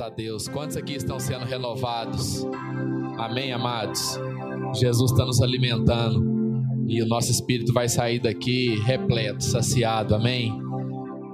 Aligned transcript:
A 0.00 0.08
Deus. 0.08 0.48
Quantos 0.48 0.78
aqui 0.78 0.94
estão 0.94 1.20
sendo 1.20 1.44
renovados? 1.44 2.46
Amém, 3.18 3.52
amados. 3.52 4.18
Jesus 4.74 5.10
está 5.10 5.26
nos 5.26 5.42
alimentando 5.42 6.24
e 6.88 7.02
o 7.02 7.06
nosso 7.06 7.30
espírito 7.30 7.70
vai 7.70 7.86
sair 7.86 8.18
daqui 8.18 8.80
repleto, 8.80 9.44
saciado. 9.44 10.14
Amém. 10.14 10.50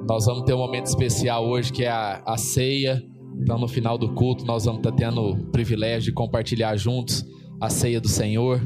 Nós 0.08 0.26
vamos 0.26 0.42
ter 0.42 0.52
um 0.52 0.58
momento 0.58 0.86
especial 0.86 1.46
hoje 1.46 1.72
que 1.72 1.84
é 1.84 1.90
a, 1.90 2.22
a 2.26 2.36
ceia. 2.36 3.00
Então, 3.40 3.56
no 3.56 3.68
final 3.68 3.96
do 3.96 4.12
culto, 4.14 4.44
nós 4.44 4.64
vamos 4.64 4.80
estar 4.80 4.92
tendo 4.92 5.20
o 5.20 5.46
privilégio 5.52 6.10
de 6.10 6.12
compartilhar 6.12 6.76
juntos 6.76 7.24
a 7.60 7.70
ceia 7.70 8.00
do 8.00 8.08
Senhor. 8.08 8.60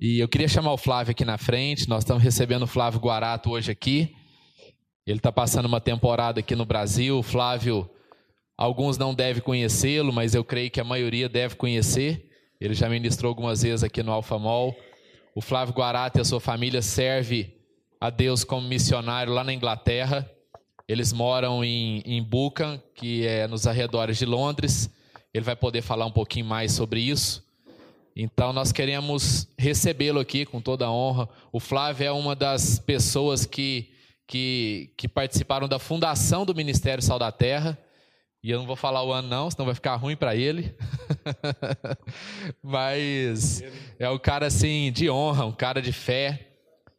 E 0.00 0.20
eu 0.20 0.28
queria 0.28 0.46
chamar 0.46 0.74
o 0.74 0.78
Flávio 0.78 1.10
aqui 1.10 1.24
na 1.24 1.38
frente. 1.38 1.88
Nós 1.88 2.04
estamos 2.04 2.22
recebendo 2.22 2.62
o 2.62 2.68
Flávio 2.68 3.00
Guarato 3.00 3.50
hoje 3.50 3.72
aqui. 3.72 4.12
Ele 5.04 5.18
está 5.18 5.32
passando 5.32 5.66
uma 5.66 5.80
temporada 5.80 6.38
aqui 6.38 6.54
no 6.54 6.64
Brasil. 6.64 7.18
O 7.18 7.22
Flávio 7.22 7.90
Alguns 8.56 8.96
não 8.96 9.14
devem 9.14 9.42
conhecê-lo, 9.42 10.12
mas 10.12 10.34
eu 10.34 10.44
creio 10.44 10.70
que 10.70 10.80
a 10.80 10.84
maioria 10.84 11.28
deve 11.28 11.56
conhecer. 11.56 12.30
Ele 12.60 12.74
já 12.74 12.88
ministrou 12.88 13.28
algumas 13.28 13.62
vezes 13.62 13.82
aqui 13.82 14.02
no 14.02 14.12
Alfamol. 14.12 14.76
O 15.34 15.40
Flávio 15.40 15.74
Guarata 15.74 16.18
e 16.18 16.22
a 16.22 16.24
sua 16.24 16.40
família 16.40 16.80
serve 16.80 17.54
a 18.00 18.10
Deus 18.10 18.44
como 18.44 18.68
missionário 18.68 19.32
lá 19.32 19.42
na 19.42 19.52
Inglaterra. 19.52 20.30
Eles 20.86 21.12
moram 21.12 21.64
em, 21.64 22.02
em 22.04 22.22
Buchan, 22.22 22.80
que 22.94 23.26
é 23.26 23.48
nos 23.48 23.66
arredores 23.66 24.18
de 24.18 24.26
Londres. 24.26 24.90
Ele 25.32 25.44
vai 25.44 25.56
poder 25.56 25.82
falar 25.82 26.06
um 26.06 26.12
pouquinho 26.12 26.46
mais 26.46 26.72
sobre 26.72 27.00
isso. 27.00 27.42
Então, 28.14 28.52
nós 28.52 28.70
queremos 28.70 29.48
recebê-lo 29.58 30.20
aqui 30.20 30.46
com 30.46 30.60
toda 30.60 30.86
a 30.86 30.92
honra. 30.92 31.28
O 31.50 31.58
Flávio 31.58 32.06
é 32.06 32.12
uma 32.12 32.36
das 32.36 32.78
pessoas 32.78 33.44
que, 33.44 33.90
que, 34.28 34.92
que 34.96 35.08
participaram 35.08 35.66
da 35.66 35.80
fundação 35.80 36.46
do 36.46 36.54
Ministério 36.54 37.02
Sal 37.02 37.18
da 37.18 37.32
Terra. 37.32 37.76
E 38.44 38.50
eu 38.50 38.58
não 38.58 38.66
vou 38.66 38.76
falar 38.76 39.02
o 39.02 39.10
ano 39.10 39.26
não, 39.26 39.50
senão 39.50 39.64
vai 39.64 39.74
ficar 39.74 39.96
ruim 39.96 40.14
para 40.14 40.36
ele. 40.36 40.76
Mas 42.62 43.64
é 43.98 44.10
um 44.10 44.18
cara 44.18 44.48
assim 44.48 44.92
de 44.92 45.08
honra, 45.08 45.46
um 45.46 45.52
cara 45.52 45.80
de 45.80 45.92
fé 45.92 46.48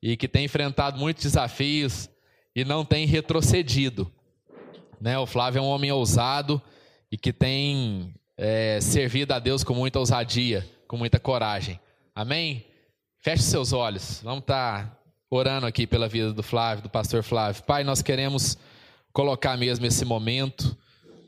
e 0.02 0.18
que 0.18 0.28
tem 0.28 0.46
enfrentado 0.46 0.98
muitos 0.98 1.24
desafios 1.24 2.10
e 2.56 2.66
não 2.66 2.84
tem 2.84 3.06
retrocedido. 3.06 4.12
Né? 5.00 5.20
O 5.20 5.28
Flávio 5.28 5.60
é 5.60 5.62
um 5.62 5.68
homem 5.68 5.92
ousado 5.92 6.60
e 7.12 7.18
que 7.18 7.32
tem 7.32 8.12
é, 8.36 8.80
servido 8.82 9.32
a 9.32 9.38
Deus 9.38 9.64
com 9.64 9.76
muita 9.76 10.00
ousadia, 10.00 10.68
com 10.88 10.98
muita 10.98 11.20
coragem. 11.20 11.80
Amém? 12.16 12.66
Feche 13.20 13.44
seus 13.44 13.72
olhos. 13.72 14.20
Vamos 14.24 14.40
estar 14.40 14.84
tá 14.84 14.98
orando 15.30 15.68
aqui 15.68 15.86
pela 15.86 16.08
vida 16.08 16.34
do 16.34 16.42
Flávio, 16.42 16.82
do 16.82 16.90
pastor 16.90 17.22
Flávio. 17.22 17.62
Pai, 17.66 17.84
nós 17.84 18.02
queremos 18.02 18.58
colocar 19.14 19.56
mesmo 19.56 19.86
esse 19.86 20.04
momento 20.04 20.76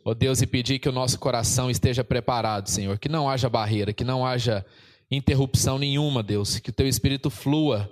ó 0.07 0.13
Deus, 0.13 0.41
e 0.41 0.47
pedir 0.47 0.79
que 0.79 0.87
o 0.87 0.91
nosso 0.93 1.19
coração 1.19 1.69
esteja 1.69 2.01
preparado, 2.01 2.69
Senhor, 2.69 2.97
que 2.97 3.09
não 3.09 3.29
haja 3.29 3.49
barreira, 3.49 3.91
que 3.91 4.05
não 4.05 4.25
haja 4.25 4.65
interrupção 5.11 5.77
nenhuma, 5.77 6.23
Deus, 6.23 6.59
que 6.59 6.69
o 6.69 6.73
teu 6.73 6.87
espírito 6.87 7.29
flua 7.29 7.91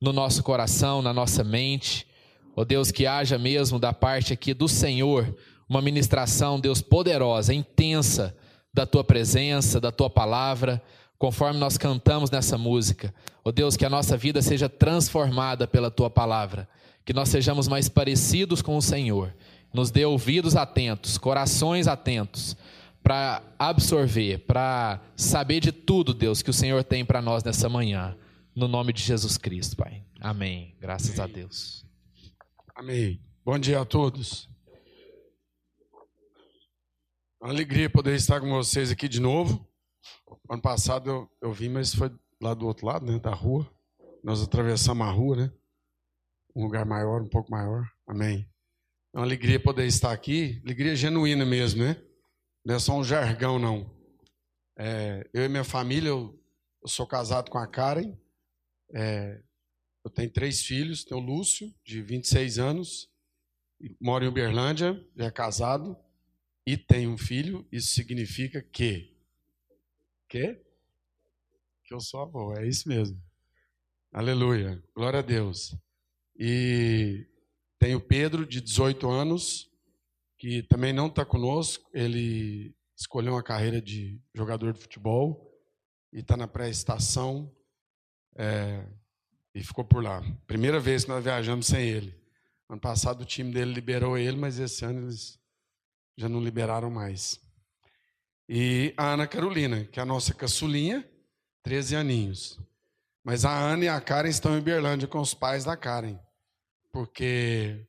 no 0.00 0.10
nosso 0.10 0.42
coração, 0.42 1.02
na 1.02 1.12
nossa 1.12 1.44
mente, 1.44 2.06
ó 2.56 2.64
Deus, 2.64 2.90
que 2.90 3.06
haja 3.06 3.36
mesmo 3.36 3.78
da 3.78 3.92
parte 3.92 4.32
aqui 4.32 4.54
do 4.54 4.66
Senhor 4.66 5.36
uma 5.68 5.82
ministração, 5.82 6.58
Deus, 6.58 6.80
poderosa, 6.80 7.52
intensa 7.52 8.34
da 8.72 8.86
tua 8.86 9.04
presença, 9.04 9.78
da 9.78 9.92
tua 9.92 10.08
palavra, 10.08 10.82
conforme 11.18 11.60
nós 11.60 11.76
cantamos 11.76 12.30
nessa 12.30 12.56
música. 12.56 13.14
Ó 13.44 13.52
Deus, 13.52 13.76
que 13.76 13.84
a 13.84 13.90
nossa 13.90 14.16
vida 14.16 14.40
seja 14.40 14.66
transformada 14.66 15.68
pela 15.68 15.90
tua 15.90 16.08
palavra, 16.08 16.66
que 17.04 17.12
nós 17.12 17.28
sejamos 17.28 17.68
mais 17.68 17.86
parecidos 17.86 18.62
com 18.62 18.78
o 18.78 18.82
Senhor 18.82 19.34
nos 19.72 19.90
dê 19.90 20.04
ouvidos 20.04 20.56
atentos, 20.56 21.16
corações 21.16 21.86
atentos, 21.86 22.56
para 23.02 23.42
absorver, 23.58 24.38
para 24.46 25.00
saber 25.16 25.60
de 25.60 25.72
tudo, 25.72 26.12
Deus, 26.12 26.42
que 26.42 26.50
o 26.50 26.54
Senhor 26.54 26.84
tem 26.84 27.04
para 27.04 27.22
nós 27.22 27.42
nessa 27.42 27.68
manhã. 27.68 28.16
No 28.54 28.68
nome 28.68 28.92
de 28.92 29.02
Jesus 29.02 29.38
Cristo, 29.38 29.76
Pai. 29.76 30.04
Amém. 30.20 30.76
Graças 30.80 31.18
Amém. 31.18 31.32
a 31.32 31.34
Deus. 31.34 31.86
Amém. 32.74 33.20
Bom 33.44 33.58
dia 33.58 33.80
a 33.80 33.84
todos. 33.84 34.48
Uma 37.40 37.52
alegria 37.52 37.88
poder 37.88 38.14
estar 38.16 38.40
com 38.40 38.50
vocês 38.50 38.90
aqui 38.90 39.08
de 39.08 39.20
novo. 39.20 39.66
Ano 40.50 40.60
passado 40.60 41.08
eu, 41.08 41.30
eu 41.40 41.52
vim, 41.52 41.70
mas 41.70 41.94
foi 41.94 42.10
lá 42.42 42.52
do 42.52 42.66
outro 42.66 42.86
lado, 42.86 43.06
né, 43.06 43.18
da 43.18 43.32
rua. 43.32 43.66
Nós 44.22 44.42
atravessamos 44.42 45.06
a 45.06 45.10
rua, 45.10 45.36
né? 45.36 45.52
Um 46.54 46.64
lugar 46.64 46.84
maior, 46.84 47.22
um 47.22 47.28
pouco 47.28 47.50
maior. 47.50 47.88
Amém. 48.06 48.49
É 49.12 49.18
uma 49.18 49.24
alegria 49.24 49.58
poder 49.58 49.86
estar 49.86 50.12
aqui, 50.12 50.62
alegria 50.64 50.94
genuína 50.94 51.44
mesmo, 51.44 51.82
né? 51.82 52.00
Não 52.64 52.76
é 52.76 52.78
só 52.78 52.96
um 52.96 53.02
jargão, 53.02 53.58
não. 53.58 53.92
É, 54.78 55.28
eu 55.34 55.44
e 55.44 55.48
minha 55.48 55.64
família, 55.64 56.10
eu, 56.10 56.40
eu, 56.80 56.88
sou 56.88 57.04
casado 57.08 57.50
com 57.50 57.58
a 57.58 57.66
Karen, 57.66 58.16
é, 58.94 59.42
eu 60.04 60.10
tenho 60.10 60.30
três 60.30 60.62
filhos, 60.62 61.02
tenho 61.02 61.20
o 61.20 61.24
Lúcio, 61.24 61.74
de 61.84 62.00
26 62.00 62.60
anos, 62.60 63.10
mora 64.00 64.24
em 64.24 64.28
Uberlândia, 64.28 65.04
já 65.16 65.26
é 65.26 65.30
casado, 65.30 65.96
e 66.64 66.76
tem 66.76 67.08
um 67.08 67.18
filho, 67.18 67.66
isso 67.72 67.92
significa 67.92 68.62
que... 68.62 69.12
Que? 70.28 70.54
Que 71.82 71.92
eu 71.92 72.00
sou 72.00 72.20
avô, 72.20 72.56
é 72.56 72.68
isso 72.68 72.88
mesmo. 72.88 73.20
Aleluia, 74.12 74.80
glória 74.94 75.18
a 75.18 75.22
Deus. 75.22 75.76
E 76.38 77.26
tem 77.80 77.94
o 77.94 78.00
Pedro, 78.00 78.46
de 78.46 78.60
18 78.60 79.08
anos, 79.08 79.70
que 80.36 80.62
também 80.64 80.92
não 80.92 81.06
está 81.06 81.24
conosco. 81.24 81.88
Ele 81.94 82.76
escolheu 82.94 83.32
uma 83.32 83.42
carreira 83.42 83.80
de 83.80 84.20
jogador 84.34 84.74
de 84.74 84.80
futebol 84.80 85.50
e 86.12 86.20
está 86.20 86.36
na 86.36 86.46
pré-estação 86.46 87.50
é, 88.36 88.86
e 89.54 89.64
ficou 89.64 89.82
por 89.82 90.04
lá. 90.04 90.22
Primeira 90.46 90.78
vez 90.78 91.04
que 91.04 91.10
nós 91.10 91.24
viajamos 91.24 91.68
sem 91.68 91.88
ele. 91.88 92.14
Ano 92.68 92.78
passado 92.78 93.22
o 93.22 93.24
time 93.24 93.50
dele 93.50 93.72
liberou 93.72 94.18
ele, 94.18 94.36
mas 94.36 94.58
esse 94.58 94.84
ano 94.84 95.00
eles 95.06 95.40
já 96.18 96.28
não 96.28 96.44
liberaram 96.44 96.90
mais. 96.90 97.40
E 98.46 98.92
a 98.94 99.14
Ana 99.14 99.26
Carolina, 99.26 99.86
que 99.86 99.98
é 99.98 100.02
a 100.02 100.06
nossa 100.06 100.34
caçulinha, 100.34 101.08
13 101.62 101.96
aninhos. 101.96 102.60
Mas 103.24 103.46
a 103.46 103.58
Ana 103.58 103.86
e 103.86 103.88
a 103.88 103.98
Karen 104.02 104.28
estão 104.28 104.58
em 104.58 104.60
Berlândia 104.60 105.08
com 105.08 105.18
os 105.18 105.32
pais 105.32 105.64
da 105.64 105.78
Karen 105.78 106.18
porque 106.92 107.86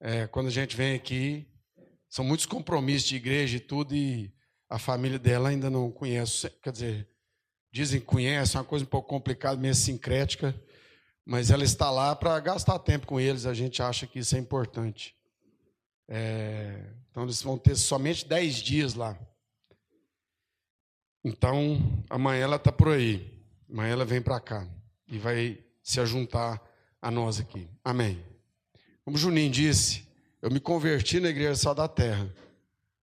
é, 0.00 0.26
quando 0.26 0.48
a 0.48 0.50
gente 0.50 0.76
vem 0.76 0.94
aqui, 0.94 1.46
são 2.08 2.24
muitos 2.24 2.46
compromissos 2.46 3.08
de 3.08 3.16
igreja 3.16 3.56
e 3.56 3.60
tudo, 3.60 3.94
e 3.94 4.32
a 4.68 4.78
família 4.78 5.18
dela 5.18 5.48
ainda 5.48 5.70
não 5.70 5.90
conhece, 5.90 6.50
quer 6.62 6.72
dizer, 6.72 7.08
dizem 7.70 8.00
que 8.00 8.06
conhece, 8.06 8.56
é 8.56 8.60
uma 8.60 8.66
coisa 8.66 8.84
um 8.84 8.88
pouco 8.88 9.08
complicada, 9.08 9.60
meio 9.60 9.74
sincrética, 9.74 10.54
mas 11.24 11.50
ela 11.50 11.64
está 11.64 11.90
lá 11.90 12.14
para 12.16 12.38
gastar 12.40 12.78
tempo 12.80 13.06
com 13.06 13.20
eles, 13.20 13.46
a 13.46 13.54
gente 13.54 13.82
acha 13.82 14.06
que 14.06 14.18
isso 14.18 14.36
é 14.36 14.38
importante. 14.38 15.16
É, 16.08 16.92
então, 17.10 17.22
eles 17.22 17.40
vão 17.42 17.56
ter 17.56 17.76
somente 17.76 18.26
10 18.26 18.56
dias 18.56 18.94
lá. 18.94 19.18
Então, 21.24 22.04
amanhã 22.10 22.44
ela 22.44 22.56
está 22.56 22.72
por 22.72 22.88
aí. 22.88 23.42
Amanhã 23.70 23.92
ela 23.92 24.04
vem 24.04 24.20
para 24.20 24.40
cá 24.40 24.68
e 25.06 25.18
vai 25.18 25.62
se 25.82 26.00
ajuntar 26.00 26.60
a 27.02 27.10
nós 27.10 27.40
aqui. 27.40 27.68
Amém. 27.84 28.22
Como 29.04 29.18
Juninho 29.18 29.50
disse, 29.50 30.06
eu 30.40 30.48
me 30.48 30.60
converti 30.60 31.18
na 31.18 31.28
Igreja 31.28 31.56
Sal 31.56 31.74
da 31.74 31.88
Terra 31.88 32.32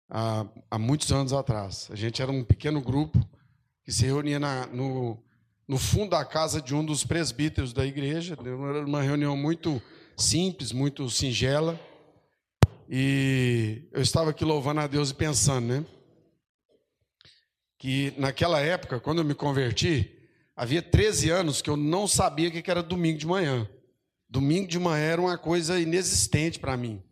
há, 0.09 0.45
há, 0.71 0.79
muitos 0.79 1.11
anos 1.11 1.33
atrás. 1.33 1.89
A 1.91 1.95
gente 1.95 2.21
era 2.21 2.31
um 2.31 2.41
pequeno 2.41 2.79
grupo 2.79 3.19
que 3.83 3.91
se 3.91 4.05
reunia 4.05 4.39
na, 4.39 4.65
no, 4.67 5.21
no 5.67 5.77
fundo 5.77 6.11
da 6.11 6.23
casa 6.23 6.61
de 6.61 6.73
um 6.73 6.85
dos 6.85 7.03
presbíteros 7.03 7.73
da 7.73 7.85
igreja. 7.85 8.37
Era 8.39 8.85
uma 8.85 9.01
reunião 9.01 9.35
muito 9.35 9.81
simples, 10.15 10.71
muito 10.71 11.09
singela. 11.09 11.77
E 12.89 13.83
eu 13.91 14.01
estava 14.01 14.29
aqui 14.29 14.45
louvando 14.45 14.79
a 14.79 14.87
Deus 14.87 15.11
e 15.11 15.13
pensando, 15.13 15.67
né? 15.67 15.85
Que 17.77 18.13
naquela 18.17 18.61
época, 18.61 18.99
quando 19.01 19.19
eu 19.19 19.25
me 19.25 19.33
converti, 19.33 20.09
havia 20.55 20.81
13 20.81 21.29
anos 21.29 21.61
que 21.61 21.69
eu 21.69 21.75
não 21.75 22.07
sabia 22.07 22.47
o 22.47 22.51
que 22.51 22.71
era 22.71 22.81
domingo 22.81 23.17
de 23.17 23.27
manhã. 23.27 23.67
Domingo 24.31 24.65
de 24.65 24.79
manhã 24.79 25.03
era 25.03 25.21
uma 25.21 25.37
coisa 25.37 25.77
inexistente 25.77 26.57
para 26.57 26.77
mim. 26.77 27.03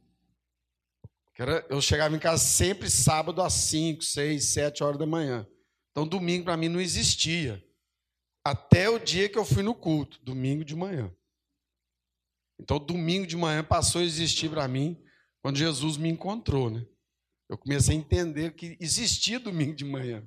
Eu 1.67 1.81
chegava 1.81 2.15
em 2.15 2.19
casa 2.19 2.41
sempre 2.41 2.89
sábado 2.89 3.41
às 3.41 3.51
5, 3.51 4.01
6, 4.01 4.41
7 4.45 4.83
horas 4.85 4.97
da 4.97 5.05
manhã. 5.05 5.45
Então, 5.91 6.07
domingo 6.07 6.45
para 6.45 6.55
mim 6.55 6.69
não 6.69 6.79
existia. 6.79 7.61
Até 8.41 8.89
o 8.89 8.97
dia 8.97 9.27
que 9.27 9.37
eu 9.37 9.43
fui 9.43 9.61
no 9.61 9.75
culto, 9.75 10.17
domingo 10.23 10.63
de 10.63 10.73
manhã. 10.77 11.13
Então, 12.57 12.79
domingo 12.79 13.27
de 13.27 13.35
manhã 13.35 13.65
passou 13.65 13.99
a 13.99 14.05
existir 14.05 14.49
para 14.49 14.65
mim 14.65 14.97
quando 15.41 15.57
Jesus 15.57 15.97
me 15.97 16.07
encontrou. 16.07 16.69
Né? 16.69 16.85
Eu 17.49 17.57
comecei 17.57 17.97
a 17.97 17.99
entender 17.99 18.53
que 18.53 18.77
existia 18.79 19.41
domingo 19.41 19.75
de 19.75 19.83
manhã. 19.83 20.23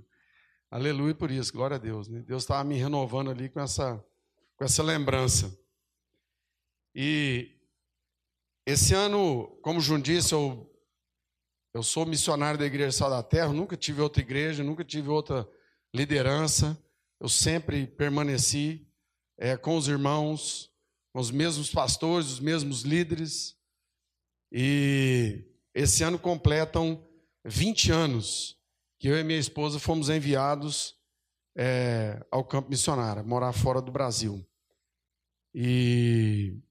Aleluia 0.71 1.15
por 1.15 1.31
isso, 1.31 1.55
glória 1.55 1.77
a 1.77 1.81
Deus. 1.81 2.07
Né? 2.07 2.21
Deus 2.21 2.43
estava 2.43 2.63
me 2.65 2.77
renovando 2.77 3.31
ali 3.31 3.49
com 3.49 3.61
essa, 3.61 4.05
com 4.59 4.65
essa 4.65 4.83
lembrança. 4.83 5.62
E 6.95 7.51
esse 8.67 8.95
ano, 8.95 9.47
como 9.63 9.81
o 9.81 10.03
disse, 10.03 10.35
eu 10.35 10.69
Eu 11.75 11.83
sou 11.83 12.05
missionário 12.05 12.59
da 12.59 12.67
Igreja 12.67 12.93
Sal 12.93 13.09
da 13.11 13.23
Terra, 13.23 13.53
nunca 13.53 13.77
tive 13.77 14.03
outra 14.03 14.21
igreja, 14.21 14.63
nunca 14.63 14.85
tive 14.85 15.09
outra 15.09 15.49
liderança. 15.95 16.79
Eu 17.19 17.29
sempre 17.29 17.87
permaneci 17.87 18.87
é, 19.39 19.57
com 19.57 19.77
os 19.77 19.89
irmãos, 19.89 20.71
com 21.13 21.21
os 21.21 21.31
mesmos 21.31 21.71
pastores, 21.71 22.31
os 22.31 22.41
mesmos 22.41 22.83
líderes. 22.83 23.57
E 24.53 25.45
esse 25.75 26.03
ano 26.03 26.19
completam 26.19 27.09
20 27.45 27.91
anos 27.91 28.59
que 28.99 29.09
eu 29.09 29.19
e 29.19 29.25
minha 29.25 29.39
esposa 29.39 29.81
fomos 29.81 30.09
enviados 30.09 30.95
é, 31.57 32.25
ao 32.31 32.45
campo 32.45 32.71
missionário, 32.71 33.25
morar 33.25 33.53
fora 33.53 33.81
do 33.81 33.91
Brasil. 33.91 34.47
E 35.55 36.63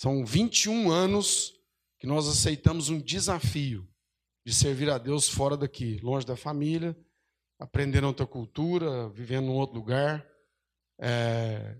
são 0.00 0.24
21 0.24 0.90
anos 0.90 1.52
que 1.98 2.06
nós 2.06 2.26
aceitamos 2.26 2.88
um 2.88 2.98
desafio 2.98 3.86
de 4.46 4.54
servir 4.54 4.88
a 4.88 4.96
Deus 4.96 5.28
fora 5.28 5.58
daqui, 5.58 6.00
longe 6.02 6.24
da 6.24 6.34
família, 6.34 6.96
aprendendo 7.58 8.06
outra 8.06 8.24
cultura, 8.24 9.10
vivendo 9.10 9.48
em 9.48 9.50
outro 9.50 9.76
lugar, 9.76 10.26
é, 10.98 11.76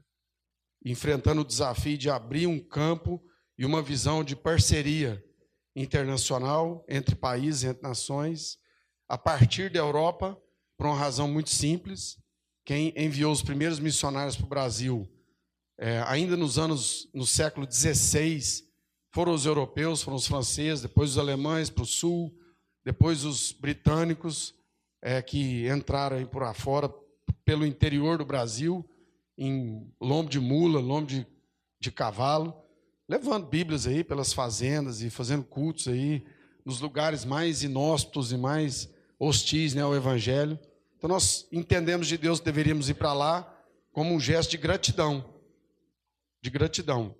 enfrentando 0.84 1.40
o 1.40 1.46
desafio 1.46 1.96
de 1.96 2.10
abrir 2.10 2.46
um 2.46 2.60
campo 2.60 3.24
e 3.56 3.64
uma 3.64 3.80
visão 3.80 4.22
de 4.22 4.36
parceria 4.36 5.24
internacional 5.74 6.84
entre 6.90 7.14
países, 7.14 7.64
entre 7.64 7.82
nações, 7.82 8.58
a 9.08 9.16
partir 9.16 9.72
da 9.72 9.78
Europa, 9.78 10.38
por 10.76 10.84
uma 10.84 10.94
razão 10.94 11.26
muito 11.26 11.48
simples. 11.48 12.22
Quem 12.66 12.92
enviou 12.94 13.32
os 13.32 13.40
primeiros 13.40 13.78
missionários 13.78 14.36
para 14.36 14.44
o 14.44 14.50
Brasil 14.50 15.10
é, 15.82 16.04
ainda 16.06 16.36
nos 16.36 16.58
anos, 16.58 17.08
no 17.14 17.26
século 17.26 17.66
XVI, 17.66 18.38
foram 19.10 19.32
os 19.32 19.46
europeus, 19.46 20.02
foram 20.02 20.18
os 20.18 20.26
franceses, 20.26 20.82
depois 20.82 21.12
os 21.12 21.18
alemães 21.18 21.70
para 21.70 21.84
o 21.84 21.86
sul, 21.86 22.30
depois 22.84 23.24
os 23.24 23.50
britânicos, 23.50 24.54
é, 25.00 25.22
que 25.22 25.66
entraram 25.66 26.18
aí 26.18 26.26
por 26.26 26.42
afora, 26.42 26.92
pelo 27.46 27.64
interior 27.64 28.18
do 28.18 28.26
Brasil, 28.26 28.84
em 29.38 29.90
lombo 29.98 30.28
de 30.28 30.38
mula, 30.38 30.80
lombo 30.80 31.06
de, 31.06 31.26
de 31.80 31.90
cavalo, 31.90 32.54
levando 33.08 33.46
Bíblias 33.46 33.86
aí 33.86 34.04
pelas 34.04 34.34
fazendas 34.34 35.00
e 35.00 35.08
fazendo 35.08 35.44
cultos 35.44 35.88
aí 35.88 36.22
nos 36.62 36.78
lugares 36.82 37.24
mais 37.24 37.62
inóspitos 37.62 38.32
e 38.32 38.36
mais 38.36 38.92
hostis 39.18 39.72
né, 39.72 39.80
ao 39.80 39.96
Evangelho. 39.96 40.58
Então 40.98 41.08
nós 41.08 41.48
entendemos 41.50 42.06
de 42.06 42.18
Deus 42.18 42.38
que 42.38 42.44
deveríamos 42.44 42.90
ir 42.90 42.94
para 42.94 43.14
lá 43.14 43.50
como 43.92 44.14
um 44.14 44.20
gesto 44.20 44.50
de 44.50 44.58
gratidão 44.58 45.39
de 46.40 46.50
gratidão. 46.50 47.16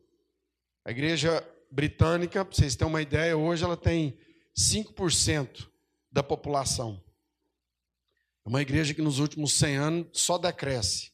A 0.85 0.91
igreja 0.91 1.47
britânica, 1.71 2.45
para 2.45 2.55
vocês 2.55 2.75
terem 2.75 2.93
uma 2.93 3.03
ideia, 3.03 3.37
hoje 3.37 3.65
ela 3.65 3.77
tem 3.77 4.19
5% 4.59 5.69
da 6.11 6.23
população. 6.23 7.03
É 8.45 8.49
uma 8.49 8.63
igreja 8.63 8.95
que 8.95 9.03
nos 9.03 9.19
últimos 9.19 9.53
100 9.55 9.77
anos 9.77 10.09
só 10.13 10.39
decresce. 10.39 11.13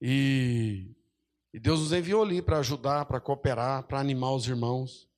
E, 0.00 0.94
e 1.54 1.60
Deus 1.60 1.80
nos 1.80 1.92
enviou 1.92 2.22
ali 2.22 2.42
para 2.42 2.58
ajudar, 2.58 3.04
para 3.06 3.20
cooperar, 3.20 3.84
para 3.84 4.00
animar 4.00 4.32
os 4.32 4.46
irmãos. 4.46 5.08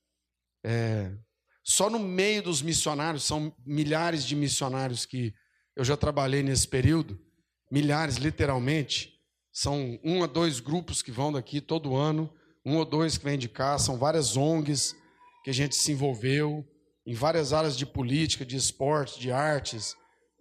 É, 0.62 1.16
só 1.62 1.88
no 1.88 1.98
meio 1.98 2.42
dos 2.42 2.60
missionários, 2.60 3.24
são 3.24 3.54
milhares 3.64 4.24
de 4.24 4.36
missionários 4.36 5.06
que 5.06 5.34
eu 5.74 5.82
já 5.82 5.96
trabalhei 5.96 6.42
nesse 6.42 6.68
período, 6.68 7.18
milhares 7.70 8.16
literalmente. 8.16 9.13
São 9.56 10.00
um 10.02 10.24
a 10.24 10.26
dois 10.26 10.58
grupos 10.58 11.00
que 11.00 11.12
vão 11.12 11.32
daqui 11.32 11.60
todo 11.60 11.94
ano, 11.94 12.28
um 12.66 12.76
ou 12.76 12.84
dois 12.84 13.16
que 13.16 13.24
vêm 13.24 13.38
de 13.38 13.48
cá, 13.48 13.78
são 13.78 13.96
várias 13.96 14.36
ONGs 14.36 14.96
que 15.44 15.50
a 15.50 15.54
gente 15.54 15.76
se 15.76 15.92
envolveu 15.92 16.68
em 17.06 17.14
várias 17.14 17.52
áreas 17.52 17.76
de 17.76 17.86
política, 17.86 18.44
de 18.44 18.56
esporte, 18.56 19.20
de 19.20 19.30
artes, 19.30 19.96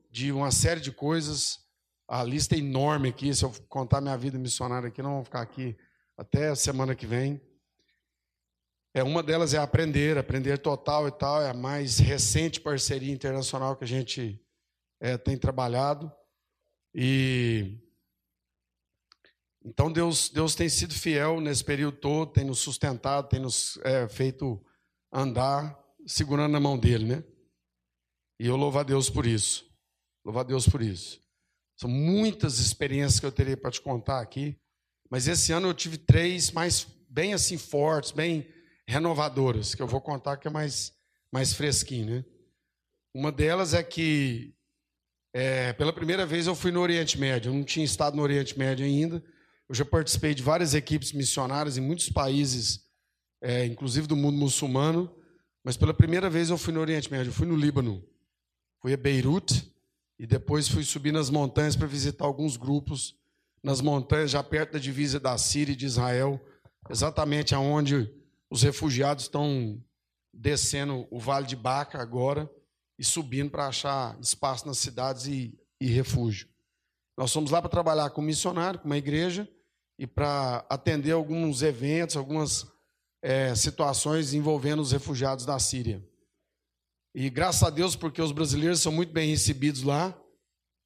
de 0.09 0.31
uma 0.31 0.49
série 0.49 0.81
de 0.81 0.91
coisas. 0.91 1.59
A 2.07 2.23
lista 2.23 2.55
é 2.55 2.57
enorme 2.57 3.09
aqui, 3.09 3.31
se 3.35 3.45
eu 3.45 3.53
contar 3.69 4.01
minha 4.01 4.17
vida 4.17 4.39
missionária 4.39 4.87
aqui, 4.87 5.03
não 5.03 5.17
vou 5.17 5.25
ficar 5.25 5.41
aqui 5.41 5.77
até 6.17 6.49
a 6.49 6.55
semana 6.55 6.95
que 6.95 7.05
vem. 7.05 7.39
É, 8.95 9.03
uma 9.03 9.21
delas 9.21 9.53
é 9.53 9.59
aprender, 9.59 10.17
aprender 10.17 10.57
total 10.57 11.07
e 11.07 11.11
tal, 11.11 11.39
é 11.39 11.51
a 11.51 11.53
mais 11.53 11.99
recente 11.99 12.59
parceria 12.59 13.13
internacional 13.13 13.75
que 13.75 13.83
a 13.83 13.87
gente 13.87 14.43
é, 14.99 15.19
tem 15.19 15.37
trabalhado. 15.37 16.11
E 16.95 17.77
então 19.65 19.91
Deus, 19.91 20.29
Deus 20.29 20.55
tem 20.55 20.67
sido 20.67 20.93
fiel 20.93 21.39
nesse 21.39 21.63
período 21.63 21.97
todo, 21.97 22.31
tem 22.31 22.43
nos 22.43 22.59
sustentado, 22.59 23.29
tem 23.29 23.39
nos 23.39 23.77
é, 23.83 24.07
feito 24.07 24.63
andar 25.11 25.79
segurando 26.05 26.51
na 26.51 26.59
mão 26.59 26.77
dele, 26.77 27.05
né? 27.05 27.23
E 28.39 28.47
eu 28.47 28.55
louvo 28.55 28.79
a 28.79 28.83
Deus 28.83 29.09
por 29.09 29.25
isso. 29.25 29.65
Louvo 30.25 30.39
a 30.39 30.43
Deus 30.43 30.67
por 30.67 30.81
isso. 30.81 31.21
São 31.77 31.89
muitas 31.89 32.59
experiências 32.59 33.19
que 33.19 33.25
eu 33.25 33.31
teria 33.31 33.55
para 33.55 33.71
te 33.71 33.81
contar 33.81 34.19
aqui, 34.19 34.59
mas 35.09 35.27
esse 35.27 35.51
ano 35.51 35.67
eu 35.67 35.73
tive 35.73 35.97
três 35.97 36.51
mais 36.51 36.87
bem 37.09 37.33
assim 37.33 37.57
fortes, 37.57 38.11
bem 38.11 38.47
renovadoras, 38.87 39.73
que 39.75 39.81
eu 39.81 39.87
vou 39.87 40.01
contar 40.01 40.37
que 40.37 40.47
é 40.47 40.51
mais 40.51 40.93
mais 41.31 41.51
fresquinho, 41.51 42.17
né? 42.17 42.25
Uma 43.11 43.31
delas 43.31 43.73
é 43.73 43.81
que 43.81 44.55
é, 45.33 45.73
pela 45.73 45.91
primeira 45.91 46.27
vez 46.27 46.45
eu 46.45 46.53
fui 46.53 46.71
no 46.71 46.79
Oriente 46.79 47.19
Médio. 47.19 47.49
Eu 47.49 47.55
não 47.55 47.63
tinha 47.63 47.83
estado 47.83 48.15
no 48.15 48.21
Oriente 48.21 48.57
Médio 48.57 48.85
ainda. 48.85 49.23
Eu 49.69 49.75
já 49.75 49.85
participei 49.85 50.33
de 50.33 50.43
várias 50.43 50.73
equipes 50.73 51.11
missionárias 51.11 51.77
em 51.77 51.81
muitos 51.81 52.09
países, 52.09 52.85
é, 53.41 53.65
inclusive 53.65 54.07
do 54.07 54.15
mundo 54.15 54.37
muçulmano, 54.37 55.13
mas 55.63 55.77
pela 55.77 55.93
primeira 55.93 56.29
vez 56.29 56.49
eu 56.49 56.57
fui 56.57 56.73
no 56.73 56.81
Oriente 56.81 57.11
Médio, 57.11 57.29
eu 57.29 57.33
fui 57.33 57.47
no 57.47 57.55
Líbano, 57.55 58.03
fui 58.81 58.93
a 58.93 58.97
Beirute 58.97 59.73
e 60.19 60.27
depois 60.27 60.67
fui 60.67 60.83
subir 60.83 61.11
nas 61.11 61.29
montanhas 61.29 61.75
para 61.75 61.87
visitar 61.87 62.25
alguns 62.25 62.57
grupos 62.57 63.15
nas 63.63 63.79
montanhas 63.79 64.31
já 64.31 64.43
perto 64.43 64.73
da 64.73 64.79
divisa 64.79 65.19
da 65.19 65.37
Síria 65.37 65.71
e 65.71 65.75
de 65.75 65.85
Israel, 65.85 66.39
exatamente 66.89 67.55
aonde 67.55 68.13
os 68.49 68.61
refugiados 68.61 69.23
estão 69.23 69.81
descendo 70.33 71.07
o 71.09 71.17
Vale 71.17 71.47
de 71.47 71.55
Baca 71.55 72.01
agora 72.01 72.49
e 72.99 73.05
subindo 73.05 73.49
para 73.49 73.67
achar 73.67 74.19
espaço 74.19 74.67
nas 74.67 74.77
cidades 74.77 75.27
e, 75.27 75.57
e 75.79 75.87
refúgio. 75.87 76.47
Nós 77.17 77.31
fomos 77.31 77.51
lá 77.51 77.61
para 77.61 77.69
trabalhar 77.69 78.09
com 78.09 78.21
missionário, 78.21 78.79
com 78.79 78.85
uma 78.85 78.97
igreja, 78.97 79.47
e 79.97 80.07
para 80.07 80.65
atender 80.69 81.11
alguns 81.11 81.61
eventos, 81.61 82.17
algumas 82.17 82.65
é, 83.21 83.53
situações 83.55 84.33
envolvendo 84.33 84.81
os 84.81 84.91
refugiados 84.91 85.45
da 85.45 85.57
Síria. 85.59 86.03
E 87.15 87.29
graças 87.29 87.63
a 87.63 87.69
Deus, 87.69 87.95
porque 87.95 88.21
os 88.21 88.31
brasileiros 88.31 88.81
são 88.81 88.91
muito 88.91 89.13
bem 89.13 89.29
recebidos 89.29 89.83
lá, 89.83 90.17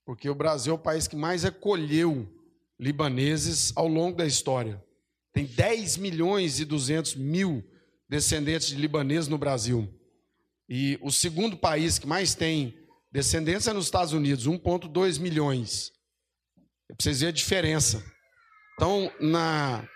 porque 0.06 0.30
o 0.30 0.36
Brasil 0.36 0.74
é 0.74 0.76
o 0.76 0.80
país 0.80 1.08
que 1.08 1.16
mais 1.16 1.46
acolheu 1.46 2.28
libaneses 2.80 3.72
ao 3.76 3.88
longo 3.88 4.18
da 4.18 4.26
história. 4.26 4.84
Tem 5.34 5.46
10 5.46 5.98
milhões 5.98 6.60
e 6.60 6.66
200 6.66 7.16
mil 7.16 7.64
descendentes 8.10 8.68
de 8.68 8.76
libaneses 8.76 9.28
no 9.28 9.38
Brasil. 9.38 9.88
E 10.70 11.00
o 11.02 11.12
segundo 11.12 11.58
país 11.58 11.98
que 11.98 12.08
mais 12.08 12.36
tem 12.36 12.78
descendentes 13.12 13.68
é 13.68 13.74
nos 13.74 13.86
Estados 13.86 14.14
Unidos, 14.14 14.48
1,2 14.48 15.20
milhões. 15.20 15.94
É 16.90 16.94
para 16.94 17.04
vocês 17.04 17.20
verem 17.20 17.32
a 17.32 17.36
diferença. 17.36 18.04
Então, 18.74 19.12
na, 19.20 19.88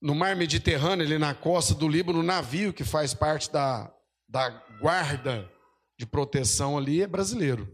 no 0.00 0.14
mar 0.14 0.36
Mediterrâneo, 0.36 1.06
ali 1.06 1.18
na 1.18 1.34
costa 1.34 1.74
do 1.74 1.88
Líbano, 1.88 2.20
o 2.20 2.24
navio 2.24 2.72
que 2.72 2.84
faz 2.84 3.14
parte 3.14 3.50
da, 3.50 3.92
da 4.28 4.50
guarda 4.80 5.50
de 5.98 6.06
proteção 6.06 6.76
ali 6.76 7.02
é 7.02 7.06
brasileiro. 7.06 7.68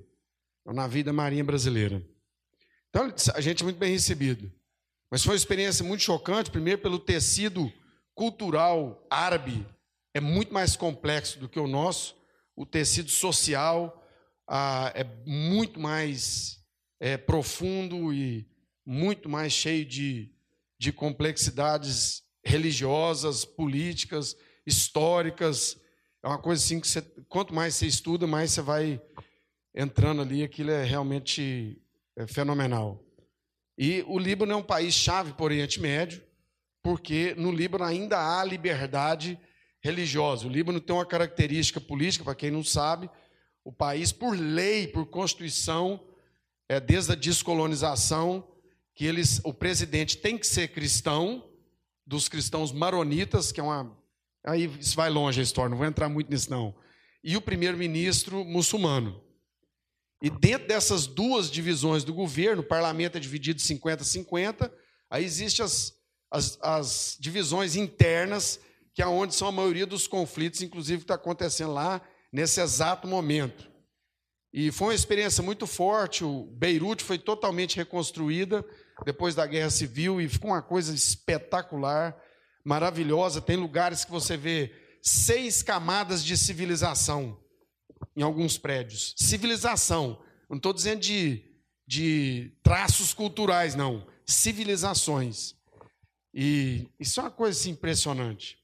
É 0.67 0.71
o 0.71 0.75
navio 0.75 1.05
da 1.05 1.13
Marinha 1.13 1.45
Brasileira. 1.45 2.05
Então, 2.91 3.13
a 3.35 3.41
gente 3.41 3.63
é 3.63 3.65
muito 3.65 3.79
bem 3.79 3.93
recebido. 3.93 4.53
Mas 5.11 5.23
foi 5.23 5.33
uma 5.33 5.39
experiência 5.39 5.85
muito 5.85 6.03
chocante, 6.03 6.51
primeiro 6.51 6.83
pelo 6.83 6.99
tecido 6.99 7.73
cultural 8.15 9.07
árabe, 9.11 9.67
é 10.15 10.21
muito 10.21 10.53
mais 10.53 10.75
complexo 10.75 11.39
do 11.39 11.49
que 11.49 11.61
o 11.61 11.67
nosso. 11.67 12.17
O 12.57 12.65
tecido 12.65 13.11
social 13.11 14.03
ah, 14.49 14.91
é 14.95 15.05
muito 15.27 15.79
mais 15.79 16.59
é, 17.01 17.17
profundo 17.17 18.13
e 18.13 18.47
muito 18.85 19.29
mais 19.29 19.53
cheio 19.53 19.85
de, 19.85 20.31
de 20.79 20.93
complexidades 20.93 22.23
religiosas, 22.45 23.45
políticas, 23.45 24.37
históricas. 24.67 25.77
É 26.23 26.29
uma 26.29 26.39
coisa 26.39 26.63
assim 26.63 26.81
que 26.81 26.89
você, 26.89 27.03
quanto 27.29 27.55
mais 27.55 27.75
você 27.75 27.87
estuda, 27.87 28.27
mais 28.27 28.53
você 28.53 28.63
vai 28.63 29.01
entrando 29.75 30.23
ali. 30.23 30.43
Aquilo 30.43 30.71
é 30.71 30.85
realmente 30.85 31.81
é 32.17 32.27
fenomenal. 32.27 33.05
E 33.79 34.03
o 34.07 34.19
Líbano 34.19 34.53
é 34.53 34.57
um 34.57 34.63
país 34.63 34.95
chave 34.95 35.33
para 35.35 35.43
o 35.43 35.47
Oriente 35.47 35.81
Médio, 35.81 36.23
porque 36.83 37.35
no 37.37 37.53
Líbano 37.53 37.85
ainda 37.85 38.19
há 38.19 38.43
liberdade 38.43 39.39
religiosa. 39.81 40.47
O 40.47 40.51
Líbano 40.51 40.81
tem 40.81 40.97
uma 40.97 41.05
característica 41.05 41.81
política, 41.81 42.25
para 42.25 42.35
quem 42.35 42.51
não 42.51 42.65
sabe, 42.65 43.11
o 43.63 43.73
país, 43.73 44.13
por 44.13 44.39
lei, 44.39 44.87
por 44.87 45.07
constituição, 45.07 46.01
é, 46.69 46.81
desde 46.81 47.13
a 47.13 47.15
descolonização, 47.15 48.47
que 48.95 49.05
eles, 49.05 49.41
o 49.45 49.53
presidente 49.53 50.17
tem 50.17 50.39
que 50.39 50.47
ser 50.47 50.69
cristão, 50.69 51.45
dos 52.07 52.29
cristãos 52.29 52.71
maronitas, 52.71 53.51
que 53.51 53.59
é 53.59 53.63
uma. 53.63 53.91
Aí 54.47 54.71
isso 54.79 54.95
vai 54.95 55.11
longe 55.11 55.41
a 55.41 55.43
história, 55.43 55.71
não 55.71 55.77
vou 55.77 55.87
entrar 55.87 56.09
muito 56.09 56.31
nisso, 56.31 56.49
não. 56.49 56.73
e 57.23 57.37
o 57.37 57.41
primeiro-ministro 57.41 58.45
muçulmano. 58.45 59.21
E 60.23 60.31
dentro 60.31 60.69
dessas 60.69 61.07
duas 61.07 61.51
divisões 61.51 62.05
do 62.05 62.15
governo, 62.15 62.63
o 62.63 62.67
parlamento 62.67 63.17
é 63.17 63.21
dividido 63.21 63.61
50-50, 63.61 64.71
aí 65.11 65.25
existem 65.25 65.65
as, 65.65 65.95
as, 66.31 66.59
as, 66.63 67.17
divisões 67.21 67.75
internas, 67.75 68.61
que 68.95 69.03
é 69.03 69.07
onde 69.07 69.35
são 69.35 69.49
a 69.49 69.53
maioria 69.53 69.85
dos 69.85 70.07
conflitos, 70.07 70.63
inclusive 70.63 70.99
que 70.99 71.05
está 71.05 71.17
acontecendo 71.17 71.73
lá 71.73 72.01
nesse 72.33 72.61
exato 72.61 73.07
momento. 73.09 73.69
E 74.57 74.73
foi 74.73 74.87
uma 74.87 74.95
experiência 74.95 75.43
muito 75.43 75.67
forte. 75.67 76.25
O 76.25 76.45
Beirute 76.45 77.05
foi 77.05 77.19
totalmente 77.19 77.77
reconstruída 77.77 78.65
depois 79.05 79.35
da 79.35 79.47
Guerra 79.47 79.69
Civil 79.69 80.19
e 80.19 80.31
ficou 80.31 80.51
uma 80.51 80.63
coisa 80.63 80.95
espetacular, 80.95 82.17
maravilhosa. 82.65 83.43
Tem 83.43 83.55
lugares 83.55 84.03
que 84.03 84.11
você 84.11 84.35
vê 84.35 84.73
seis 85.03 85.63
camadas 85.63 86.25
de 86.25 86.39
civilização 86.39 87.39
em 88.17 88.23
alguns 88.23 88.57
prédios. 88.57 89.15
Civilização. 89.19 90.25
Não 90.49 90.57
estou 90.57 90.73
dizendo 90.73 91.01
de, 91.01 91.45
de 91.87 92.57
traços 92.63 93.13
culturais, 93.13 93.75
não. 93.75 94.07
Civilizações. 94.25 95.55
E 96.33 96.89
isso 96.99 97.21
é 97.21 97.25
uma 97.25 97.31
coisa 97.31 97.61
assim, 97.61 97.73
impressionante. 97.73 98.57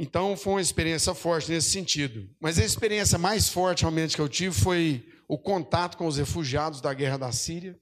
Então, 0.00 0.36
foi 0.36 0.52
uma 0.52 0.60
experiência 0.60 1.12
forte 1.12 1.50
nesse 1.50 1.70
sentido. 1.70 2.30
Mas 2.38 2.56
a 2.56 2.64
experiência 2.64 3.18
mais 3.18 3.48
forte, 3.48 3.80
realmente, 3.80 4.14
que 4.14 4.22
eu 4.22 4.28
tive 4.28 4.54
foi 4.54 5.04
o 5.26 5.36
contato 5.36 5.96
com 5.98 6.06
os 6.06 6.16
refugiados 6.16 6.80
da 6.80 6.94
guerra 6.94 7.16
da 7.16 7.32
Síria. 7.32 7.76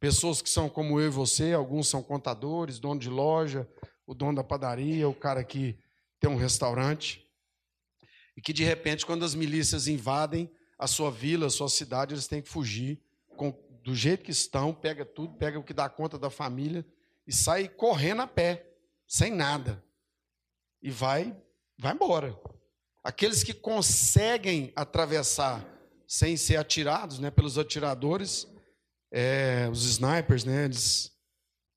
Pessoas 0.00 0.42
que 0.42 0.50
são 0.50 0.68
como 0.68 0.98
eu 0.98 1.06
e 1.06 1.10
você, 1.10 1.52
alguns 1.52 1.86
são 1.86 2.02
contadores, 2.02 2.80
dono 2.80 2.98
de 2.98 3.08
loja, 3.08 3.68
o 4.04 4.14
dono 4.14 4.34
da 4.34 4.42
padaria, 4.42 5.08
o 5.08 5.14
cara 5.14 5.44
que 5.44 5.78
tem 6.18 6.28
um 6.28 6.34
restaurante. 6.34 7.24
E 8.36 8.42
que, 8.42 8.52
de 8.52 8.64
repente, 8.64 9.06
quando 9.06 9.24
as 9.24 9.36
milícias 9.36 9.86
invadem 9.86 10.50
a 10.76 10.88
sua 10.88 11.08
vila, 11.08 11.46
a 11.46 11.50
sua 11.50 11.68
cidade, 11.68 12.14
eles 12.14 12.26
têm 12.26 12.42
que 12.42 12.48
fugir 12.48 13.00
com, 13.36 13.56
do 13.84 13.94
jeito 13.94 14.24
que 14.24 14.32
estão, 14.32 14.74
pega 14.74 15.04
tudo, 15.04 15.38
pega 15.38 15.56
o 15.56 15.62
que 15.62 15.72
dá 15.72 15.88
conta 15.88 16.18
da 16.18 16.30
família 16.30 16.84
e 17.28 17.32
sai 17.32 17.68
correndo 17.68 18.22
a 18.22 18.26
pé, 18.26 18.66
sem 19.06 19.30
nada. 19.30 19.82
E 20.82 20.90
vai 20.90 21.34
vai 21.78 21.92
embora. 21.94 22.38
Aqueles 23.02 23.42
que 23.42 23.52
conseguem 23.52 24.72
atravessar 24.74 25.64
sem 26.06 26.36
ser 26.36 26.56
atirados 26.56 27.18
né, 27.18 27.30
pelos 27.30 27.58
atiradores, 27.58 28.46
é, 29.12 29.68
os 29.70 29.84
snipers, 29.84 30.44
né, 30.44 30.64
eles 30.64 31.12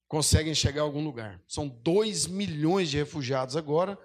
conseguem 0.08 0.56
chegar 0.56 0.82
a 0.82 0.86
algum 0.86 1.04
lugar. 1.04 1.42
São 1.48 1.68
2 1.68 2.28
milhões 2.28 2.90
de 2.90 2.98
refugiados 2.98 3.56
agora, 3.56 3.98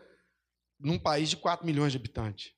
num 0.79 0.99
país 0.99 1.31
de 1.31 1.37
4 1.37 1.65
milhões 1.65 1.93
de 1.93 1.99
habitantes. 1.99 2.53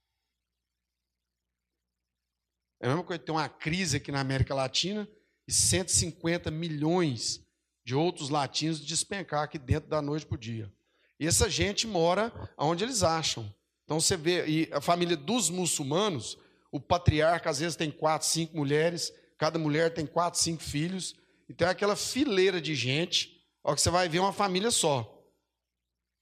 É 2.81 2.87
a 2.87 2.89
mesma 2.89 3.05
coisa 3.05 3.23
tem 3.23 3.35
uma 3.35 3.49
crise 3.49 3.97
aqui 3.97 4.11
na 4.11 4.21
América 4.21 4.55
Latina 4.55 5.09
e 5.47 5.53
150 5.53 6.51
milhões 6.51 7.47
de 7.85 7.95
outros 7.95 8.31
latinos 8.31 8.85
despencar 8.85 9.43
aqui 9.43 9.59
dentro 9.59 9.89
da 9.89 10.01
noite 10.01 10.27
para 10.27 10.37
o 10.37 10.39
dia. 10.39 10.74
E 11.19 11.27
essa 11.27 11.49
gente 11.49 11.87
mora 11.87 12.33
onde 12.59 12.85
eles 12.85 13.03
acham. 13.03 13.53
Então 13.85 14.01
você 14.01 14.17
vê, 14.17 14.47
e 14.47 14.69
a 14.73 14.81
família 14.81 15.17
dos 15.17 15.51
muçulmanos, 15.51 16.39
o 16.73 16.81
patriarca 16.81 17.51
às 17.51 17.61
vezes 17.61 17.77
tem 17.77 17.91
quatro, 17.91 18.27
cinco 18.27 18.57
mulheres, 18.57 19.13
cada 19.39 19.59
mulher 19.59 19.93
tem 19.93 20.07
quatro, 20.07 20.41
cinco 20.41 20.63
filhos. 20.63 21.15
Então 21.49 21.69
é 21.69 21.71
aquela 21.71 21.95
fileira 21.95 22.61
de 22.61 22.75
gente, 22.75 23.41
ó, 23.63 23.75
que 23.75 23.81
você 23.81 23.91
vai 23.91 24.09
ver 24.09 24.19
uma 24.19 24.33
família 24.33 24.71
só. 24.71 25.11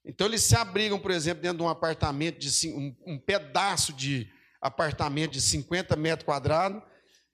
Então 0.05 0.27
eles 0.27 0.43
se 0.43 0.57
abrigam, 0.57 0.99
por 0.99 1.13
exemplo, 1.13 1.43
dentro 1.43 1.59
de 1.59 1.63
um 1.63 1.69
apartamento 1.69 2.39
de 2.39 2.69
um, 2.69 2.97
um 3.07 3.19
pedaço 3.19 3.93
de 3.93 4.29
apartamento 4.61 5.33
de 5.33 5.41
50 5.41 5.95
metros 5.97 6.25
quadrados, 6.25 6.83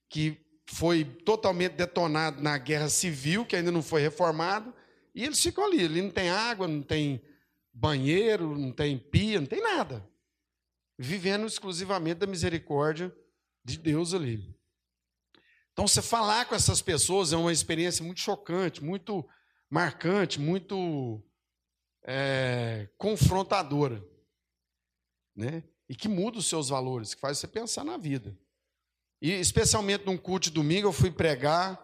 que 0.09 0.39
foi 0.67 1.05
totalmente 1.05 1.73
detonado 1.73 2.43
na 2.43 2.59
guerra 2.59 2.91
civil, 2.91 3.45
que 3.45 3.57
ainda 3.57 3.71
não 3.71 3.83
foi 3.83 4.03
reformado, 4.03 4.73
e 5.15 5.25
eles 5.25 5.41
ficam 5.43 5.65
ali. 5.65 5.85
Ali 5.85 6.03
não 6.03 6.11
tem 6.11 6.29
água, 6.29 6.69
não 6.69 6.83
tem 6.83 7.23
banheiro, 7.79 8.59
não 8.59 8.73
tem 8.73 8.99
pia, 8.99 9.41
não 9.41 9.47
tem 9.47 9.63
nada. 9.63 10.05
Vivendo 10.99 11.47
exclusivamente 11.47 12.19
da 12.19 12.27
misericórdia 12.27 13.15
de 13.65 13.79
Deus 13.79 14.15
ali. 14.15 14.53
Então, 15.73 15.87
você 15.87 16.03
falar 16.03 16.47
com 16.47 16.57
essas 16.57 16.83
pessoas 16.83 17.33
é 17.33 17.37
uma 17.37 17.53
experiência 17.53 18.05
muito 18.05 18.21
chocante, 18.21 18.83
muito 18.83 19.25
marcante, 19.71 20.41
muito 20.41 21.23
é, 22.05 22.89
confrontadora. 22.99 24.05
Né? 25.37 25.63
E 25.89 25.95
que 25.95 26.09
muda 26.09 26.39
os 26.39 26.49
seus 26.49 26.69
valores, 26.69 27.15
que 27.15 27.21
faz 27.21 27.39
você 27.39 27.47
pensar 27.47 27.85
na 27.85 27.97
vida. 27.97 28.37
E 29.23 29.31
especialmente 29.31 30.05
num 30.05 30.19
culto 30.19 30.49
de 30.49 30.55
domingo, 30.55 30.89
eu 30.89 30.93
fui 30.93 31.13
pregar 31.13 31.81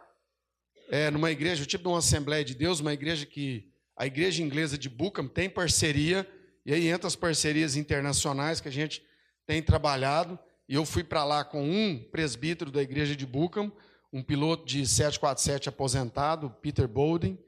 é, 0.89 1.09
numa 1.09 1.31
igreja, 1.31 1.65
tipo 1.65 1.85
de 1.85 1.89
uma 1.89 1.99
Assembleia 1.99 2.45
de 2.45 2.55
Deus, 2.55 2.81
uma 2.81 2.93
igreja 2.93 3.25
que 3.25 3.73
a 3.97 4.07
igreja 4.07 4.43
inglesa 4.43 4.77
de 4.77 4.89
Buckham 4.89 5.29
tem 5.29 5.49
parceria, 5.49 6.29
e 6.67 6.73
aí 6.73 6.89
entra 6.89 7.07
as 7.07 7.15
parcerias 7.15 7.77
internacionais 7.77 8.61
que 8.61 8.69
a 8.69 8.73
gente 8.73 9.03
tem 9.47 9.63
trabalhado. 9.63 10.39
E 10.69 10.75
eu 10.75 10.85
fui 10.85 11.05
para 11.05 11.25
lá 11.25 11.45
com 11.45 11.63
um 11.63 12.03
presbítero 12.11 12.71
da 12.71 12.83
igreja 12.83 13.15
de 13.15 13.27
Buckham, 13.27 13.71
um 14.13 14.23
piloto 14.23 14.65
de 14.65 14.87
747 14.87 15.69
aposentado, 15.69 16.51
Peter 16.63 16.89
Bolden, 16.89 17.39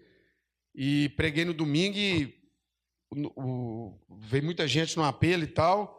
e 0.75 1.09
preguei 1.11 1.45
no 1.45 1.55
domingo 1.55 1.97
e 1.97 2.35
o, 3.11 3.43
o, 3.43 4.19
veio 4.21 4.45
muita 4.45 4.69
gente 4.69 4.97
no 4.97 5.05
apelo 5.05 5.45
e 5.45 5.47
tal. 5.47 5.97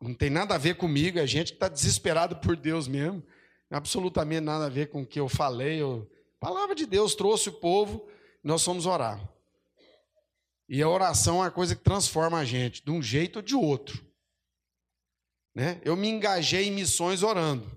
Não 0.00 0.14
tem 0.14 0.30
nada 0.30 0.54
a 0.54 0.58
ver 0.58 0.76
comigo, 0.76 1.20
a 1.20 1.26
gente 1.26 1.52
está 1.52 1.68
desesperado 1.68 2.36
por 2.36 2.56
Deus 2.56 2.88
mesmo. 2.88 3.22
Absolutamente 3.70 4.40
nada 4.40 4.66
a 4.66 4.70
ver 4.70 4.88
com 4.88 5.02
o 5.02 5.06
que 5.06 5.20
eu 5.20 5.28
falei. 5.28 5.80
Eu, 5.80 6.10
a 6.40 6.46
palavra 6.46 6.74
de 6.74 6.86
Deus 6.86 7.14
trouxe 7.14 7.50
o 7.50 7.52
povo, 7.52 8.08
nós 8.42 8.64
fomos 8.64 8.86
orar. 8.86 9.20
E 10.72 10.80
a 10.80 10.88
oração 10.88 11.38
é 11.38 11.46
uma 11.46 11.50
coisa 11.50 11.74
que 11.74 11.82
transforma 11.82 12.38
a 12.38 12.44
gente, 12.44 12.84
de 12.84 12.92
um 12.92 13.02
jeito 13.02 13.36
ou 13.36 13.42
de 13.42 13.56
outro. 13.56 14.08
Né? 15.52 15.82
Eu 15.84 15.96
me 15.96 16.06
engajei 16.08 16.68
em 16.68 16.70
missões 16.70 17.24
orando. 17.24 17.68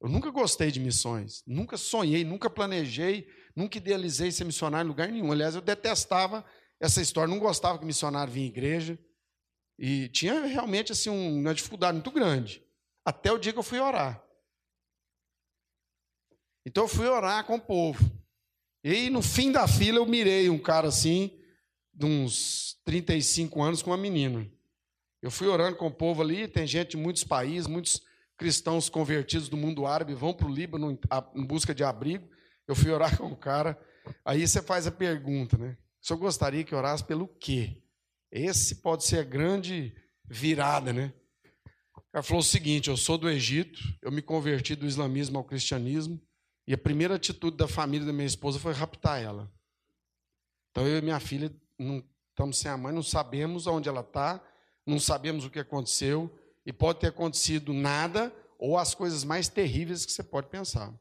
Eu 0.00 0.08
nunca 0.08 0.30
gostei 0.30 0.70
de 0.70 0.80
missões, 0.80 1.42
nunca 1.46 1.76
sonhei, 1.76 2.24
nunca 2.24 2.48
planejei, 2.48 3.28
nunca 3.54 3.76
idealizei 3.76 4.32
ser 4.32 4.44
missionário 4.44 4.86
em 4.86 4.88
lugar 4.88 5.08
nenhum. 5.08 5.30
Aliás, 5.30 5.54
eu 5.54 5.60
detestava 5.60 6.42
essa 6.80 7.02
história, 7.02 7.30
não 7.30 7.38
gostava 7.38 7.78
que 7.78 7.84
missionário 7.84 8.32
vinha 8.32 8.46
em 8.46 8.48
igreja. 8.48 8.98
E 9.78 10.08
tinha 10.08 10.46
realmente 10.46 10.92
assim, 10.92 11.10
uma 11.10 11.52
dificuldade 11.52 11.96
muito 11.96 12.10
grande. 12.10 12.64
Até 13.04 13.30
o 13.30 13.36
dia 13.36 13.52
que 13.52 13.58
eu 13.58 13.62
fui 13.62 13.78
orar. 13.78 14.24
Então 16.64 16.84
eu 16.84 16.88
fui 16.88 17.06
orar 17.06 17.44
com 17.44 17.56
o 17.56 17.60
povo. 17.60 18.10
E 18.82 19.10
no 19.10 19.20
fim 19.20 19.52
da 19.52 19.68
fila 19.68 19.98
eu 19.98 20.06
mirei 20.06 20.48
um 20.48 20.58
cara 20.58 20.88
assim, 20.88 21.38
de 22.00 22.06
uns 22.06 22.80
35 22.84 23.62
anos 23.62 23.82
com 23.82 23.90
uma 23.90 23.96
menina. 23.96 24.50
Eu 25.20 25.30
fui 25.30 25.46
orando 25.46 25.76
com 25.76 25.86
o 25.86 25.92
povo 25.92 26.22
ali, 26.22 26.48
tem 26.48 26.66
gente 26.66 26.92
de 26.92 26.96
muitos 26.96 27.22
países, 27.22 27.66
muitos 27.66 28.00
cristãos 28.38 28.88
convertidos 28.88 29.50
do 29.50 29.56
mundo 29.56 29.86
árabe 29.86 30.14
vão 30.14 30.32
para 30.32 30.46
o 30.46 30.52
Líbano 30.52 30.98
em 31.34 31.44
busca 31.44 31.74
de 31.74 31.84
abrigo. 31.84 32.26
Eu 32.66 32.74
fui 32.74 32.90
orar 32.90 33.14
com 33.20 33.26
o 33.26 33.36
cara. 33.36 33.78
Aí 34.24 34.48
você 34.48 34.62
faz 34.62 34.86
a 34.86 34.90
pergunta, 34.90 35.58
né? 35.58 35.76
Se 36.00 36.10
eu 36.10 36.16
gostaria 36.16 36.64
que 36.64 36.74
orasse 36.74 37.04
pelo 37.04 37.28
quê? 37.28 37.76
Esse 38.32 38.76
pode 38.76 39.04
ser 39.04 39.18
a 39.18 39.24
grande 39.24 39.94
virada, 40.24 40.94
né? 40.94 41.12
O 41.94 42.12
cara 42.12 42.22
falou 42.22 42.40
o 42.40 42.44
seguinte: 42.44 42.88
eu 42.88 42.96
sou 42.96 43.18
do 43.18 43.28
Egito, 43.28 43.78
eu 44.00 44.10
me 44.10 44.22
converti 44.22 44.74
do 44.74 44.86
islamismo 44.86 45.36
ao 45.36 45.44
cristianismo, 45.44 46.18
e 46.66 46.72
a 46.72 46.78
primeira 46.78 47.16
atitude 47.16 47.58
da 47.58 47.68
família 47.68 48.06
da 48.06 48.12
minha 48.12 48.26
esposa 48.26 48.58
foi 48.58 48.72
raptar 48.72 49.22
ela. 49.22 49.52
Então 50.70 50.86
eu 50.86 50.98
e 50.98 51.02
minha 51.02 51.20
filha 51.20 51.52
não 51.80 52.04
estamos 52.30 52.58
sem 52.58 52.70
a 52.70 52.76
mãe, 52.76 52.94
não 52.94 53.02
sabemos 53.02 53.66
onde 53.66 53.88
ela 53.88 54.00
está, 54.00 54.40
não 54.86 54.98
sabemos 54.98 55.44
o 55.44 55.50
que 55.50 55.58
aconteceu, 55.58 56.30
e 56.64 56.72
pode 56.72 57.00
ter 57.00 57.08
acontecido 57.08 57.72
nada 57.72 58.32
ou 58.58 58.78
as 58.78 58.94
coisas 58.94 59.24
mais 59.24 59.48
terríveis 59.48 60.04
que 60.04 60.12
você 60.12 60.22
pode 60.22 60.48
pensar. 60.48 60.92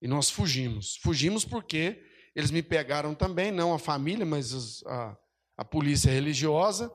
E 0.00 0.08
nós 0.08 0.30
fugimos. 0.30 0.96
Fugimos 0.96 1.44
porque 1.44 2.02
eles 2.34 2.50
me 2.50 2.62
pegaram 2.62 3.14
também, 3.14 3.50
não 3.50 3.74
a 3.74 3.78
família, 3.78 4.24
mas 4.24 4.82
a, 4.86 5.16
a 5.58 5.64
polícia 5.64 6.10
religiosa, 6.10 6.92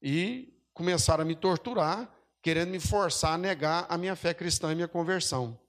e 0.00 0.54
começaram 0.72 1.22
a 1.22 1.26
me 1.26 1.34
torturar, 1.34 2.14
querendo 2.40 2.70
me 2.70 2.80
forçar 2.80 3.34
a 3.34 3.38
negar 3.38 3.86
a 3.88 3.98
minha 3.98 4.14
fé 4.14 4.32
cristã 4.32 4.72
e 4.72 4.76
minha 4.76 4.88
conversão. 4.88 5.60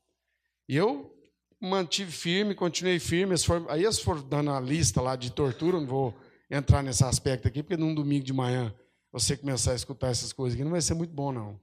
E 0.67 0.77
eu 0.77 1.18
mantive 1.59 2.11
firme, 2.11 2.55
continuei 2.55 2.99
firme. 2.99 3.35
Aí 3.69 3.83
eles 3.83 3.99
foram 3.99 4.21
dando 4.21 4.51
a 4.51 4.59
lista 4.59 5.01
lá 5.01 5.15
de 5.15 5.31
tortura, 5.31 5.79
não 5.79 5.87
vou 5.87 6.17
entrar 6.49 6.81
nesse 6.81 7.03
aspecto 7.03 7.47
aqui, 7.47 7.61
porque 7.61 7.77
num 7.77 7.93
domingo 7.93 8.25
de 8.25 8.33
manhã 8.33 8.73
você 9.11 9.35
começar 9.35 9.71
a 9.71 9.75
escutar 9.75 10.09
essas 10.09 10.31
coisas 10.33 10.55
aqui 10.55 10.63
não 10.63 10.71
vai 10.71 10.81
ser 10.81 10.93
muito 10.93 11.13
bom, 11.13 11.31
não. 11.31 11.59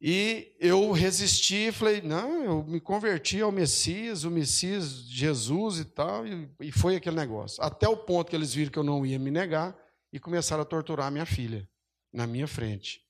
E 0.00 0.54
eu 0.60 0.92
resisti, 0.92 1.72
falei, 1.72 2.02
não, 2.02 2.44
eu 2.44 2.64
me 2.64 2.78
converti 2.78 3.40
ao 3.40 3.50
Messias, 3.50 4.24
o 4.24 4.30
Messias, 4.30 4.84
Jesus 5.08 5.78
e 5.78 5.84
tal, 5.86 6.26
e, 6.26 6.50
e 6.60 6.70
foi 6.70 6.96
aquele 6.96 7.16
negócio. 7.16 7.62
Até 7.62 7.88
o 7.88 7.96
ponto 7.96 8.28
que 8.28 8.36
eles 8.36 8.52
viram 8.52 8.70
que 8.70 8.78
eu 8.78 8.84
não 8.84 9.06
ia 9.06 9.18
me 9.18 9.30
negar 9.30 9.74
e 10.12 10.20
começaram 10.20 10.62
a 10.62 10.66
torturar 10.66 11.10
minha 11.10 11.24
filha. 11.24 11.68
na 12.12 12.26
minha 12.26 12.46
frente 12.46 13.04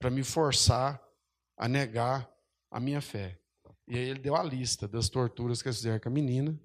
para 0.00 0.10
me 0.10 0.24
forçar 0.24 1.00
a 1.56 1.68
negar 1.68 2.28
a 2.70 2.80
minha 2.80 3.02
fé. 3.02 3.38
E 3.90 3.98
aí 3.98 4.08
ele 4.08 4.20
deu 4.20 4.36
a 4.36 4.42
lista 4.44 4.86
das 4.86 5.08
torturas 5.08 5.60
que 5.60 5.66
eles 5.66 5.78
fizeram 5.78 5.98
com 5.98 6.08
a 6.08 6.12
menina. 6.12 6.56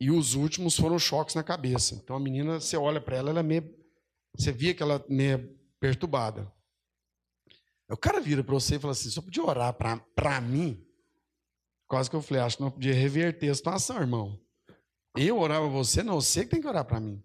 E 0.00 0.10
os 0.10 0.34
últimos 0.34 0.74
foram 0.74 0.98
choques 0.98 1.34
na 1.34 1.42
cabeça. 1.42 1.94
Então 1.94 2.16
a 2.16 2.20
menina, 2.20 2.58
você 2.58 2.74
olha 2.74 3.02
para 3.02 3.18
ela, 3.18 3.28
ela 3.28 3.40
é 3.40 3.42
meio. 3.42 3.70
Você 4.34 4.50
via 4.50 4.72
que 4.72 4.82
ela 4.82 4.94
é 4.94 5.12
meio 5.12 5.54
perturbada. 5.78 6.50
O 7.90 7.98
cara 7.98 8.18
vira 8.18 8.42
para 8.42 8.54
você 8.54 8.76
e 8.76 8.78
fala 8.78 8.92
assim: 8.92 9.10
só 9.10 9.20
podia 9.20 9.44
orar 9.44 9.74
para 9.74 10.40
mim? 10.40 10.82
Quase 11.86 12.08
que 12.08 12.16
eu 12.16 12.22
falei: 12.22 12.42
acho 12.42 12.56
que 12.56 12.62
não 12.62 12.70
podia 12.70 12.94
reverter 12.94 13.50
a 13.50 13.54
situação, 13.54 14.00
irmão. 14.00 14.40
Eu 15.14 15.38
orar 15.38 15.60
para 15.60 15.68
você? 15.68 16.02
Não, 16.02 16.18
você 16.18 16.44
que 16.44 16.50
tem 16.50 16.62
que 16.62 16.66
orar 16.66 16.86
para 16.86 16.98
mim. 16.98 17.22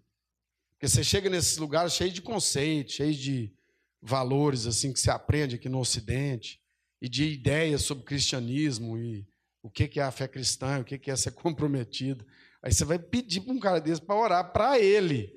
Porque 0.72 0.86
você 0.86 1.02
chega 1.02 1.30
nesses 1.30 1.56
lugares 1.56 1.94
cheios 1.94 2.12
de 2.12 2.20
conceitos, 2.20 2.92
cheios 2.92 3.16
de 3.16 3.54
valores 4.02 4.66
assim 4.66 4.92
que 4.92 5.00
se 5.00 5.10
aprende 5.10 5.56
aqui 5.56 5.68
no 5.70 5.78
Ocidente, 5.78 6.61
e 7.02 7.08
de 7.08 7.24
ideias 7.24 7.82
sobre 7.82 8.04
cristianismo 8.04 8.96
e 8.96 9.26
o 9.60 9.68
que 9.68 9.98
é 9.98 10.02
a 10.04 10.12
fé 10.12 10.28
cristã, 10.28 10.78
o 10.78 10.84
que 10.84 11.10
é 11.10 11.16
ser 11.16 11.32
comprometido. 11.34 12.24
Aí 12.62 12.72
você 12.72 12.84
vai 12.84 12.96
pedir 12.96 13.40
para 13.40 13.52
um 13.52 13.58
cara 13.58 13.80
desse 13.80 14.00
para 14.00 14.14
orar 14.14 14.52
para 14.52 14.78
ele. 14.78 15.34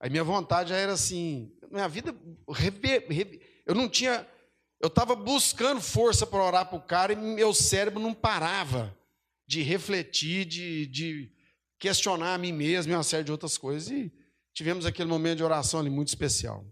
Aí 0.00 0.10
minha 0.10 0.24
vontade 0.24 0.70
já 0.70 0.76
era 0.76 0.92
assim, 0.92 1.52
minha 1.70 1.88
vida, 1.88 2.12
eu 3.64 3.74
não 3.76 3.88
tinha, 3.88 4.26
eu 4.80 4.88
estava 4.88 5.14
buscando 5.14 5.80
força 5.80 6.26
para 6.26 6.42
orar 6.42 6.68
para 6.68 6.78
o 6.78 6.82
cara 6.82 7.12
e 7.12 7.16
meu 7.16 7.54
cérebro 7.54 8.00
não 8.00 8.12
parava 8.12 8.96
de 9.46 9.62
refletir, 9.62 10.44
de, 10.46 10.86
de 10.86 11.32
questionar 11.78 12.34
a 12.34 12.38
mim 12.38 12.52
mesmo 12.52 12.92
e 12.92 12.96
uma 12.96 13.04
série 13.04 13.22
de 13.22 13.30
outras 13.30 13.56
coisas. 13.56 13.88
E 13.88 14.12
tivemos 14.52 14.84
aquele 14.84 15.08
momento 15.08 15.38
de 15.38 15.44
oração 15.44 15.78
ali 15.78 15.90
muito 15.90 16.08
especial. 16.08 16.66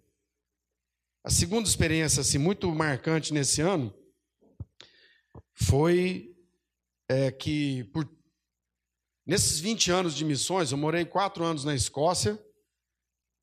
A 1.22 1.30
segunda 1.30 1.68
experiência 1.68 2.22
assim, 2.22 2.38
muito 2.38 2.68
marcante 2.74 3.32
nesse 3.32 3.60
ano 3.60 3.94
foi 5.56 6.36
é, 7.08 7.32
que 7.32 7.84
por 7.92 8.04
Nesses 9.26 9.58
20 9.58 9.90
anos 9.90 10.14
de 10.14 10.24
missões, 10.24 10.70
eu 10.70 10.78
morei 10.78 11.04
quatro 11.04 11.44
anos 11.44 11.64
na 11.64 11.74
Escócia, 11.74 12.40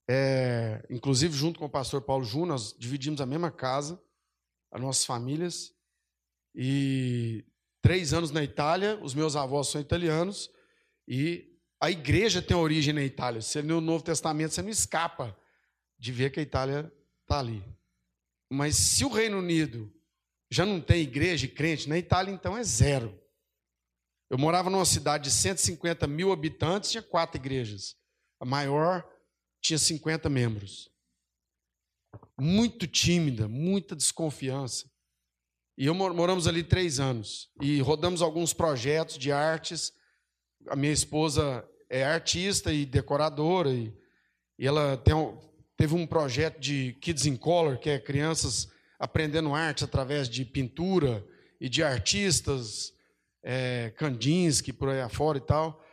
é, 0.10 0.82
inclusive 0.89 1.36
junto 1.36 1.60
com 1.60 1.65
o 1.65 1.70
pastor 1.70 2.01
Paulo 2.01 2.24
Júnior, 2.24 2.48
nós 2.48 2.74
dividimos 2.79 3.20
a 3.20 3.25
mesma 3.25 3.51
casa, 3.51 4.01
as 4.72 4.79
nossas 4.79 5.05
famílias, 5.05 5.74
e 6.55 7.43
três 7.82 8.13
anos 8.13 8.32
na 8.32 8.41
Itália, 8.41 8.98
os 9.03 9.13
meus 9.13 9.36
avós 9.36 9.67
são 9.67 9.82
italianos, 9.82 10.50
e 11.05 11.51
a 11.82 11.91
igreja 11.91 12.41
tem 12.41 12.55
origem 12.55 12.93
na 12.93 13.03
Itália. 13.03 13.41
Você 13.41 13.62
no 13.62 13.82
Novo 13.82 14.05
Testamento, 14.05 14.53
você 14.53 14.62
não 14.62 14.70
escapa 14.70 15.38
de 16.00 16.13
ver 16.13 16.29
que 16.29 16.39
a 16.39 16.43
Itália 16.43 16.89
está 17.24 17.39
ali. 17.39 17.62
Mas 18.50 18.77
se 18.77 19.03
o 19.03 19.10
Reino 19.10 19.39
Unido 19.39 19.93
já 20.54 20.68
não 20.68 20.80
tem 20.80 21.02
igreja 21.02 21.46
e 21.46 21.50
crente, 21.50 21.90
na 21.90 21.98
Itália 21.98 22.32
então 22.32 22.56
é 22.56 22.64
zero. 22.64 23.20
Eu 24.30 24.38
morava 24.38 24.70
numa 24.70 24.86
cidade 24.86 25.26
de 25.26 25.32
150 25.32 26.06
mil 26.06 26.32
habitantes, 26.32 26.92
tinha 26.92 27.02
quatro 27.02 27.40
igrejas. 27.40 27.96
A 28.40 28.46
maior 28.46 29.04
tinha 29.60 29.80
50 29.80 30.30
membros. 30.30 30.92
Muito 32.39 32.86
tímida, 32.86 33.48
muita 33.48 33.96
desconfiança. 33.96 34.88
E 35.76 35.88
eu 35.88 35.96
moramos 35.96 36.48
ali 36.48 36.63
três 36.63 37.00
anos. 37.00 37.50
E 37.60 37.80
rodamos 37.82 38.22
alguns 38.22 38.54
projetos 38.54 39.18
de 39.18 39.32
artes. 39.32 39.92
A 40.68 40.76
minha 40.76 40.94
esposa 40.94 41.68
é 41.89 42.04
artista 42.04 42.72
e 42.72 42.86
decoradora. 42.86 43.72
E, 43.72 43.92
e 44.60 44.68
ela 44.68 45.02
um, 45.16 45.39
teve 45.76 45.96
um 45.96 46.06
projeto 46.06 46.60
de 46.60 46.94
Kids 47.02 47.26
in 47.26 47.38
Color, 47.38 47.80
que 47.80 47.89
é 47.89 48.00
crianças 48.00 48.72
aprendendo 49.04 49.54
arte 49.54 49.84
através 49.84 50.30
de 50.30 50.46
pintura 50.46 51.28
e 51.60 51.68
de 51.68 51.84
artistas 51.84 52.94
é, 53.44 53.92
Kandinsky, 53.98 54.72
por 54.72 54.88
aí 54.88 55.02
afora 55.02 55.38
e 55.38 55.42
tal, 55.42 55.84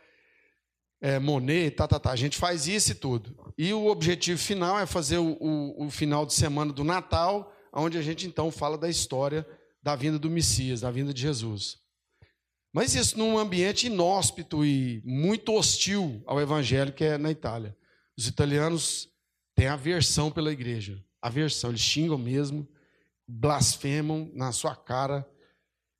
é, 1.01 1.19
Monet, 1.19 1.71
tá, 1.71 1.89
tá, 1.89 1.99
tá. 1.99 2.11
A 2.11 2.15
gente 2.15 2.37
faz 2.37 2.67
isso 2.67 2.91
e 2.93 2.95
tudo. 2.95 3.53
E 3.57 3.73
o 3.73 3.87
objetivo 3.87 4.39
final 4.39 4.79
é 4.79 4.85
fazer 4.85 5.17
o, 5.17 5.35
o, 5.41 5.87
o 5.87 5.91
final 5.91 6.25
de 6.25 6.33
semana 6.33 6.71
do 6.71 6.85
Natal, 6.85 7.53
onde 7.73 7.97
a 7.97 8.01
gente 8.01 8.25
então 8.25 8.49
fala 8.49 8.77
da 8.77 8.89
história 8.89 9.45
da 9.83 9.93
vinda 9.93 10.17
do 10.17 10.29
Messias, 10.29 10.79
da 10.79 10.91
vinda 10.91 11.13
de 11.13 11.21
Jesus. 11.21 11.79
Mas 12.71 12.95
isso 12.95 13.17
num 13.17 13.37
ambiente 13.37 13.87
inóspito 13.87 14.63
e 14.63 15.01
muito 15.03 15.53
hostil 15.53 16.23
ao 16.25 16.39
evangelho 16.39 16.93
que 16.93 17.03
é 17.03 17.17
na 17.17 17.29
Itália. 17.29 17.75
Os 18.17 18.25
italianos 18.27 19.09
têm 19.53 19.67
aversão 19.67 20.31
pela 20.31 20.53
igreja. 20.53 21.03
Aversão, 21.21 21.71
eles 21.71 21.81
xingam 21.81 22.17
mesmo, 22.17 22.65
blasfemam 23.31 24.29
na 24.33 24.51
sua 24.51 24.75
cara 24.75 25.27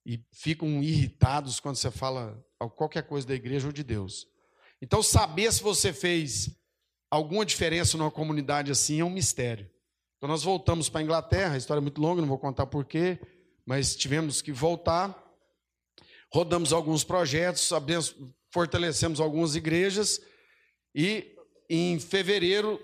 e 0.06 0.22
ficam 0.32 0.84
irritados 0.84 1.60
quando 1.60 1.78
você 1.78 1.90
fala 1.90 2.44
qualquer 2.76 3.04
coisa 3.04 3.28
da 3.28 3.34
igreja 3.34 3.68
ou 3.68 3.74
de 3.74 3.84
Deus. 3.84 4.28
Então, 4.82 5.02
saber 5.02 5.52
se 5.54 5.62
você 5.62 5.94
fez 5.94 6.50
alguma 7.10 7.46
diferença 7.46 7.98
numa 7.98 8.12
comunidade 8.12 8.72
assim 8.72 9.00
é 9.00 9.06
um 9.06 9.10
mistério. 9.10 9.70
Então, 10.18 10.28
nós 10.28 10.44
voltamos 10.44 10.90
para 10.90 11.02
a 11.02 11.04
Inglaterra, 11.04 11.54
a 11.54 11.58
história 11.58 11.80
é 11.80 11.82
muito 11.82 12.02
longa, 12.02 12.22
não 12.22 12.28
vou 12.28 12.38
contar 12.38 12.66
porquê, 12.66 13.20
mas 13.66 13.96
tivemos 13.96 14.42
que 14.42 14.52
voltar. 14.52 15.18
Rodamos 16.34 16.74
alguns 16.74 17.04
projetos, 17.04 17.70
fortalecemos 18.52 19.20
algumas 19.20 19.56
igrejas 19.56 20.22
e 20.94 21.36
em 21.70 22.00
fevereiro 22.00 22.80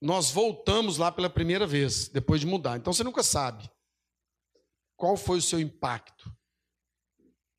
nós 0.00 0.30
voltamos 0.30 0.98
lá 0.98 1.10
pela 1.10 1.30
primeira 1.30 1.66
vez, 1.66 2.08
depois 2.08 2.40
de 2.40 2.46
mudar. 2.46 2.76
Então 2.76 2.92
você 2.92 3.04
nunca 3.04 3.22
sabe 3.22 3.70
qual 4.96 5.16
foi 5.16 5.38
o 5.38 5.42
seu 5.42 5.60
impacto. 5.60 6.34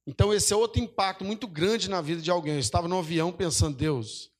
Então, 0.06 0.34
esse 0.34 0.54
é 0.54 0.56
outro 0.56 0.82
impacto 0.82 1.26
muito 1.26 1.48
grande 1.48 1.90
na 1.90 2.02
vida 2.02 2.22
de 2.22 2.32
alguém. 2.32 2.54
Eu 2.54 2.60
estava 2.60 2.88
no 2.88 2.98
avião 2.98 3.32
pensando, 3.32 3.78
Deus, 3.78 4.32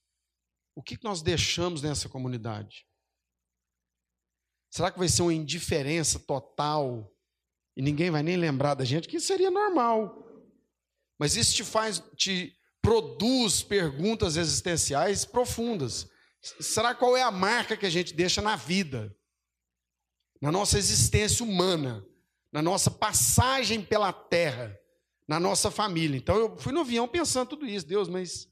o 0.74 0.82
que 0.82 0.98
nós 1.04 1.22
deixamos 1.22 1.82
nessa 1.82 2.08
comunidade? 2.08 2.88
Será 4.70 4.92
que 4.92 5.00
vai 5.00 5.10
ser 5.10 5.24
uma 5.24 5.34
indiferença 5.34 6.20
total 6.20 7.14
e 7.76 7.82
ninguém 7.82 8.10
vai 8.10 8.24
nem 8.24 8.38
lembrar 8.38 8.76
da 8.76 8.86
gente? 8.86 9.08
Que 9.08 9.20
seria 9.20 9.52
normal. 9.52 10.24
Mas 11.20 11.36
isso 11.36 11.56
te 11.56 11.64
faz, 11.64 12.02
te 12.16 12.56
produz 12.82 13.62
perguntas 13.62 14.38
existenciais 14.38 15.26
profundas. 15.26 16.10
Será 16.42 16.96
qual 16.96 17.18
é 17.18 17.24
a 17.24 17.32
marca 17.32 17.76
que 17.76 17.86
a 17.86 17.90
gente 17.90 18.14
deixa 18.14 18.42
na 18.42 18.56
vida, 18.56 19.14
na 20.42 20.52
nossa 20.52 20.78
existência 20.78 21.44
humana, 21.44 22.06
na 22.52 22.62
nossa 22.62 22.90
passagem 22.90 23.84
pela 23.84 24.12
terra? 24.12 24.78
na 25.28 25.40
nossa 25.40 25.70
família. 25.70 26.18
Então 26.18 26.38
eu 26.38 26.58
fui 26.58 26.72
no 26.72 26.82
avião 26.82 27.08
pensando 27.08 27.50
tudo 27.50 27.68
isso, 27.68 27.86
Deus, 27.86 28.08
mas. 28.08 28.48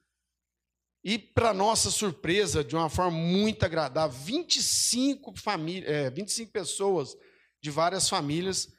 E 1.03 1.19
para 1.19 1.53
nossa 1.53 1.91
surpresa, 1.91 2.63
de 2.63 2.75
uma 2.75 2.89
forma 2.89 3.15
muito 3.15 3.63
agradável, 3.63 4.17
25, 4.19 5.39
famílias, 5.39 5.89
é, 5.89 6.09
25 6.09 6.51
pessoas 6.51 7.15
de 7.61 7.69
várias 7.69 8.09
famílias 8.09 8.73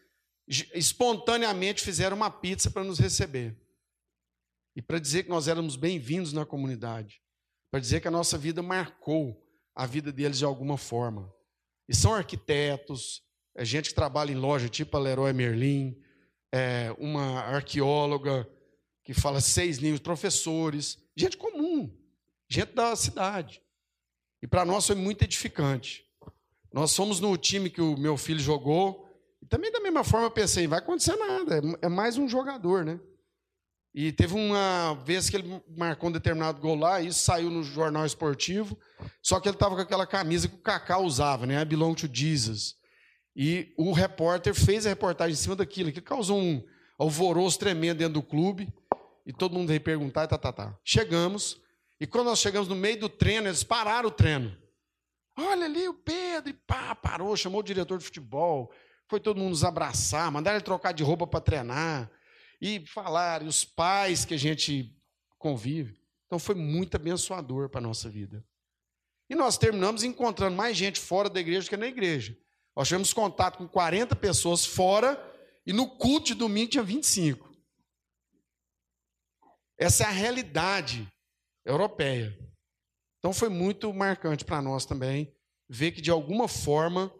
espontaneamente 0.74 1.82
fizeram 1.82 2.16
uma 2.16 2.30
pizza 2.30 2.70
para 2.70 2.84
nos 2.84 2.98
receber. 2.98 3.56
E 4.74 4.82
para 4.82 4.98
dizer 4.98 5.22
que 5.22 5.30
nós 5.30 5.46
éramos 5.48 5.76
bem-vindos 5.76 6.32
na 6.32 6.44
comunidade. 6.44 7.22
Para 7.70 7.80
dizer 7.80 8.00
que 8.00 8.08
a 8.08 8.10
nossa 8.10 8.36
vida 8.36 8.60
marcou 8.60 9.40
a 9.74 9.86
vida 9.86 10.12
deles 10.12 10.38
de 10.38 10.44
alguma 10.44 10.76
forma. 10.76 11.32
E 11.88 11.94
são 11.94 12.12
arquitetos, 12.12 13.22
é 13.56 13.64
gente 13.64 13.88
que 13.88 13.94
trabalha 13.94 14.30
em 14.30 14.36
loja 14.36 14.68
tipo 14.68 14.96
a 14.96 15.00
Leroy 15.00 15.32
Merlin, 15.32 15.96
é, 16.52 16.94
uma 16.98 17.40
arqueóloga 17.40 18.48
que 19.02 19.14
fala 19.14 19.40
seis 19.40 19.78
línguas, 19.78 20.00
professores, 20.00 20.98
gente 21.16 21.36
comum, 21.36 21.90
gente 22.48 22.74
da 22.74 22.94
cidade. 22.94 23.62
E 24.42 24.46
para 24.46 24.64
nós 24.64 24.86
foi 24.86 24.94
muito 24.94 25.22
edificante. 25.24 26.04
Nós 26.72 26.94
fomos 26.94 27.18
no 27.18 27.34
time 27.36 27.70
que 27.70 27.80
o 27.80 27.96
meu 27.96 28.18
filho 28.18 28.40
jogou, 28.40 29.08
e 29.40 29.46
também 29.46 29.72
da 29.72 29.80
mesma 29.80 30.04
forma 30.04 30.26
eu 30.26 30.30
pensei, 30.30 30.66
vai 30.66 30.80
acontecer 30.80 31.16
nada, 31.16 31.58
é, 31.58 31.86
é 31.86 31.88
mais 31.88 32.18
um 32.18 32.28
jogador, 32.28 32.84
né? 32.84 33.00
E 33.94 34.12
teve 34.12 34.34
uma 34.34 34.92
vez 35.06 35.30
que 35.30 35.36
ele 35.36 35.62
marcou 35.74 36.10
um 36.10 36.12
determinado 36.12 36.60
gol 36.60 36.74
lá, 36.76 37.00
e 37.00 37.06
isso 37.06 37.20
saiu 37.20 37.48
no 37.48 37.62
jornal 37.62 38.04
esportivo, 38.04 38.76
só 39.22 39.40
que 39.40 39.48
ele 39.48 39.56
estava 39.56 39.74
com 39.74 39.80
aquela 39.80 40.06
camisa 40.06 40.48
que 40.48 40.56
o 40.56 40.62
Kaká 40.62 40.98
usava, 40.98 41.46
né? 41.46 41.62
I 41.62 41.64
belong 41.64 41.94
to 41.94 42.06
Jesus. 42.12 42.76
E 43.38 43.74
o 43.76 43.92
repórter 43.92 44.54
fez 44.54 44.86
a 44.86 44.88
reportagem 44.88 45.34
em 45.34 45.36
cima 45.36 45.54
daquilo, 45.54 45.92
que 45.92 46.00
causou 46.00 46.40
um 46.40 46.66
alvoroço 46.98 47.58
tremendo 47.58 47.98
dentro 47.98 48.14
do 48.14 48.22
clube. 48.22 48.72
E 49.26 49.32
todo 49.32 49.52
mundo 49.52 49.68
veio 49.68 49.80
perguntar 49.80 50.24
e 50.24 50.28
tá, 50.28 50.38
tá, 50.38 50.52
tá. 50.52 50.78
Chegamos, 50.82 51.60
e 52.00 52.06
quando 52.06 52.28
nós 52.28 52.38
chegamos 52.38 52.66
no 52.66 52.74
meio 52.74 52.98
do 52.98 53.10
treino, 53.10 53.46
eles 53.46 53.62
pararam 53.62 54.08
o 54.08 54.12
treino. 54.12 54.56
Olha 55.36 55.66
ali 55.66 55.86
o 55.86 55.92
Pedro, 55.92 56.48
e 56.48 56.54
pá, 56.54 56.94
parou, 56.94 57.36
chamou 57.36 57.60
o 57.60 57.64
diretor 57.64 57.98
de 57.98 58.04
futebol. 58.04 58.72
Foi 59.06 59.20
todo 59.20 59.36
mundo 59.36 59.50
nos 59.50 59.64
abraçar, 59.64 60.32
mandaram 60.32 60.56
ele 60.56 60.64
trocar 60.64 60.92
de 60.92 61.02
roupa 61.02 61.26
para 61.26 61.40
treinar. 61.40 62.10
E 62.58 62.86
falar, 62.86 63.42
e 63.42 63.46
os 63.46 63.66
pais 63.66 64.24
que 64.24 64.32
a 64.32 64.38
gente 64.38 64.96
convive. 65.38 66.00
Então 66.24 66.38
foi 66.38 66.54
muito 66.54 66.96
abençoador 66.96 67.68
para 67.68 67.80
a 67.80 67.82
nossa 67.82 68.08
vida. 68.08 68.42
E 69.28 69.34
nós 69.34 69.58
terminamos 69.58 70.02
encontrando 70.02 70.56
mais 70.56 70.74
gente 70.74 70.98
fora 70.98 71.28
da 71.28 71.38
igreja 71.38 71.66
do 71.66 71.68
que 71.68 71.76
na 71.76 71.86
igreja. 71.86 72.36
Nós 72.76 72.88
tivemos 72.88 73.14
contato 73.14 73.56
com 73.56 73.66
40 73.66 74.14
pessoas 74.16 74.66
fora 74.66 75.18
e 75.66 75.72
no 75.72 75.88
culto 75.88 76.26
de 76.26 76.34
domingo 76.34 76.70
tinha 76.70 76.84
25. 76.84 77.50
Essa 79.78 80.04
é 80.04 80.06
a 80.06 80.10
realidade 80.10 81.08
europeia. 81.64 82.38
Então 83.18 83.32
foi 83.32 83.48
muito 83.48 83.92
marcante 83.94 84.44
para 84.44 84.60
nós 84.60 84.84
também 84.84 85.34
ver 85.68 85.92
que 85.92 86.02
de 86.02 86.10
alguma 86.10 86.46
forma 86.46 87.12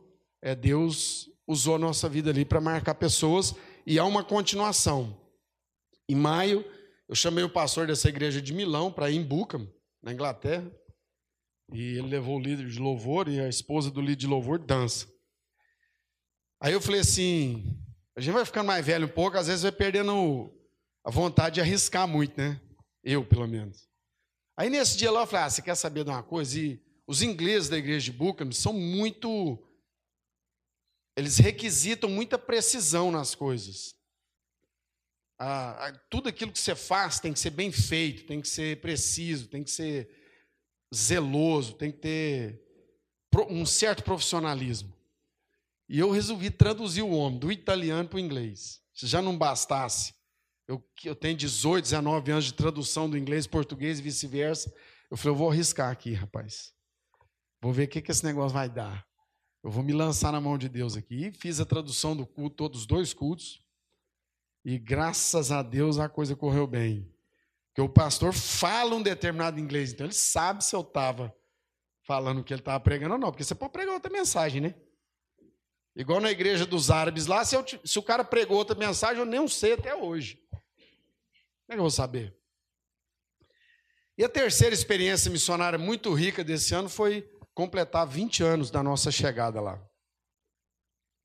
é, 0.43 0.55
Deus 0.55 1.29
usou 1.49 1.77
a 1.77 1.79
nossa 1.79 2.09
vida 2.09 2.31
ali 2.31 2.45
para 2.45 2.61
marcar 2.61 2.95
pessoas 2.95 3.55
e 3.87 3.99
há 3.99 4.05
uma 4.05 4.23
continuação. 4.23 5.19
Em 6.09 6.15
maio, 6.15 6.65
eu 7.09 7.15
chamei 7.15 7.43
o 7.43 7.53
pastor 7.53 7.87
dessa 7.87 8.09
igreja 8.09 8.43
de 8.43 8.53
Milão 8.53 8.93
para 8.93 9.11
ir 9.11 9.17
em 9.17 9.25
Bucam, 9.25 9.69
na 10.03 10.13
Inglaterra, 10.13 10.71
e 11.73 11.99
ele 11.99 12.09
levou 12.09 12.37
o 12.37 12.41
líder 12.41 12.69
de 12.69 12.79
louvor 12.79 13.29
e 13.29 13.41
a 13.41 13.49
esposa 13.49 13.91
do 13.91 14.01
líder 14.01 14.17
de 14.17 14.27
louvor 14.27 14.59
dança. 14.59 15.16
Aí 16.61 16.73
eu 16.73 16.81
falei 16.81 17.01
assim: 17.01 17.79
a 18.17 18.21
gente 18.21 18.35
vai 18.35 18.45
ficando 18.45 18.67
mais 18.67 18.85
velho 18.85 19.07
um 19.07 19.11
pouco, 19.11 19.37
às 19.37 19.47
vezes 19.47 19.63
vai 19.63 19.73
perdendo 19.73 20.53
a 21.05 21.11
vontade 21.11 21.57
de 21.57 21.61
arriscar 21.61 22.09
muito, 22.09 22.37
né? 22.39 22.61
Eu, 23.05 23.25
pelo 23.25 23.47
menos. 23.47 23.89
Aí 24.57 24.71
nesse 24.71 24.97
dia 24.97 25.11
lá 25.11 25.23
eu 25.23 25.27
falei: 25.27 25.47
ah, 25.47 25.51
você 25.51 25.63
quer 25.63 25.75
saber 25.75 26.05
de 26.05 26.11
uma 26.11 26.23
coisa? 26.23 26.59
E 26.59 26.83
os 27.07 27.23
ingleses 27.23 27.69
da 27.69 27.77
igreja 27.77 28.11
de 28.11 28.17
Bucam 28.17 28.51
são 28.53 28.73
muito. 28.73 29.63
Eles 31.17 31.39
requisitam 31.39 32.11
muita 32.11 32.39
precisão 32.39 33.11
nas 33.11 33.35
coisas. 33.35 33.95
Ah, 35.39 35.93
tudo 36.09 36.31
aquilo 36.31 36.51
que 36.51 36.59
você 36.59 36.75
faz 36.75 37.21
tem 37.21 37.33
que 37.33 37.39
ser 37.39 37.51
bem 37.51 37.71
feito, 37.71 38.27
tem 38.27 38.41
que 38.41 38.49
ser 38.49 38.81
preciso, 38.81 39.49
tem 39.49 39.63
que 39.63 39.71
ser 39.71 40.11
zeloso, 40.95 41.75
tem 41.75 41.93
que 41.93 41.99
ter 41.99 42.63
um 43.51 43.67
certo 43.67 44.03
profissionalismo. 44.03 44.96
E 45.89 45.99
eu 45.99 46.11
resolvi 46.11 46.51
traduzir 46.51 47.03
o 47.03 47.11
homem 47.11 47.39
do 47.39 47.53
italiano 47.53 48.09
para 48.09 48.17
o 48.17 48.21
inglês. 48.21 48.81
Se 48.93 49.07
já 49.07 49.23
não 49.23 49.37
bastasse, 49.37 50.15
eu, 50.67 50.85
eu 51.05 51.15
tenho 51.15 51.37
18, 51.37 51.85
19 51.85 52.33
anos 52.33 52.45
de 52.47 52.55
tradução 52.55 53.09
do 53.09 53.17
inglês, 53.17 53.47
português 53.47 53.99
e 53.99 54.03
vice-versa. 54.03 54.73
Eu 55.11 55.17
falei, 55.17 55.33
eu 55.33 55.37
vou 55.37 55.51
arriscar 55.51 55.91
aqui, 55.91 56.13
rapaz. 56.13 56.73
Vou 57.63 57.73
ver 57.73 57.85
o 57.85 57.89
que, 57.89 58.03
que 58.03 58.11
esse 58.11 58.25
negócio 58.25 58.53
vai 58.53 58.69
dar. 58.69 59.07
Eu 59.63 59.71
vou 59.71 59.83
me 59.83 59.93
lançar 59.93 60.33
na 60.33 60.41
mão 60.41 60.59
de 60.59 60.69
Deus 60.69 60.97
aqui. 60.97 61.27
E 61.27 61.33
fiz 61.33 61.61
a 61.61 61.65
tradução 61.65 62.17
do 62.17 62.27
culto, 62.27 62.57
todos 62.57 62.81
os 62.81 62.87
dois 62.87 63.15
cultos. 63.15 63.61
E 64.65 64.79
graças 64.79 65.53
a 65.53 65.63
Deus 65.63 65.99
a 65.99 66.09
coisa 66.09 66.35
correu 66.35 66.67
bem. 66.67 67.13
Porque 67.69 67.83
o 67.83 67.89
pastor 67.89 68.33
fala 68.33 68.95
um 68.95 69.03
determinado 69.03 69.61
inglês, 69.61 69.93
então 69.93 70.07
ele 70.07 70.15
sabe 70.15 70.65
se 70.65 70.75
eu 70.75 70.81
estava 70.81 71.33
falando 72.07 72.41
o 72.41 72.45
que 72.45 72.53
ele 72.53 72.61
estava 72.61 72.81
pregando 72.81 73.15
ou 73.15 73.21
não. 73.21 73.31
Porque 73.31 73.45
você 73.45 73.55
pode 73.55 73.73
pregar 73.73 73.95
outra 73.95 74.11
mensagem, 74.11 74.61
né? 74.61 74.75
Igual 75.97 76.21
na 76.21 76.31
igreja 76.31 76.67
dos 76.67 76.91
árabes 76.91 77.27
lá, 77.27 77.43
se, 77.43 77.57
eu, 77.57 77.65
se 77.83 77.99
o 77.99 78.03
cara 78.03 78.23
pregou 78.23 78.59
outra 78.59 78.77
mensagem, 78.77 79.19
eu 79.19 79.25
nem 79.25 79.49
sei 79.49 79.73
até 79.73 79.95
hoje. 79.97 80.39
Como 80.51 81.71
é 81.71 81.73
que 81.73 81.79
eu 81.79 81.83
vou 81.83 81.91
saber? 81.91 82.37
E 84.19 84.23
a 84.23 84.29
terceira 84.29 84.75
experiência 84.75 85.31
missionária 85.31 85.79
muito 85.79 86.13
rica 86.13 86.45
desse 86.45 86.75
ano 86.75 86.91
foi 86.91 87.23
completar 87.55 88.07
20 88.07 88.43
anos 88.43 88.71
da 88.71 88.83
nossa 88.83 89.11
chegada 89.11 89.59
lá. 89.61 89.83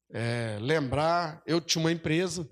É, 0.10 0.58
lembrar, 0.62 1.44
eu 1.46 1.60
tinha 1.60 1.84
uma 1.84 1.92
empresa, 1.92 2.50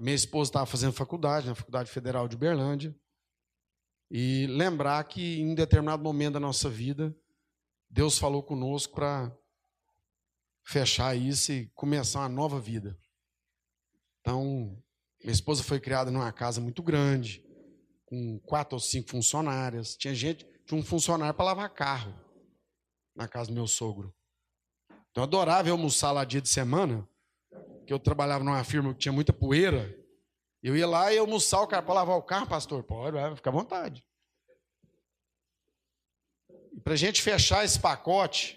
minha 0.00 0.16
esposa 0.16 0.48
estava 0.48 0.66
fazendo 0.66 0.92
faculdade, 0.92 1.46
na 1.46 1.54
Faculdade 1.54 1.90
Federal 1.90 2.26
de 2.26 2.36
Berlândia. 2.36 2.94
E 4.10 4.46
lembrar 4.48 5.04
que 5.04 5.40
em 5.40 5.54
determinado 5.54 6.02
momento 6.02 6.34
da 6.34 6.40
nossa 6.40 6.68
vida, 6.68 7.14
Deus 7.88 8.18
falou 8.18 8.42
conosco 8.42 8.94
para 8.94 9.34
fechar 10.64 11.16
isso 11.16 11.52
e 11.52 11.66
começar 11.74 12.20
uma 12.20 12.28
nova 12.28 12.60
vida. 12.60 12.98
Então, 14.20 14.76
minha 15.22 15.32
esposa 15.32 15.62
foi 15.62 15.80
criada 15.80 16.10
numa 16.10 16.32
casa 16.32 16.60
muito 16.60 16.82
grande, 16.82 17.44
com 18.06 18.38
quatro 18.40 18.76
ou 18.76 18.80
cinco 18.80 19.10
funcionárias. 19.10 19.96
Tinha 19.96 20.14
gente, 20.14 20.46
tinha 20.64 20.78
um 20.78 20.84
funcionário 20.84 21.34
para 21.34 21.46
lavar 21.46 21.70
carro 21.70 22.14
na 23.14 23.26
casa 23.28 23.50
do 23.50 23.54
meu 23.54 23.66
sogro. 23.66 24.14
Então, 25.10 25.22
eu 25.22 25.24
adorava 25.24 25.70
almoçar 25.70 26.12
lá 26.12 26.24
dia 26.24 26.40
de 26.40 26.48
semana, 26.48 27.06
que 27.86 27.92
eu 27.92 27.98
trabalhava 27.98 28.44
numa 28.44 28.62
firma 28.64 28.92
que 28.94 29.00
tinha 29.00 29.12
muita 29.12 29.32
poeira, 29.32 29.98
eu 30.62 30.76
ia 30.76 30.86
lá 30.86 31.12
e 31.12 31.18
almoçar 31.18 31.60
o 31.60 31.66
cara 31.66 31.82
para 31.82 31.94
lavar 31.94 32.16
o 32.16 32.22
carro, 32.22 32.46
pastor. 32.46 32.84
Pode, 32.84 33.16
vai, 33.16 33.34
fica 33.34 33.50
à 33.50 33.52
vontade. 33.52 34.04
E 36.72 36.80
para 36.80 36.92
a 36.92 36.96
gente 36.96 37.20
fechar 37.20 37.64
esse 37.64 37.78
pacote, 37.78 38.56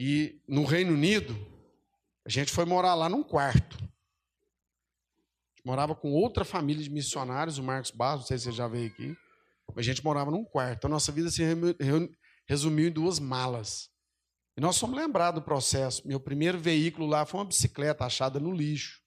e 0.00 0.40
no 0.46 0.64
Reino 0.64 0.92
Unido, 0.92 1.36
a 2.24 2.30
gente 2.30 2.52
foi 2.52 2.64
morar 2.64 2.94
lá 2.94 3.08
num 3.08 3.24
quarto. 3.24 3.76
morava 5.64 5.92
com 5.92 6.12
outra 6.12 6.44
família 6.44 6.84
de 6.84 6.88
missionários, 6.88 7.58
o 7.58 7.64
Marcos 7.64 7.90
Barros, 7.90 8.20
não 8.20 8.26
sei 8.28 8.38
se 8.38 8.44
você 8.44 8.52
já 8.52 8.68
veio 8.68 8.86
aqui. 8.86 9.16
Mas 9.74 9.78
a 9.78 9.82
gente 9.82 10.04
morava 10.04 10.30
num 10.30 10.44
quarto. 10.44 10.84
A 10.84 10.88
nossa 10.88 11.10
vida 11.10 11.28
se 11.32 11.42
resumiu 12.46 12.86
em 12.86 12.92
duas 12.92 13.18
malas. 13.18 13.90
E 14.56 14.60
nós 14.60 14.76
somos 14.76 14.96
lembrados 14.96 15.40
do 15.40 15.44
processo. 15.44 16.06
Meu 16.06 16.20
primeiro 16.20 16.60
veículo 16.60 17.08
lá 17.08 17.26
foi 17.26 17.40
uma 17.40 17.46
bicicleta 17.46 18.04
achada 18.04 18.38
no 18.38 18.52
lixo. 18.52 19.02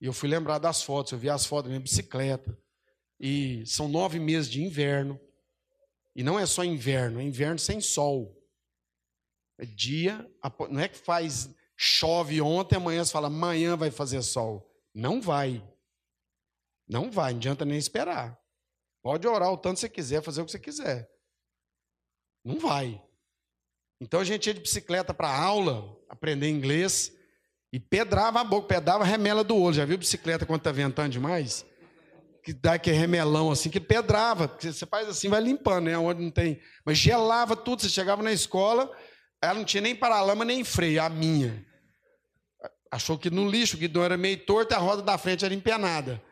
E 0.00 0.06
eu 0.06 0.12
fui 0.12 0.28
lembrar 0.28 0.58
das 0.58 0.80
fotos, 0.80 1.10
eu 1.10 1.18
vi 1.18 1.28
as 1.28 1.44
fotos 1.44 1.64
da 1.64 1.70
minha 1.70 1.82
bicicleta. 1.82 2.56
E 3.18 3.66
são 3.66 3.88
nove 3.88 4.20
meses 4.20 4.48
de 4.48 4.62
inverno. 4.62 5.18
E 6.14 6.22
não 6.22 6.38
é 6.38 6.46
só 6.46 6.62
inverno, 6.62 7.18
é 7.18 7.24
inverno 7.24 7.58
sem 7.58 7.80
sol. 7.80 8.37
Dia, 9.66 10.28
não 10.70 10.80
é 10.80 10.88
que 10.88 10.98
faz 10.98 11.50
chove 11.76 12.40
ontem, 12.40 12.76
amanhã 12.76 13.04
você 13.04 13.12
fala, 13.12 13.28
amanhã 13.28 13.76
vai 13.76 13.90
fazer 13.90 14.22
sol. 14.22 14.68
Não 14.94 15.20
vai. 15.20 15.62
Não 16.88 17.10
vai, 17.10 17.32
não 17.32 17.38
adianta 17.38 17.64
nem 17.64 17.78
esperar. 17.78 18.38
Pode 19.02 19.26
orar 19.26 19.52
o 19.52 19.58
tanto 19.58 19.74
que 19.74 19.80
você 19.80 19.88
quiser, 19.88 20.22
fazer 20.22 20.42
o 20.42 20.44
que 20.44 20.52
você 20.52 20.58
quiser. 20.58 21.08
Não 22.44 22.58
vai. 22.58 23.02
Então 24.00 24.20
a 24.20 24.24
gente 24.24 24.46
ia 24.46 24.54
de 24.54 24.60
bicicleta 24.60 25.12
para 25.12 25.28
aula, 25.28 25.96
aprender 26.08 26.48
inglês, 26.48 27.12
e 27.72 27.78
pedrava 27.78 28.40
a 28.40 28.44
boca, 28.44 28.66
pedrava 28.66 29.04
a 29.04 29.06
remela 29.06 29.44
do 29.44 29.56
olho. 29.56 29.74
Já 29.74 29.84
viu 29.84 29.98
bicicleta 29.98 30.46
quando 30.46 30.60
está 30.60 30.72
ventando 30.72 31.10
demais? 31.10 31.66
Que 32.42 32.52
dá 32.52 32.74
aquele 32.74 32.96
remelão 32.96 33.50
assim, 33.50 33.68
que 33.68 33.80
pedrava. 33.80 34.56
Você 34.58 34.86
faz 34.86 35.08
assim, 35.08 35.28
vai 35.28 35.40
limpando, 35.40 35.84
né? 35.84 35.98
Onde 35.98 36.22
não 36.22 36.30
tem. 36.30 36.60
Mas 36.84 36.96
gelava 36.96 37.54
tudo. 37.54 37.82
Você 37.82 37.88
chegava 37.88 38.22
na 38.22 38.32
escola, 38.32 38.90
ela 39.40 39.54
não 39.54 39.64
tinha 39.64 39.80
nem 39.80 39.94
paralama 39.94 40.44
nem 40.44 40.64
freio, 40.64 41.02
a 41.02 41.08
minha. 41.08 41.64
Achou 42.90 43.18
que 43.18 43.30
no 43.30 43.48
lixo 43.48 43.76
o 43.76 43.78
guidão 43.78 44.02
era 44.02 44.16
meio 44.16 44.38
torto 44.44 44.74
a 44.74 44.78
roda 44.78 45.02
da 45.02 45.18
frente 45.18 45.44
era 45.44 45.54
empenada. 45.54 46.22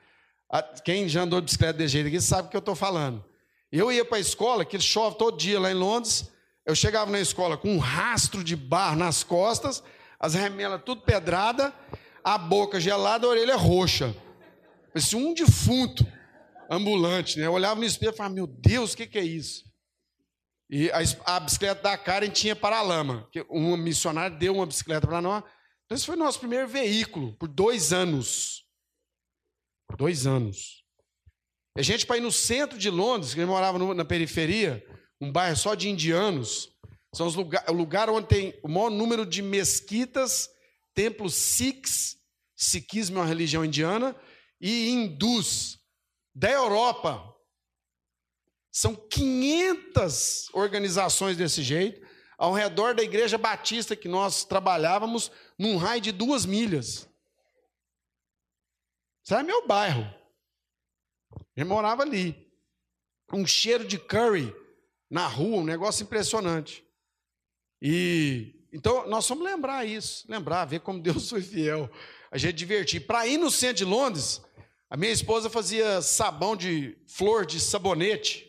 Quem 0.85 1.09
já 1.09 1.23
andou 1.23 1.41
de 1.41 1.47
bicicleta 1.47 1.75
desse 1.75 1.93
jeito 1.93 2.09
aqui 2.09 2.21
sabe 2.21 2.49
o 2.49 2.51
que 2.51 2.57
eu 2.57 2.61
estou 2.61 2.75
falando. 2.75 3.25
Eu 3.71 3.91
ia 3.93 4.05
para 4.05 4.17
a 4.17 4.21
escola, 4.21 4.65
que 4.65 4.79
chove 4.81 5.19
todo 5.19 5.37
dia 5.37 5.61
lá 5.61 5.71
em 5.71 5.75
Londres. 5.75 6.31
Eu 6.65 6.75
chegava 6.75 7.11
na 7.11 7.21
escola 7.21 7.57
com 7.57 7.71
um 7.71 7.79
rastro 7.79 8.43
de 8.43 8.57
barro 8.57 8.97
nas 8.97 9.23
costas, 9.23 9.83
as 10.19 10.35
remelas 10.35 10.83
tudo 10.85 11.03
pedrada, 11.03 11.73
a 12.25 12.39
boca 12.39 12.81
gelada, 12.81 13.27
a 13.27 13.31
orelha 13.31 13.57
roxa. 13.57 14.15
Parecia 14.93 15.19
um 15.19 15.35
defunto 15.35 16.07
ambulante, 16.71 17.39
né? 17.39 17.47
Eu 17.47 17.53
olhava 17.53 17.79
no 17.79 17.85
espelho 17.85 18.13
e 18.13 18.17
falava, 18.17 18.35
meu 18.35 18.47
Deus, 18.47 18.95
o 18.95 18.97
que, 18.97 19.07
que 19.07 19.19
é 19.19 19.25
isso? 19.25 19.65
E 20.69 20.91
a, 20.91 20.99
a, 21.37 21.41
bicicleta 21.41 21.83
da 21.83 21.97
Karen 21.97 22.29
tinha 22.29 22.57
paralama. 22.57 23.29
Um 23.49 23.77
missionário 23.77 24.37
deu 24.37 24.55
uma 24.55 24.67
bicicleta 24.67 25.07
para 25.07 25.23
nós. 25.23 25.45
Então, 25.85 25.97
esse 25.97 26.07
foi 26.07 26.17
o 26.17 26.19
nosso 26.19 26.41
primeiro 26.41 26.67
veículo, 26.67 27.35
por 27.35 27.49
dois 27.49 27.93
anos. 27.93 28.65
Por 29.89 29.97
dois 29.97 30.27
anos. 30.27 30.85
A 31.79 31.83
gente, 31.83 32.05
para 32.05 32.17
ir 32.17 32.23
no 32.23 32.33
centro 32.33 32.79
de 32.79 32.91
Londres, 32.91 33.33
que 33.33 33.41
a 33.41 33.43
gente 33.45 33.51
morava 33.51 33.79
no, 33.79 33.95
na 33.95 34.05
periferia, 34.05 34.85
um 35.21 35.31
bairro 35.31 35.57
só 35.57 35.75
de 35.75 35.89
indianos. 35.89 36.69
São 37.15 37.27
os 37.27 37.37
lugar, 37.37 37.65
o 37.69 37.73
lugar 37.73 38.11
onde 38.11 38.27
tem 38.27 38.59
o 38.63 38.69
maior 38.69 38.91
número 38.91 39.25
de 39.25 39.43
mesquitas, 39.43 40.49
templos 40.95 41.35
sikhs, 41.35 42.17
sikhismo 42.57 43.19
é 43.19 43.21
uma 43.21 43.27
religião 43.27 43.65
indiana, 43.65 44.17
e 44.61 44.89
hindus 44.89 45.79
da 46.35 46.51
Europa. 46.51 47.36
São 48.77 48.95
500 48.95 50.51
organizações 50.53 51.35
desse 51.35 51.63
jeito, 51.63 52.07
ao 52.37 52.53
redor 52.53 52.95
da 52.95 53.03
igreja 53.03 53.39
batista 53.39 53.97
que 53.97 54.07
nós 54.07 54.45
trabalhávamos, 54.45 55.33
num 55.59 55.79
raio 55.79 56.03
de 56.03 56.13
duas 56.13 56.45
milhas. 56.45 57.09
Isso 59.25 59.33
era 59.33 59.43
meu 59.43 59.67
bairro. 59.67 60.07
Eu 61.57 61.65
morava 61.65 62.03
ali. 62.03 62.53
Um 63.33 63.47
cheiro 63.47 63.83
de 63.83 63.99
curry 63.99 64.55
na 65.09 65.27
rua, 65.27 65.57
um 65.57 65.65
negócio 65.65 66.03
impressionante. 66.03 66.87
E 67.81 68.63
então 68.71 69.09
nós 69.09 69.27
vamos 69.27 69.47
lembrar 69.47 69.87
isso, 69.87 70.31
lembrar, 70.31 70.67
ver 70.67 70.81
como 70.81 71.01
Deus 71.01 71.31
foi 71.31 71.41
fiel. 71.41 71.91
A 72.31 72.37
gente 72.37 72.57
divertir. 72.57 73.07
Para 73.07 73.27
ir 73.27 73.39
no 73.39 73.51
centro 73.51 73.77
de 73.77 73.85
Londres, 73.87 74.43
a 74.91 74.99
minha 74.99 75.13
esposa 75.13 75.49
fazia 75.49 76.03
sabão 76.03 76.55
de 76.55 76.95
flor 77.07 77.47
de 77.47 77.59
sabonete 77.59 78.46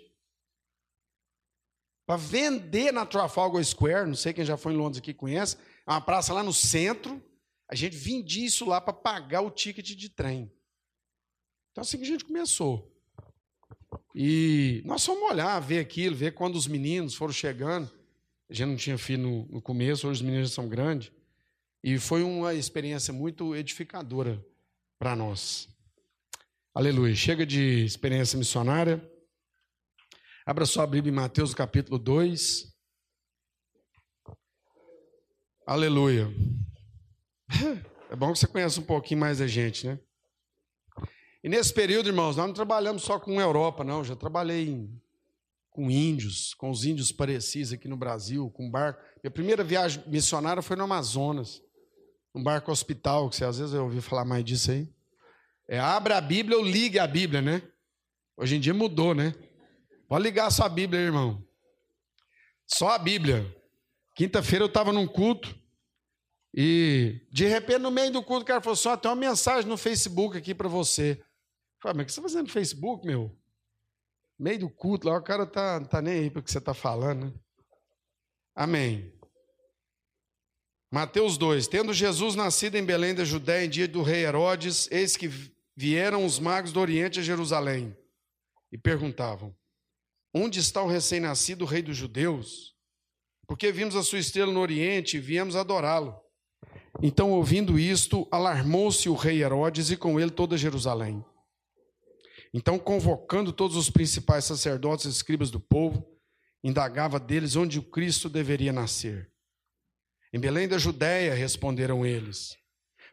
para 2.07 2.15
vender 2.15 2.93
na 2.93 3.05
Trafalgar 3.05 3.63
Square. 3.63 4.07
Não 4.07 4.15
sei 4.15 4.31
quem 4.31 4.45
já 4.45 4.55
foi 4.55 4.73
em 4.73 4.77
Londres 4.77 4.99
aqui 4.99 5.13
conhece. 5.13 5.57
É 5.85 5.91
uma 5.91 5.99
praça 5.99 6.33
lá 6.33 6.41
no 6.41 6.53
centro. 6.53 7.21
A 7.69 7.75
gente 7.75 7.97
vendia 7.97 8.45
isso 8.45 8.65
lá 8.65 8.79
para 8.79 8.93
pagar 8.93 9.41
o 9.41 9.51
ticket 9.51 9.93
de 9.93 10.09
trem. 10.09 10.49
Então, 11.69 11.81
assim 11.81 11.97
que 11.97 12.03
a 12.03 12.07
gente 12.07 12.23
começou. 12.23 12.89
E 14.15 14.81
nós 14.85 15.05
fomos 15.05 15.29
olhar, 15.29 15.59
ver 15.59 15.79
aquilo, 15.79 16.15
ver 16.15 16.33
quando 16.33 16.55
os 16.55 16.65
meninos 16.65 17.13
foram 17.13 17.33
chegando. 17.33 17.91
A 18.49 18.53
gente 18.53 18.69
não 18.69 18.77
tinha 18.77 18.97
filho 18.97 19.45
no, 19.51 19.61
começo, 19.61 20.07
hoje 20.07 20.21
os 20.21 20.25
meninos 20.25 20.53
são 20.53 20.69
grandes. 20.69 21.11
E 21.83 21.99
foi 21.99 22.23
uma 22.23 22.53
experiência 22.53 23.13
muito 23.13 23.53
edificadora 23.53 24.43
para 24.97 25.13
nós. 25.13 25.67
Aleluia. 26.73 27.13
Chega 27.13 27.45
de 27.45 27.83
experiência 27.83 28.39
missionária. 28.39 29.03
Abra 30.47 30.65
sua 30.65 30.87
Bíblia 30.87 31.11
em 31.11 31.13
Mateus 31.13 31.53
capítulo 31.53 31.99
2. 31.99 32.73
Aleluia. 35.67 36.29
É 38.09 38.15
bom 38.15 38.31
que 38.31 38.39
você 38.39 38.47
conheça 38.47 38.79
um 38.79 38.85
pouquinho 38.85 39.19
mais 39.19 39.41
a 39.41 39.47
gente, 39.47 39.85
né? 39.85 39.99
E 41.43 41.49
nesse 41.49 41.73
período, 41.73 42.07
irmãos, 42.07 42.37
nós 42.37 42.47
não 42.47 42.53
trabalhamos 42.53 43.03
só 43.03 43.19
com 43.19 43.41
Europa, 43.41 43.83
não. 43.83 44.01
Já 44.01 44.15
trabalhei 44.15 44.89
com 45.69 45.91
índios, 45.91 46.53
com 46.53 46.69
os 46.69 46.85
índios 46.85 47.11
parecidos 47.11 47.73
aqui 47.73 47.89
no 47.89 47.97
Brasil, 47.97 48.49
com 48.51 48.71
barco. 48.71 49.03
Minha 49.21 49.31
primeira 49.31 49.65
viagem 49.65 50.01
missionária 50.07 50.63
foi 50.63 50.77
no 50.77 50.85
Amazonas, 50.85 51.61
um 52.33 52.41
barco 52.41 52.71
hospital, 52.71 53.29
que 53.29 53.35
você 53.35 53.43
às 53.43 53.57
vezes 53.59 53.73
eu 53.73 53.83
ouvi 53.83 53.99
falar 53.99 54.23
mais 54.23 54.45
disso 54.45 54.71
aí. 54.71 54.89
É 55.67 55.77
abra 55.77 56.15
a 56.15 56.21
Bíblia 56.21 56.57
ou 56.57 56.63
ligue 56.63 56.97
a 56.97 57.05
Bíblia, 57.05 57.41
né? 57.41 57.61
Hoje 58.37 58.55
em 58.55 58.61
dia 58.61 58.73
mudou, 58.73 59.13
né? 59.13 59.35
Pode 60.07 60.23
ligar 60.23 60.47
a 60.47 60.51
sua 60.51 60.69
Bíblia, 60.69 61.01
irmão. 61.01 61.45
Só 62.65 62.89
a 62.89 62.97
Bíblia. 62.97 63.45
Quinta-feira 64.15 64.63
eu 64.63 64.67
estava 64.67 64.91
num 64.91 65.07
culto 65.07 65.55
e 66.53 67.21
de 67.29 67.45
repente 67.45 67.79
no 67.79 67.91
meio 67.91 68.11
do 68.11 68.23
culto 68.23 68.43
o 68.43 68.45
cara 68.45 68.61
falou 68.61 68.75
só 68.75 68.93
assim, 68.93 69.01
tem 69.01 69.11
uma 69.11 69.15
mensagem 69.15 69.69
no 69.69 69.77
Facebook 69.77 70.37
aqui 70.37 70.55
para 70.55 70.67
você. 70.67 71.19
Eu 71.19 71.81
falei, 71.81 71.97
mas 71.97 72.03
o 72.03 72.05
que 72.07 72.13
você 72.13 72.19
está 72.19 72.21
fazendo 72.29 72.47
no 72.47 72.53
Facebook, 72.53 73.05
meu? 73.05 73.37
No 74.39 74.43
meio 74.43 74.59
do 74.59 74.69
culto 74.69 75.07
lá, 75.07 75.17
o 75.17 75.23
cara 75.23 75.45
tá, 75.45 75.83
tá 75.85 76.01
nem 76.01 76.21
aí 76.21 76.29
para 76.31 76.39
o 76.39 76.43
que 76.43 76.51
você 76.51 76.57
está 76.57 76.73
falando, 76.73 77.25
né? 77.25 77.33
Amém. 78.55 79.13
Mateus 80.91 81.37
2: 81.37 81.67
Tendo 81.67 81.93
Jesus 81.93 82.35
nascido 82.35 82.75
em 82.75 82.85
Belém 82.85 83.13
da 83.13 83.25
Judéia 83.25 83.65
em 83.65 83.69
dia 83.69 83.87
do 83.87 84.01
rei 84.01 84.25
Herodes, 84.25 84.89
eis 84.89 85.15
que 85.15 85.29
vieram 85.75 86.25
os 86.25 86.39
magos 86.39 86.71
do 86.71 86.79
Oriente 86.79 87.19
a 87.19 87.23
Jerusalém 87.23 87.95
e 88.71 88.77
perguntavam: 88.77 89.55
Onde 90.37 90.59
está 90.59 90.81
o 90.81 90.87
recém-nascido 90.87 91.65
rei 91.65 91.81
dos 91.81 91.97
judeus? 91.97 92.77
porque 93.47 93.71
vimos 93.71 93.95
a 93.95 94.03
sua 94.03 94.19
estrela 94.19 94.51
no 94.51 94.59
Oriente 94.59 95.17
e 95.17 95.21
viemos 95.21 95.55
adorá-lo. 95.55 96.19
Então, 97.01 97.31
ouvindo 97.31 97.79
isto, 97.79 98.27
alarmou-se 98.29 99.07
o 99.07 99.15
rei 99.15 99.41
Herodes 99.41 99.89
e 99.89 99.95
com 99.95 100.19
ele 100.19 100.31
toda 100.31 100.57
Jerusalém. 100.57 101.23
Então, 102.53 102.77
convocando 102.77 103.53
todos 103.53 103.77
os 103.77 103.89
principais 103.89 104.43
sacerdotes 104.43 105.05
e 105.05 105.09
escribas 105.09 105.49
do 105.49 105.59
povo, 105.59 106.05
indagava 106.63 107.19
deles 107.19 107.55
onde 107.55 107.79
o 107.79 107.83
Cristo 107.83 108.29
deveria 108.29 108.73
nascer. 108.73 109.31
Em 110.33 110.39
Belém 110.39 110.67
da 110.67 110.77
Judéia, 110.77 111.33
responderam 111.33 112.05
eles, 112.05 112.57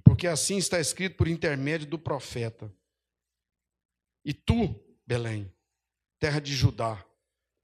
porque 0.02 0.26
assim 0.26 0.56
está 0.56 0.80
escrito 0.80 1.16
por 1.16 1.28
intermédio 1.28 1.86
do 1.86 1.98
profeta. 1.98 2.74
E 4.24 4.32
tu, 4.32 4.82
Belém, 5.06 5.52
terra 6.18 6.40
de 6.40 6.54
Judá, 6.54 7.04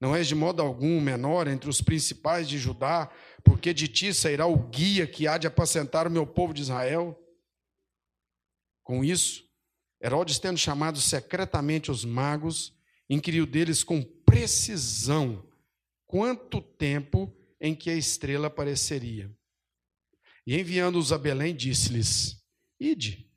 não 0.01 0.15
és 0.15 0.27
de 0.27 0.33
modo 0.33 0.63
algum 0.63 0.99
menor 0.99 1.47
entre 1.47 1.69
os 1.69 1.79
principais 1.79 2.49
de 2.49 2.57
Judá, 2.57 3.07
porque 3.43 3.71
de 3.71 3.87
ti 3.87 4.11
sairá 4.11 4.47
o 4.47 4.57
guia 4.57 5.05
que 5.05 5.27
há 5.27 5.37
de 5.37 5.45
apacentar 5.45 6.07
o 6.07 6.11
meu 6.11 6.25
povo 6.25 6.55
de 6.55 6.63
Israel. 6.63 7.15
Com 8.83 9.03
isso, 9.03 9.47
Herodes, 10.03 10.39
tendo 10.39 10.57
chamado 10.57 10.99
secretamente 10.99 11.91
os 11.91 12.03
magos, 12.03 12.75
inquiriu 13.07 13.45
deles 13.45 13.83
com 13.83 14.01
precisão 14.01 15.47
quanto 16.07 16.59
tempo 16.59 17.31
em 17.59 17.75
que 17.75 17.91
a 17.91 17.95
estrela 17.95 18.47
apareceria. 18.47 19.31
E 20.47 20.59
enviando-os 20.59 21.13
a 21.13 21.17
Belém, 21.19 21.55
disse-lhes: 21.55 22.43
Ide, 22.79 23.31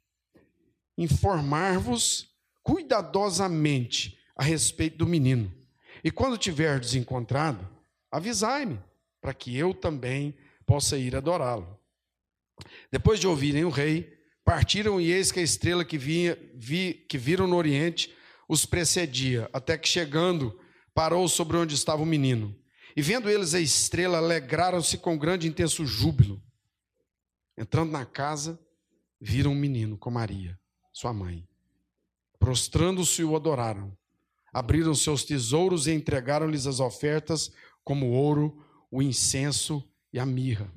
informar-vos 0.97 2.35
cuidadosamente 2.63 4.19
a 4.35 4.43
respeito 4.43 4.97
do 4.97 5.07
menino. 5.07 5.64
E 6.05 6.11
quando 6.11 6.37
tiverdes 6.37 6.95
encontrado, 6.95 7.67
avisai-me, 8.11 8.79
para 9.23 9.33
que 9.33 9.57
eu 9.57 9.73
também 9.73 10.37
possa 10.67 10.99
ir 10.99 11.17
adorá-lo. 11.17 11.81
Depois 12.93 13.19
de 13.19 13.27
ouvirem 13.27 13.65
o 13.65 13.71
rei, 13.71 14.15
partiram 14.45 15.01
e 15.01 15.11
eis 15.11 15.33
que 15.33 15.41
a 15.41 15.43
estrela 15.43 15.83
que, 15.83 15.97
vinha, 15.97 16.39
vi, 16.55 17.07
que 17.09 17.17
viram 17.17 17.47
no 17.47 17.57
oriente 17.57 18.15
os 18.47 18.67
precedia, 18.67 19.49
até 19.51 19.79
que 19.79 19.89
chegando, 19.89 20.61
parou 20.93 21.27
sobre 21.27 21.57
onde 21.57 21.75
estava 21.75 22.03
o 22.03 22.07
menino. 22.07 22.55
E 22.95 23.01
vendo 23.01 23.31
eles 23.31 23.55
a 23.55 23.61
estrela, 23.61 24.19
alegraram-se 24.19 24.99
com 24.99 25.17
grande 25.17 25.47
e 25.47 25.51
intenso 25.51 25.87
júbilo. 25.87 26.43
Entrando 27.57 27.91
na 27.91 28.05
casa, 28.05 28.61
viram 29.19 29.53
um 29.53 29.57
menino 29.57 29.97
com 29.97 30.11
Maria, 30.11 30.61
sua 30.93 31.15
mãe. 31.15 31.49
Prostrando-se, 32.39 33.25
o 33.25 33.35
adoraram 33.35 33.97
abriram 34.55 34.95
seus 34.95 35.25
tesouros 35.25 35.89
e 35.89 35.93
entregaram-lhes 35.93 36.67
as 36.69 36.79
ofertas, 36.79 37.51
como 37.83 38.07
o 38.07 38.13
ouro, 38.13 38.65
o 38.91 39.03
incenso 39.03 39.83
e 40.13 40.19
a 40.21 40.25
mirra. 40.25 40.73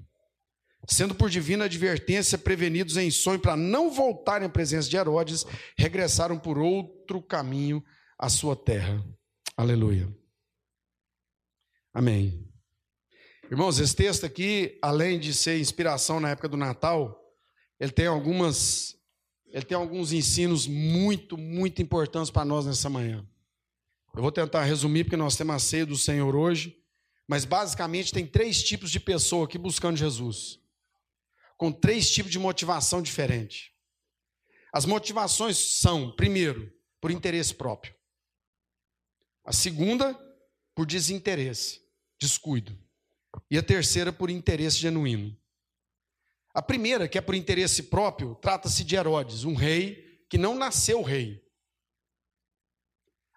Sendo 0.88 1.14
por 1.14 1.30
divina 1.30 1.66
advertência 1.66 2.38
prevenidos 2.38 2.98
em 2.98 3.12
sonho 3.12 3.40
para 3.40 3.56
não 3.56 3.92
voltarem 3.92 4.48
à 4.48 4.50
presença 4.50 4.90
de 4.90 4.98
Herodes, 4.98 5.46
regressaram 5.78 6.40
por 6.40 6.58
outro 6.58 7.22
caminho 7.22 7.84
à 8.18 8.30
sua 8.30 8.56
terra. 8.56 9.06
Aleluia. 9.56 10.12
Amém. 11.94 12.48
Irmãos, 13.52 13.80
esse 13.80 13.96
texto 13.96 14.26
aqui, 14.26 14.78
além 14.82 15.20
de 15.20 15.34
ser 15.34 15.60
inspiração 15.60 16.20
na 16.20 16.30
época 16.32 16.48
do 16.50 16.58
Natal, 16.58 17.18
ele 17.80 17.92
tem 17.92 18.08
algumas 18.08 18.98
ele 19.50 19.64
tem 19.64 19.78
alguns 19.78 20.12
ensinos 20.12 20.68
muito, 20.68 21.38
muito 21.38 21.82
importantes 21.82 22.30
para 22.30 22.44
nós 22.44 22.66
nessa 22.66 22.90
manhã. 22.90 23.26
Eu 24.18 24.24
vou 24.24 24.32
tentar 24.32 24.64
resumir, 24.64 25.04
porque 25.04 25.16
nós 25.16 25.36
temos 25.36 25.56
a 25.56 25.60
ceia 25.60 25.86
do 25.86 25.96
Senhor 25.96 26.36
hoje. 26.36 26.76
Mas 27.28 27.46
basicamente 27.46 28.12
tem 28.12 28.26
três 28.26 28.64
tipos 28.64 28.90
de 28.90 29.00
pessoa 29.00 29.46
aqui 29.46 29.60
buscando 29.60 29.96
Jesus. 29.96 30.60
Com 31.56 31.72
três 31.72 32.10
tipos 32.10 32.32
de 32.32 32.40
motivação 32.40 33.00
diferente. 33.00 33.76
As 34.74 34.86
motivações 34.86 35.80
são, 35.80 36.16
primeiro, 36.16 36.74
por 37.00 37.12
interesse 37.12 37.54
próprio. 37.54 37.94
A 39.46 39.54
segunda, 39.54 40.18
por 40.74 40.88
desinteresse, 40.88 41.80
descuido. 42.20 42.76
E 43.52 43.58
a 43.58 43.62
terceira, 43.62 44.12
por 44.12 44.32
interesse 44.32 44.78
genuíno. 44.78 45.38
A 46.56 46.62
primeira, 46.64 47.08
que 47.08 47.20
é 47.20 47.22
por 47.22 47.36
interesse 47.36 47.84
próprio, 47.84 48.34
trata-se 48.34 48.84
de 48.84 48.96
Herodes, 48.96 49.44
um 49.44 49.54
rei 49.54 50.26
que 50.28 50.40
não 50.40 50.56
nasceu 50.56 51.04
rei. 51.04 51.47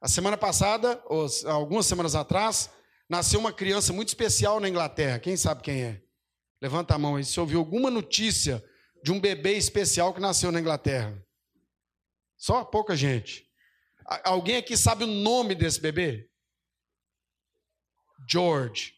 A 0.01 0.09
semana 0.09 0.37
passada, 0.37 1.03
ou 1.07 1.27
algumas 1.47 1.85
semanas 1.85 2.15
atrás, 2.15 2.71
nasceu 3.09 3.39
uma 3.39 3.53
criança 3.53 3.93
muito 3.93 4.09
especial 4.09 4.59
na 4.59 4.69
Inglaterra. 4.69 5.19
Quem 5.19 5.37
sabe 5.37 5.63
quem 5.63 5.83
é? 5.83 6.03
Levanta 6.63 6.95
a 6.95 6.99
mão 6.99 7.17
aí. 7.17 7.25
Se 7.25 7.39
ouviu 7.39 7.59
alguma 7.59 7.91
notícia 7.91 8.65
de 9.03 9.13
um 9.13 9.21
bebê 9.21 9.55
especial 9.55 10.15
que 10.15 10.21
nasceu 10.21 10.51
na 10.51 10.61
Inglaterra? 10.61 11.23
Só 12.39 12.65
pouca 12.65 12.97
gente. 12.97 13.47
Alguém 14.25 14.57
aqui 14.57 14.77
sabe 14.77 15.05
o 15.05 15.07
nome 15.07 15.55
desse 15.55 15.81
bebê? 15.81 16.31
George. 18.29 18.95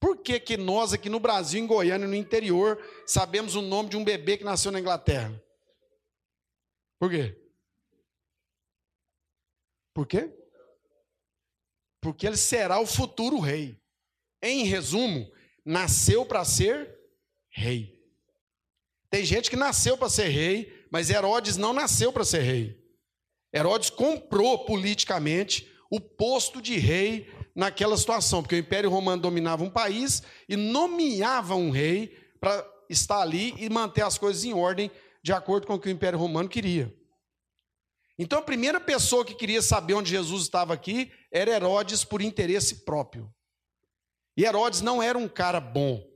Por 0.00 0.16
que, 0.16 0.40
que 0.40 0.56
nós 0.56 0.92
aqui 0.92 1.08
no 1.08 1.20
Brasil, 1.20 1.62
em 1.62 1.66
Goiânia, 1.66 2.08
no 2.08 2.14
interior, 2.14 2.82
sabemos 3.06 3.54
o 3.54 3.62
nome 3.62 3.90
de 3.90 3.96
um 3.96 4.04
bebê 4.04 4.38
que 4.38 4.44
nasceu 4.44 4.72
na 4.72 4.80
Inglaterra? 4.80 5.40
Por 6.98 7.10
quê? 7.10 7.41
Por 9.94 10.06
quê? 10.06 10.30
Porque 12.00 12.26
ele 12.26 12.36
será 12.36 12.80
o 12.80 12.86
futuro 12.86 13.38
rei. 13.38 13.80
Em 14.42 14.64
resumo, 14.64 15.30
nasceu 15.64 16.26
para 16.26 16.44
ser 16.44 16.98
rei. 17.50 18.00
Tem 19.10 19.24
gente 19.24 19.50
que 19.50 19.56
nasceu 19.56 19.96
para 19.96 20.08
ser 20.08 20.28
rei, 20.28 20.86
mas 20.90 21.10
Herodes 21.10 21.56
não 21.56 21.72
nasceu 21.72 22.12
para 22.12 22.24
ser 22.24 22.40
rei. 22.40 22.82
Herodes 23.54 23.90
comprou 23.90 24.64
politicamente 24.64 25.70
o 25.90 26.00
posto 26.00 26.62
de 26.62 26.78
rei 26.78 27.30
naquela 27.54 27.96
situação, 27.98 28.42
porque 28.42 28.54
o 28.54 28.58
Império 28.58 28.88
Romano 28.88 29.20
dominava 29.20 29.62
um 29.62 29.70
país 29.70 30.22
e 30.48 30.56
nomeava 30.56 31.54
um 31.54 31.70
rei 31.70 32.16
para 32.40 32.66
estar 32.88 33.20
ali 33.20 33.54
e 33.58 33.68
manter 33.68 34.02
as 34.02 34.16
coisas 34.16 34.42
em 34.44 34.54
ordem 34.54 34.90
de 35.22 35.32
acordo 35.32 35.66
com 35.66 35.74
o 35.74 35.78
que 35.78 35.88
o 35.88 35.92
Império 35.92 36.18
Romano 36.18 36.48
queria. 36.48 36.92
Então 38.18 38.38
a 38.38 38.42
primeira 38.42 38.80
pessoa 38.80 39.24
que 39.24 39.34
queria 39.34 39.62
saber 39.62 39.94
onde 39.94 40.10
Jesus 40.10 40.42
estava 40.42 40.74
aqui 40.74 41.10
era 41.30 41.50
Herodes 41.50 42.04
por 42.04 42.20
interesse 42.20 42.84
próprio. 42.84 43.32
E 44.36 44.44
Herodes 44.44 44.80
não 44.80 45.02
era 45.02 45.18
um 45.18 45.28
cara 45.28 45.60
bom. 45.60 46.06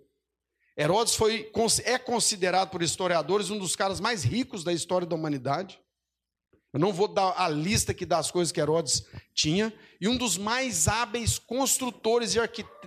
Herodes 0.78 1.14
foi, 1.14 1.50
é 1.84 1.98
considerado 1.98 2.70
por 2.70 2.82
historiadores 2.82 3.50
um 3.50 3.58
dos 3.58 3.74
caras 3.74 3.98
mais 3.98 4.24
ricos 4.24 4.62
da 4.62 4.72
história 4.72 5.06
da 5.06 5.16
humanidade. 5.16 5.80
Eu 6.72 6.80
não 6.80 6.92
vou 6.92 7.08
dar 7.08 7.32
a 7.40 7.48
lista 7.48 7.92
aqui 7.92 8.04
das 8.04 8.30
coisas 8.30 8.52
que 8.52 8.60
Herodes 8.60 9.06
tinha, 9.32 9.72
e 9.98 10.06
um 10.06 10.16
dos 10.16 10.36
mais 10.36 10.86
hábeis 10.86 11.38
construtores 11.38 12.34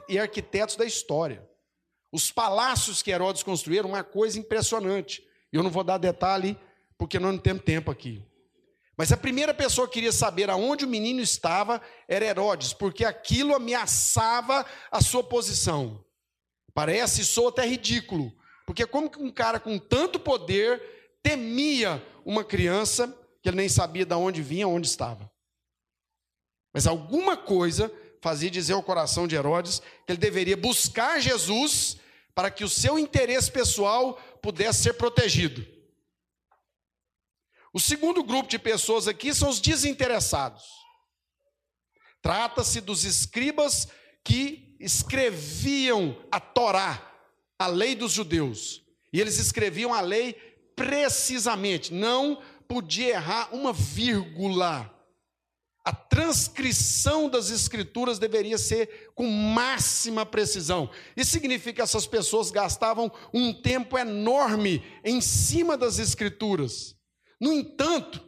e 0.08 0.19
arquitetos 0.19 0.76
da 0.76 0.86
história. 0.86 1.50
Os 2.12 2.32
palácios 2.32 3.02
que 3.02 3.10
Herodes 3.10 3.41
construiu 3.41 3.84
uma 3.86 4.04
coisa 4.04 4.38
impressionante. 4.38 5.24
Eu 5.52 5.63
não 5.63 5.72
vou 5.72 5.84
dar 5.84 5.98
detalhe, 5.98 6.56
porque 6.98 7.17
nós 7.17 7.34
não 7.34 7.39
temos 7.39 7.63
tempo 7.63 7.89
aqui. 7.89 8.24
Mas 8.99 9.13
a 9.13 9.17
primeira 9.17 9.53
pessoa 9.53 9.88
que 9.88 9.93
queria 9.93 10.12
saber 10.12 10.49
aonde 10.49 10.83
o 10.83 10.88
menino 10.89 11.21
estava 11.21 11.81
era 12.05 12.25
Herodes, 12.25 12.73
porque 12.73 13.05
aquilo 13.05 13.55
ameaçava 13.55 14.65
a 14.91 15.01
sua 15.01 15.23
posição. 15.23 16.03
Parece, 16.73 17.23
sou 17.23 17.47
até 17.47 17.65
ridículo, 17.65 18.29
porque 18.65 18.85
como 18.85 19.09
que 19.09 19.17
um 19.17 19.31
cara 19.31 19.57
com 19.57 19.79
tanto 19.79 20.19
poder 20.19 21.15
temia 21.23 22.05
uma 22.25 22.43
criança 22.43 23.07
que 23.41 23.47
ele 23.47 23.55
nem 23.55 23.69
sabia 23.69 24.05
de 24.05 24.13
onde 24.15 24.41
vinha, 24.41 24.67
onde 24.67 24.89
estava. 24.89 25.31
Mas 26.73 26.85
alguma 26.85 27.38
coisa 27.38 27.89
fazia 28.21 28.51
dizer 28.51 28.73
ao 28.73 28.83
coração 28.83 29.29
de 29.29 29.35
Herodes 29.35 29.79
que 30.05 30.12
ele 30.12 30.19
deveria 30.19 30.57
buscar 30.57 31.21
Jesus 31.21 31.95
para 32.35 32.51
que 32.51 32.65
o 32.65 32.69
seu 32.69 32.99
interesse 32.99 33.49
pessoal 33.49 34.21
pudesse 34.41 34.83
ser 34.83 34.93
protegido. 34.95 35.79
O 37.73 37.79
segundo 37.79 38.23
grupo 38.23 38.49
de 38.49 38.58
pessoas 38.58 39.08
aqui 39.08 39.34
são 39.34 39.49
os 39.49 39.60
desinteressados. 39.60 40.63
Trata-se 42.21 42.82
dos 42.82 43.05
escribas 43.05 43.88
que 44.23 44.75
escreviam 44.79 46.17
a 46.32 46.39
Torá, 46.39 47.01
a 47.58 47.67
lei 47.67 47.95
dos 47.95 48.12
judeus. 48.12 48.82
E 49.13 49.19
eles 49.19 49.38
escreviam 49.38 49.93
a 49.93 50.01
lei 50.01 50.34
precisamente, 50.75 51.93
não 51.93 52.41
podia 52.67 53.10
errar 53.15 53.53
uma 53.53 53.73
vírgula. 53.73 54.95
A 55.84 55.93
transcrição 55.93 57.29
das 57.29 57.49
escrituras 57.49 58.19
deveria 58.19 58.58
ser 58.58 59.12
com 59.15 59.25
máxima 59.27 60.25
precisão. 60.25 60.89
Isso 61.17 61.32
significa 61.32 61.77
que 61.77 61.82
essas 61.82 62.05
pessoas 62.05 62.51
gastavam 62.51 63.12
um 63.34 63.53
tempo 63.53 63.97
enorme 63.97 64.84
em 65.03 65.19
cima 65.19 65.75
das 65.75 65.97
escrituras. 65.97 66.98
No 67.39 67.54
entanto, 67.54 68.21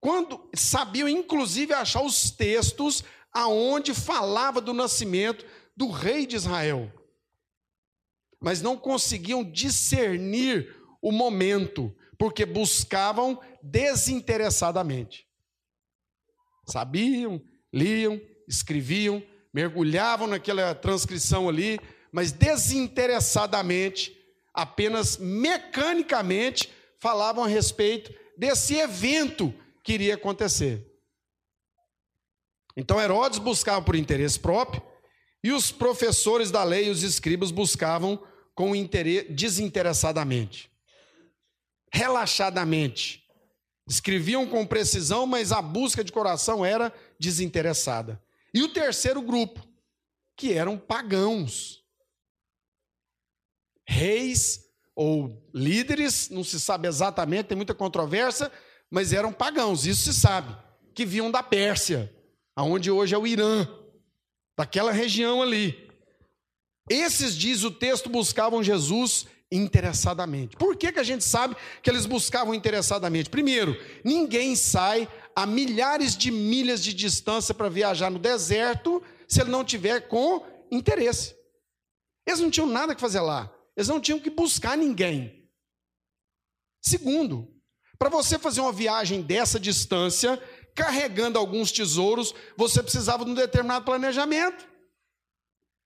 quando 0.00 0.48
sabiam 0.54 1.08
inclusive 1.08 1.72
achar 1.72 2.02
os 2.02 2.30
textos 2.30 3.02
aonde 3.32 3.94
falava 3.94 4.60
do 4.60 4.72
nascimento 4.72 5.44
do 5.76 5.88
rei 5.90 6.26
de 6.26 6.36
Israel. 6.36 6.92
Mas 8.40 8.62
não 8.62 8.76
conseguiam 8.76 9.42
discernir 9.44 10.76
o 11.02 11.10
momento, 11.12 11.94
porque 12.18 12.44
buscavam 12.46 13.40
desinteressadamente. 13.62 15.26
Sabiam, 16.66 17.40
liam, 17.72 18.20
escreviam, 18.46 19.22
mergulhavam 19.52 20.26
naquela 20.26 20.74
transcrição 20.74 21.48
ali, 21.48 21.78
mas 22.12 22.32
desinteressadamente, 22.32 24.16
apenas 24.52 25.16
mecanicamente, 25.16 26.72
falavam 27.00 27.44
a 27.44 27.48
respeito 27.48 28.12
desse 28.38 28.76
evento 28.76 29.52
que 29.82 29.92
iria 29.92 30.14
acontecer. 30.14 30.86
Então 32.76 33.00
Herodes 33.00 33.40
buscava 33.40 33.84
por 33.84 33.96
interesse 33.96 34.38
próprio, 34.38 34.80
e 35.42 35.52
os 35.52 35.72
professores 35.72 36.50
da 36.50 36.62
lei, 36.62 36.88
os 36.88 37.02
escribas, 37.02 37.50
buscavam 37.50 38.24
com 38.54 38.74
interesse, 38.74 39.32
desinteressadamente, 39.32 40.70
relaxadamente. 41.92 43.24
Escreviam 43.88 44.46
com 44.46 44.66
precisão, 44.66 45.26
mas 45.26 45.50
a 45.50 45.62
busca 45.62 46.04
de 46.04 46.12
coração 46.12 46.64
era 46.64 46.92
desinteressada. 47.18 48.22
E 48.52 48.62
o 48.62 48.72
terceiro 48.72 49.22
grupo, 49.22 49.66
que 50.36 50.52
eram 50.52 50.76
pagãos. 50.76 51.82
Reis 53.86 54.67
ou 54.98 55.40
líderes, 55.54 56.28
não 56.28 56.42
se 56.42 56.58
sabe 56.58 56.88
exatamente, 56.88 57.46
tem 57.46 57.56
muita 57.56 57.72
controvérsia, 57.72 58.50
mas 58.90 59.12
eram 59.12 59.32
pagãos, 59.32 59.86
isso 59.86 60.12
se 60.12 60.20
sabe, 60.20 60.52
que 60.92 61.06
vinham 61.06 61.30
da 61.30 61.40
Pérsia, 61.40 62.12
aonde 62.56 62.90
hoje 62.90 63.14
é 63.14 63.18
o 63.18 63.24
Irã, 63.24 63.64
daquela 64.58 64.90
região 64.90 65.40
ali. 65.40 65.88
Esses, 66.90 67.36
diz 67.36 67.62
o 67.62 67.70
texto, 67.70 68.10
buscavam 68.10 68.60
Jesus 68.60 69.28
interessadamente. 69.52 70.56
Por 70.56 70.74
que, 70.74 70.90
que 70.90 70.98
a 70.98 71.04
gente 71.04 71.22
sabe 71.22 71.54
que 71.80 71.88
eles 71.88 72.04
buscavam 72.04 72.52
interessadamente? 72.52 73.30
Primeiro, 73.30 73.80
ninguém 74.02 74.56
sai 74.56 75.08
a 75.36 75.46
milhares 75.46 76.16
de 76.16 76.32
milhas 76.32 76.82
de 76.82 76.92
distância 76.92 77.54
para 77.54 77.68
viajar 77.68 78.10
no 78.10 78.18
deserto 78.18 79.00
se 79.28 79.40
ele 79.40 79.50
não 79.50 79.64
tiver 79.64 80.08
com 80.08 80.44
interesse. 80.72 81.36
Eles 82.26 82.40
não 82.40 82.50
tinham 82.50 82.66
nada 82.66 82.96
que 82.96 83.00
fazer 83.00 83.20
lá. 83.20 83.48
Eles 83.78 83.86
não 83.86 84.00
tinham 84.00 84.18
que 84.18 84.28
buscar 84.28 84.76
ninguém. 84.76 85.48
Segundo, 86.82 87.48
para 87.96 88.08
você 88.08 88.36
fazer 88.36 88.60
uma 88.60 88.72
viagem 88.72 89.22
dessa 89.22 89.60
distância, 89.60 90.36
carregando 90.74 91.38
alguns 91.38 91.70
tesouros, 91.70 92.34
você 92.56 92.82
precisava 92.82 93.24
de 93.24 93.30
um 93.30 93.34
determinado 93.34 93.84
planejamento. 93.84 94.66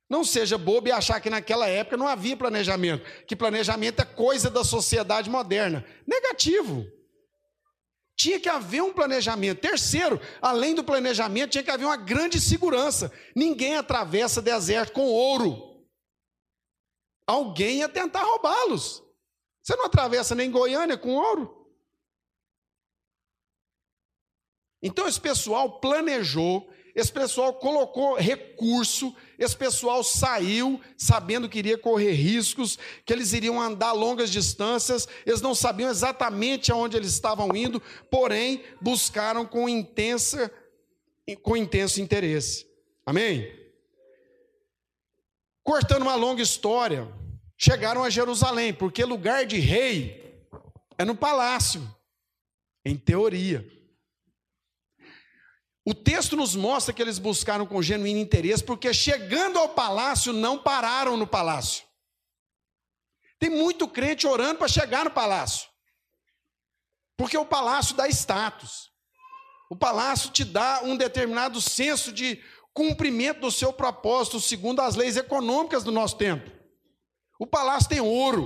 Não 0.09 0.25
seja 0.25 0.57
bobo 0.57 0.89
e 0.89 0.91
achar 0.91 1.21
que 1.21 1.29
naquela 1.29 1.69
época 1.69 1.99
não 1.99 2.09
havia 2.09 2.35
planejamento, 2.35 3.05
que 3.27 3.37
planejamento 3.37 4.01
é 4.01 4.07
coisa 4.07 4.49
da 4.49 4.65
sociedade 4.65 5.29
moderna. 5.29 5.85
Negativo. 6.07 6.87
Tinha 8.17 8.41
que 8.41 8.49
haver 8.49 8.83
um 8.83 8.95
planejamento. 8.95 9.61
Terceiro, 9.61 10.19
além 10.41 10.75
do 10.75 10.83
planejamento, 10.83 11.51
tinha 11.51 11.65
que 11.65 11.71
haver 11.71 11.85
uma 11.85 11.97
grande 11.99 12.41
segurança. 12.41 13.13
Ninguém 13.37 13.77
atravessa 13.77 14.41
deserto 14.41 14.93
com 14.93 15.03
ouro. 15.03 15.72
Alguém 17.27 17.79
ia 17.79 17.89
tentar 17.89 18.23
roubá-los. 18.23 19.03
Você 19.63 19.77
não 19.77 19.87
atravessa 19.87 20.35
nem 20.35 20.51
Goiânia 20.51 20.99
com 20.99 21.15
ouro. 21.15 21.63
Então 24.83 25.07
esse 25.07 25.21
pessoal 25.21 25.79
planejou, 25.79 26.69
esse 26.95 27.13
pessoal 27.13 27.55
colocou 27.55 28.17
recurso, 28.17 29.15
esse 29.39 29.57
pessoal 29.57 30.03
saiu 30.03 30.81
sabendo 30.97 31.49
que 31.49 31.61
iria 31.61 31.79
correr 31.79 32.13
riscos, 32.13 32.77
que 33.07 33.13
eles 33.13 33.33
iriam 33.33 33.61
andar 33.61 33.93
longas 33.93 34.31
distâncias, 34.31 35.09
eles 35.25 35.41
não 35.41 35.55
sabiam 35.55 35.89
exatamente 35.89 36.73
aonde 36.73 36.97
eles 36.97 37.13
estavam 37.13 37.55
indo, 37.55 37.81
porém 38.11 38.65
buscaram 38.81 39.47
com 39.47 39.69
intensa 39.69 40.53
com 41.43 41.57
intenso 41.57 42.01
interesse. 42.01 42.67
Amém? 43.07 43.62
Cortando 45.63 46.03
uma 46.03 46.15
longa 46.15 46.43
história, 46.43 47.07
chegaram 47.57 48.03
a 48.03 48.11
Jerusalém, 48.11 48.75
porque 48.75 49.05
lugar 49.05 49.47
de 49.47 49.59
rei 49.59 50.47
é 50.99 51.05
no 51.05 51.15
palácio, 51.15 51.89
em 52.85 52.97
teoria. 52.97 53.65
O 55.85 55.95
texto 55.95 56.37
nos 56.37 56.55
mostra 56.55 56.93
que 56.93 57.03
eles 57.03 57.19
buscaram 57.19 57.67
com 57.67 57.83
genuíno 57.83 58.21
interesse, 58.21 58.63
porque 58.63 58.93
chegando 58.95 59.59
ao 59.59 59.69
palácio, 59.69 60.33
não 60.33 60.59
pararam 60.59 61.17
no 61.17 61.27
palácio. 61.27 61.85
Tem 63.39 63.51
muito 63.51 63.89
crente 63.89 64.27
orando 64.27 64.59
para 64.59 64.69
chegar 64.69 65.05
no 65.05 65.11
palácio, 65.11 65.69
porque 67.17 67.37
o 67.37 67.45
palácio 67.45 67.97
dá 67.97 68.09
status, 68.09 68.91
o 69.69 69.77
palácio 69.77 70.31
te 70.31 70.45
dá 70.45 70.83
um 70.85 70.97
determinado 70.97 71.61
senso 71.61 72.13
de 72.13 72.41
cumprimento 72.75 73.41
do 73.41 73.51
seu 73.51 73.73
propósito, 73.73 74.41
segundo 74.41 74.81
as 74.81 74.97
leis 74.97 75.17
econômicas 75.17 75.85
do 75.85 75.93
nosso 75.93 76.17
tempo. 76.17 76.51
O 77.39 77.47
palácio 77.47 77.89
tem 77.89 78.01
ouro, 78.01 78.45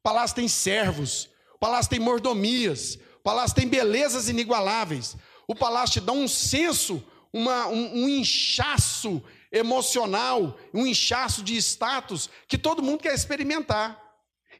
o 0.00 0.02
palácio 0.02 0.36
tem 0.36 0.48
servos, 0.48 1.28
o 1.54 1.58
palácio 1.58 1.90
tem 1.90 1.98
mordomias, 1.98 2.98
o 3.16 3.22
palácio 3.22 3.56
tem 3.56 3.68
belezas 3.68 4.28
inigualáveis, 4.28 5.16
o 5.46 5.54
palácio 5.54 6.00
te 6.00 6.06
dá 6.06 6.12
um 6.12 6.28
senso, 6.28 7.02
uma, 7.32 7.66
um, 7.66 8.04
um 8.04 8.08
inchaço 8.08 9.22
emocional, 9.50 10.58
um 10.72 10.86
inchaço 10.86 11.42
de 11.42 11.56
status 11.56 12.30
que 12.46 12.58
todo 12.58 12.82
mundo 12.82 13.00
quer 13.00 13.14
experimentar. 13.14 14.08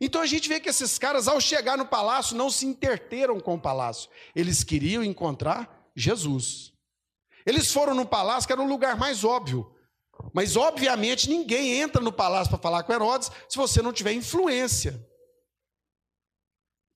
Então 0.01 0.21
a 0.21 0.27
gente 0.27 0.49
vê 0.49 0.61
que 0.61 0.69
esses 0.69 0.99
caras, 0.99 1.27
ao 1.27 1.41
chegar 1.41 1.77
no 1.77 1.87
palácio, 1.87 2.37
não 2.37 2.51
se 2.51 2.67
interteram 2.67 3.41
com 3.41 3.55
o 3.55 3.61
palácio. 3.61 4.09
Eles 4.35 4.63
queriam 4.63 5.03
encontrar 5.03 5.91
Jesus. 5.95 6.73
Eles 7.49 7.73
foram 7.73 7.95
no 7.95 8.05
palácio, 8.05 8.47
que 8.47 8.53
era 8.53 8.61
o 8.61 8.69
lugar 8.69 8.99
mais 8.99 9.25
óbvio. 9.25 9.75
Mas, 10.35 10.55
obviamente, 10.55 11.31
ninguém 11.31 11.81
entra 11.81 12.03
no 12.03 12.13
palácio 12.13 12.51
para 12.51 12.61
falar 12.61 12.83
com 12.83 12.93
Herodes 12.93 13.31
se 13.49 13.57
você 13.57 13.81
não 13.81 13.91
tiver 13.91 14.13
influência. 14.13 15.03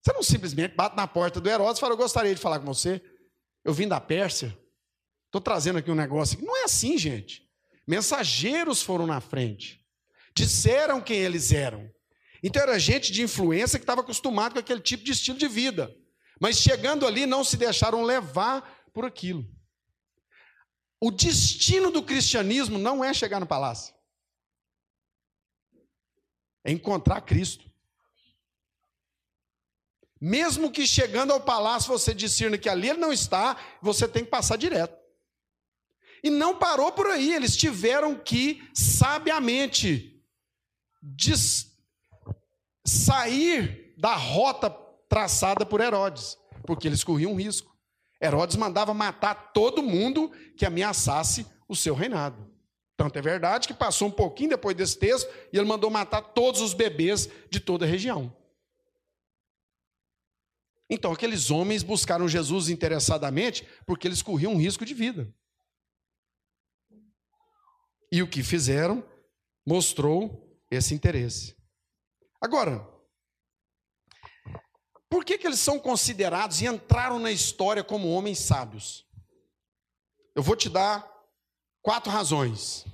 Você 0.03 0.13
não 0.13 0.23
simplesmente 0.23 0.75
bate 0.75 0.95
na 0.95 1.09
porta 1.09 1.41
do 1.41 1.49
Herodes 1.49 1.79
e 1.79 1.81
fala: 1.81 1.95
Eu 1.95 1.97
gostaria 1.97 2.35
de 2.35 2.41
falar 2.41 2.59
com 2.59 2.67
você. 2.67 3.01
Eu 3.65 3.73
vim 3.73 3.89
da 3.89 3.99
Pérsia, 3.99 4.55
estou 5.25 5.41
trazendo 5.41 5.79
aqui 5.79 5.91
um 5.91 5.95
negócio. 5.95 6.39
Não 6.45 6.55
é 6.55 6.65
assim, 6.65 6.99
gente. 6.99 7.49
Mensageiros 7.89 8.83
foram 8.83 9.07
na 9.07 9.23
frente, 9.23 9.81
disseram 10.37 11.01
quem 11.01 11.17
eles 11.17 11.51
eram. 11.51 11.91
Então 12.43 12.61
era 12.61 12.79
gente 12.79 13.11
de 13.11 13.23
influência 13.23 13.79
que 13.79 13.85
estava 13.85 14.03
acostumado 14.03 14.53
com 14.53 14.59
aquele 14.59 14.81
tipo 14.81 15.03
de 15.03 15.13
estilo 15.13 15.39
de 15.39 15.49
vida. 15.49 15.91
Mas 16.39 16.59
chegando 16.59 17.07
ali 17.07 17.25
não 17.25 17.43
se 17.43 17.57
deixaram 17.57 18.03
levar 18.03 18.85
por 18.93 19.07
aquilo. 19.07 19.47
O 21.05 21.11
destino 21.11 21.91
do 21.91 22.01
cristianismo 22.01 22.79
não 22.79 23.03
é 23.03 23.13
chegar 23.13 23.41
no 23.41 23.47
palácio. 23.47 23.93
É 26.63 26.71
encontrar 26.71 27.21
Cristo. 27.23 27.69
Mesmo 30.21 30.71
que 30.71 30.87
chegando 30.87 31.33
ao 31.33 31.41
palácio 31.41 31.89
você 31.89 32.15
discirna 32.15 32.57
que 32.57 32.69
ali 32.69 32.89
ele 32.89 33.01
não 33.01 33.13
está, 33.13 33.57
você 33.83 34.07
tem 34.07 34.25
que 34.25 34.31
passar 34.31 34.57
direto. 34.57 34.97
E 36.23 36.31
não 36.31 36.57
parou 36.57 36.93
por 36.93 37.09
aí, 37.09 37.35
eles 37.35 37.57
tiveram 37.57 38.17
que 38.17 38.63
sabiamente 38.73 40.25
sair 42.87 43.93
da 43.99 44.15
rota 44.15 44.71
traçada 45.09 45.67
por 45.67 45.81
Herodes, 45.81 46.39
porque 46.65 46.87
eles 46.87 47.03
corriam 47.03 47.33
um 47.33 47.37
risco. 47.37 47.72
Herodes 48.23 48.57
mandava 48.57 48.95
matar 48.95 49.53
todo 49.53 49.83
mundo 49.83 50.31
que 50.57 50.65
ameaçasse 50.65 51.45
o 51.69 51.75
seu 51.75 51.95
reinado. 51.95 52.49
Tanto 52.97 53.19
é 53.19 53.23
verdade 53.23 53.67
que 53.67 53.75
passou 53.75 54.07
um 54.07 54.13
pouquinho 54.13 54.51
depois 54.51 54.77
desse 54.77 54.97
texto 54.97 55.29
e 55.53 55.59
ele 55.59 55.67
mandou 55.67 55.91
matar 55.91 56.23
todos 56.23 56.61
os 56.61 56.73
bebês 56.73 57.29
de 57.51 57.59
toda 57.59 57.85
a 57.85 57.89
região. 57.89 58.35
Então, 60.89 61.11
aqueles 61.11 61.51
homens 61.51 61.83
buscaram 61.83 62.29
Jesus 62.29 62.69
interessadamente 62.69 63.67
porque 63.85 64.07
eles 64.07 64.23
corriam 64.23 64.53
um 64.53 64.61
risco 64.61 64.85
de 64.85 64.95
vida. 64.95 65.35
E 68.13 68.23
o 68.23 68.29
que 68.29 68.43
fizeram 68.43 69.03
mostrou 69.67 70.61
esse 70.71 70.95
interesse. 70.95 71.57
Agora, 72.41 72.87
por 75.13 75.27
que, 75.27 75.37
que 75.37 75.47
eles 75.47 75.61
são 75.61 75.79
considerados 75.79 76.63
e 76.63 76.67
entraram 76.67 77.19
na 77.19 77.31
história 77.31 77.85
como 77.85 78.09
homens 78.09 78.39
sábios? 78.39 79.07
Eu 80.35 80.43
vou 80.43 80.57
te 80.57 80.71
dar 80.71 81.07
quatro 81.83 82.11
razões. 82.11 82.87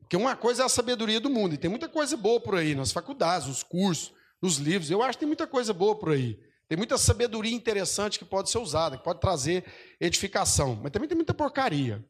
Porque 0.00 0.16
uma 0.16 0.34
coisa 0.34 0.64
é 0.64 0.66
a 0.66 0.68
sabedoria 0.68 1.20
do 1.20 1.30
mundo, 1.30 1.54
e 1.54 1.58
tem 1.58 1.70
muita 1.70 1.88
coisa 1.88 2.16
boa 2.16 2.40
por 2.40 2.56
aí, 2.56 2.74
nas 2.74 2.90
faculdades, 2.90 3.46
nos 3.46 3.62
cursos, 3.62 4.12
nos 4.42 4.56
livros. 4.56 4.90
Eu 4.90 5.00
acho 5.00 5.12
que 5.12 5.20
tem 5.20 5.28
muita 5.28 5.46
coisa 5.46 5.72
boa 5.72 5.96
por 5.96 6.10
aí. 6.10 6.42
Tem 6.66 6.76
muita 6.76 6.98
sabedoria 6.98 7.54
interessante 7.54 8.18
que 8.18 8.24
pode 8.24 8.50
ser 8.50 8.58
usada, 8.58 8.98
que 8.98 9.04
pode 9.04 9.20
trazer 9.20 9.64
edificação, 10.00 10.74
mas 10.74 10.90
também 10.90 11.08
tem 11.08 11.14
muita 11.14 11.32
porcaria. 11.32 12.04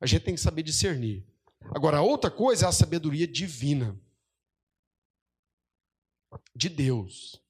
A 0.00 0.06
gente 0.06 0.22
tem 0.22 0.36
que 0.36 0.40
saber 0.40 0.62
discernir. 0.62 1.26
Agora, 1.74 2.00
outra 2.00 2.30
coisa 2.30 2.66
é 2.66 2.68
a 2.68 2.72
sabedoria 2.72 3.26
divina 3.26 4.00
de 6.54 6.68
Deus. 6.68 7.41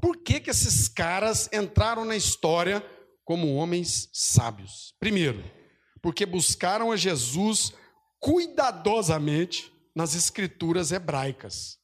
Por 0.00 0.16
que, 0.18 0.40
que 0.40 0.50
esses 0.50 0.88
caras 0.88 1.48
entraram 1.52 2.04
na 2.04 2.16
história 2.16 2.84
como 3.24 3.54
homens 3.54 4.08
sábios? 4.12 4.94
Primeiro, 4.98 5.42
porque 6.02 6.26
buscaram 6.26 6.90
a 6.90 6.96
Jesus 6.96 7.72
cuidadosamente 8.18 9.72
nas 9.94 10.14
escrituras 10.14 10.92
hebraicas. 10.92 11.78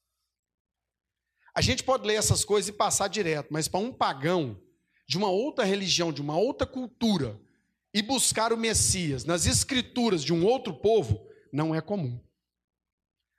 A 1.55 1.61
gente 1.61 1.83
pode 1.83 2.07
ler 2.07 2.15
essas 2.15 2.45
coisas 2.45 2.69
e 2.69 2.73
passar 2.73 3.09
direto, 3.09 3.49
mas 3.51 3.69
para 3.69 3.81
um 3.81 3.93
pagão 3.93 4.61
de 5.07 5.19
uma 5.19 5.29
outra 5.29 5.65
religião, 5.65 6.13
de 6.13 6.21
uma 6.21 6.37
outra 6.37 6.67
cultura, 6.67 7.41
e 7.93 8.03
buscar 8.03 8.53
o 8.53 8.57
Messias 8.57 9.25
nas 9.25 9.47
escrituras 9.47 10.23
de 10.23 10.33
um 10.33 10.45
outro 10.45 10.73
povo, 10.73 11.27
não 11.53 11.75
é 11.75 11.81
comum. 11.81 12.21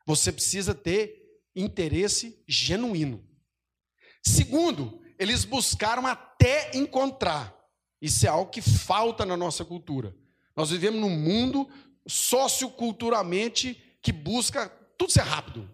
Você 0.05 0.32
precisa 0.32 0.76
ter 0.76 1.41
interesse 1.55 2.43
genuíno. 2.47 3.26
Segundo, 4.24 5.01
eles 5.17 5.45
buscaram 5.45 6.05
até 6.05 6.72
encontrar. 6.76 7.55
Isso 8.01 8.26
é 8.26 8.30
algo 8.30 8.51
que 8.51 8.61
falta 8.61 9.26
na 9.26 9.38
nossa 9.38 9.63
cultura. 9.63 10.15
Nós 10.55 10.72
vivemos 10.72 10.99
num 10.99 11.09
mundo 11.09 11.69
socioculturalmente 12.07 13.82
que 14.01 14.11
busca 14.11 14.69
tudo 14.97 15.11
ser 15.11 15.24
rápido. 15.24 15.69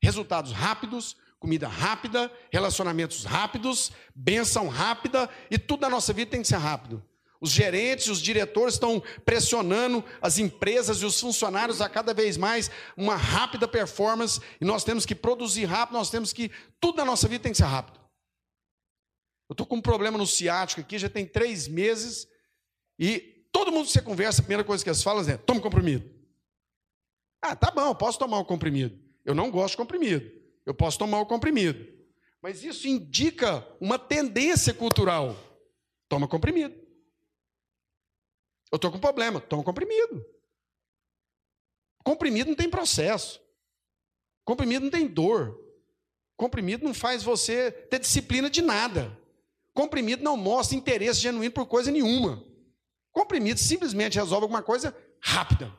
Resultados 0.00 0.52
rápidos, 0.52 1.16
comida 1.38 1.68
rápida, 1.68 2.32
relacionamentos 2.52 3.24
rápidos, 3.24 3.92
benção 4.14 4.68
rápida 4.68 5.28
e 5.50 5.58
tudo 5.58 5.82
na 5.82 5.90
nossa 5.90 6.12
vida 6.12 6.30
tem 6.30 6.42
que 6.42 6.48
ser 6.48 6.56
rápido. 6.56 7.04
Os 7.44 7.50
gerentes, 7.50 8.08
os 8.08 8.22
diretores 8.22 8.74
estão 8.74 9.02
pressionando 9.24 10.02
as 10.22 10.38
empresas 10.38 11.02
e 11.02 11.04
os 11.04 11.20
funcionários 11.20 11.82
a 11.82 11.88
cada 11.88 12.14
vez 12.14 12.38
mais 12.38 12.70
uma 12.96 13.16
rápida 13.16 13.68
performance 13.68 14.40
e 14.60 14.64
nós 14.64 14.82
temos 14.82 15.04
que 15.04 15.14
produzir 15.14 15.66
rápido, 15.66 15.96
nós 15.96 16.08
temos 16.08 16.32
que. 16.32 16.50
Tudo 16.80 16.96
na 16.96 17.04
nossa 17.04 17.28
vida 17.28 17.42
tem 17.42 17.52
que 17.52 17.58
ser 17.58 17.64
rápido. 17.64 18.00
Eu 19.50 19.52
estou 19.52 19.66
com 19.66 19.76
um 19.76 19.82
problema 19.82 20.16
no 20.16 20.26
ciático 20.26 20.80
aqui, 20.80 20.98
já 20.98 21.10
tem 21.10 21.26
três 21.26 21.68
meses 21.68 22.26
e 22.98 23.46
todo 23.52 23.70
mundo 23.70 23.86
que 23.86 23.92
você 23.92 24.00
conversa, 24.00 24.40
a 24.40 24.44
primeira 24.44 24.64
coisa 24.64 24.82
que 24.82 24.88
eles 24.88 25.02
falam 25.02 25.28
é: 25.28 25.36
toma 25.36 25.60
comprimido. 25.60 26.10
Ah, 27.42 27.54
tá 27.54 27.70
bom, 27.70 27.94
posso 27.94 28.18
tomar 28.18 28.38
o 28.38 28.44
comprimido. 28.44 28.98
Eu 29.22 29.34
não 29.34 29.50
gosto 29.50 29.72
de 29.72 29.76
comprimido 29.76 30.44
eu 30.66 30.74
posso 30.74 30.98
tomar 30.98 31.20
o 31.20 31.26
comprimido. 31.26 31.86
Mas 32.42 32.62
isso 32.62 32.86
indica 32.86 33.66
uma 33.80 33.98
tendência 33.98 34.72
cultural. 34.72 35.36
Toma 36.08 36.28
comprimido. 36.28 36.74
Eu 38.74 38.76
estou 38.76 38.90
com 38.90 38.98
problema, 38.98 39.40
toma 39.40 39.62
comprimido. 39.62 40.26
Comprimido 42.02 42.48
não 42.48 42.56
tem 42.56 42.68
processo. 42.68 43.40
Comprimido 44.44 44.86
não 44.86 44.90
tem 44.90 45.06
dor. 45.06 45.56
Comprimido 46.36 46.84
não 46.84 46.92
faz 46.92 47.22
você 47.22 47.70
ter 47.70 48.00
disciplina 48.00 48.50
de 48.50 48.60
nada. 48.60 49.16
Comprimido 49.72 50.24
não 50.24 50.36
mostra 50.36 50.76
interesse 50.76 51.20
genuíno 51.20 51.54
por 51.54 51.66
coisa 51.66 51.92
nenhuma. 51.92 52.44
Comprimido 53.12 53.60
simplesmente 53.60 54.18
resolve 54.18 54.42
alguma 54.42 54.60
coisa 54.60 54.92
rápida. 55.20 55.72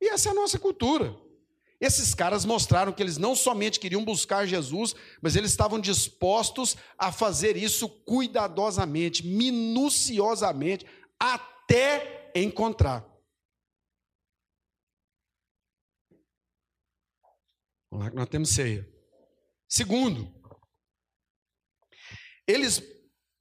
E 0.00 0.08
essa 0.08 0.30
é 0.30 0.32
a 0.32 0.34
nossa 0.34 0.58
cultura. 0.58 1.16
Esses 1.80 2.14
caras 2.14 2.44
mostraram 2.44 2.92
que 2.92 3.00
eles 3.00 3.16
não 3.16 3.36
somente 3.36 3.78
queriam 3.78 4.04
buscar 4.04 4.44
Jesus, 4.44 4.92
mas 5.20 5.36
eles 5.36 5.52
estavam 5.52 5.78
dispostos 5.78 6.76
a 6.98 7.12
fazer 7.12 7.56
isso 7.56 7.88
cuidadosamente, 7.88 9.24
minuciosamente, 9.24 10.84
até 11.16 11.51
encontrar. 12.34 13.00
Vamos 17.90 18.04
lá 18.04 18.10
que 18.10 18.16
nós 18.16 18.28
temos 18.28 18.48
ceia. 18.50 18.88
Segundo, 19.68 20.32
eles 22.46 22.82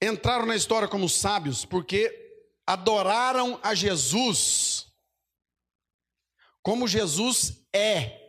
entraram 0.02 0.46
na 0.46 0.56
história 0.56 0.88
como 0.88 1.08
sábios 1.08 1.66
porque 1.66 2.18
adoraram 2.66 3.60
a 3.64 3.74
Jesus 3.74 4.92
como 6.62 6.88
Jesus 6.88 7.66
é 7.74 8.20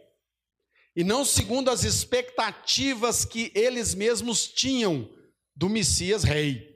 e 0.97 1.05
não 1.05 1.25
segundo 1.25 1.71
as 1.71 1.85
expectativas 1.85 3.25
que 3.25 3.53
eles 3.55 3.95
mesmos 3.95 4.47
tinham 4.47 5.11
do 5.55 5.69
Messias 5.69 6.23
Rei. 6.23 6.72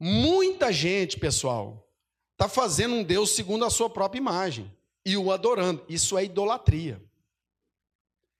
Muita 0.00 0.72
gente, 0.72 1.18
pessoal, 1.18 1.86
está 2.32 2.48
fazendo 2.48 2.94
um 2.94 3.04
Deus 3.04 3.32
segundo 3.32 3.66
a 3.66 3.70
sua 3.70 3.90
própria 3.90 4.18
imagem 4.18 4.74
e 5.04 5.14
o 5.14 5.30
adorando. 5.30 5.84
Isso 5.90 6.16
é 6.16 6.24
idolatria. 6.24 7.02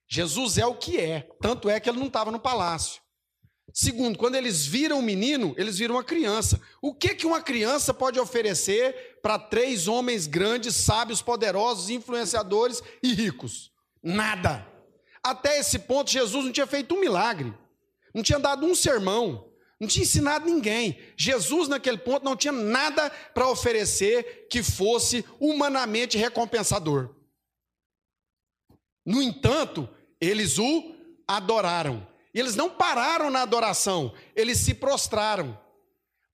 Jesus 0.09 0.57
é 0.57 0.65
o 0.65 0.75
que 0.75 0.99
é, 0.99 1.29
tanto 1.39 1.69
é 1.69 1.79
que 1.79 1.89
ele 1.91 1.99
não 1.99 2.07
estava 2.07 2.31
no 2.31 2.41
palácio. 2.41 3.03
Segundo, 3.75 4.19
quando 4.19 4.37
eles 4.37 4.67
viram 4.67 4.99
o 4.99 5.03
menino, 5.03 5.55
eles 5.57 5.79
viram 5.79 5.97
uma 5.97 6.03
criança. 6.03 6.61
O 6.81 6.95
que 6.95 7.15
que 7.15 7.27
uma 7.27 7.43
criança 7.43 7.93
pode 7.93 8.19
oferecer 8.19 9.19
para 9.23 9.39
três 9.39 9.87
homens 9.87 10.27
grandes, 10.27 10.75
sábios, 10.75 11.21
poderosos, 11.23 11.91
influenciadores 11.91 12.83
e 13.03 13.13
ricos? 13.13 13.71
Nada. 14.03 14.67
Até 15.23 15.59
esse 15.59 15.79
ponto, 15.81 16.11
Jesus 16.11 16.47
não 16.47 16.53
tinha 16.53 16.67
feito 16.67 16.95
um 16.95 17.01
milagre, 17.01 17.55
não 18.15 18.23
tinha 18.23 18.39
dado 18.39 18.67
um 18.67 18.75
sermão, 18.75 19.50
não 19.81 19.89
tinha 19.89 20.03
ensinado 20.03 20.45
ninguém. 20.45 20.99
Jesus, 21.17 21.67
naquele 21.67 21.97
ponto, 21.97 22.23
não 22.23 22.37
tinha 22.37 22.53
nada 22.53 23.09
para 23.33 23.49
oferecer 23.49 24.47
que 24.51 24.63
fosse 24.63 25.25
humanamente 25.41 26.19
recompensador. 26.19 27.15
No 29.07 29.23
entanto, 29.23 29.89
eles 30.21 30.59
o 30.59 30.95
adoraram. 31.27 32.07
E 32.35 32.39
eles 32.39 32.55
não 32.55 32.69
pararam 32.69 33.31
na 33.31 33.41
adoração, 33.41 34.13
eles 34.37 34.59
se 34.59 34.75
prostraram. 34.75 35.59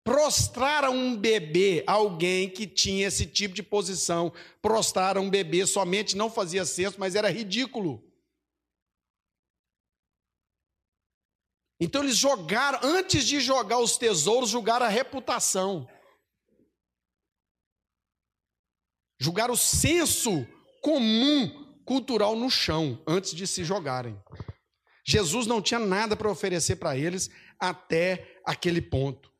Prostraram 0.03 0.94
um 0.94 1.16
bebê, 1.16 1.82
alguém 1.86 2.49
que 2.49 2.66
tinha 2.66 3.07
esse 3.07 3.26
tipo 3.26 3.55
de 3.55 3.62
posição. 3.62 4.32
Prostraram 4.61 5.22
um 5.22 5.30
bebê, 5.30 5.66
somente 5.66 6.16
não 6.16 6.30
fazia 6.30 6.64
cesto, 6.64 7.01
mas 7.01 7.14
era 7.14 7.30
ridículo. 7.30 8.05
Então 11.79 12.03
eles 12.03 12.16
jogaram, 12.16 12.81
antes 12.83 13.27
de 13.27 13.41
jogar 13.41 13.79
os 13.79 13.99
tesouros, 13.99 14.51
julgaram 14.51 14.87
a 14.87 14.91
reputação. 14.91 15.87
Julgaram 19.20 19.55
o 19.55 19.59
senso 19.59 20.47
comum 20.83 21.83
cultural 21.85 22.35
no 22.35 22.51
chão 22.51 23.03
antes 23.07 23.35
de 23.35 23.47
se 23.47 23.64
jogarem. 23.64 24.20
Jesus 25.07 25.47
não 25.47 25.62
tinha 25.62 25.79
nada 25.79 26.16
para 26.16 26.31
oferecer 26.31 26.77
para 26.77 26.97
eles 26.97 27.31
até 27.59 28.41
aquele 28.45 28.83
ponto. 28.83 29.33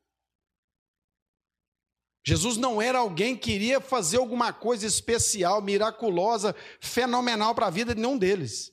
Jesus 2.27 2.57
não 2.57 2.83
era 2.83 2.99
alguém 2.99 3.37
que 3.37 3.53
iria 3.53 3.81
fazer 3.81 4.17
alguma 4.17 4.53
coisa 4.53 4.85
especial, 4.85 5.63
miraculosa, 5.63 6.55
fenomenal 6.81 7.55
para 7.55 7.67
a 7.67 7.71
vida 7.71 7.95
de 7.95 8.01
nenhum 8.01 8.19
deles. 8.19 8.73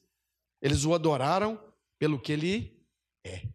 Eles 0.60 0.86
o 0.86 0.94
adoraram 0.94 1.62
pelo 2.00 2.20
que 2.20 2.32
ele 2.32 2.84
é. 3.24 3.53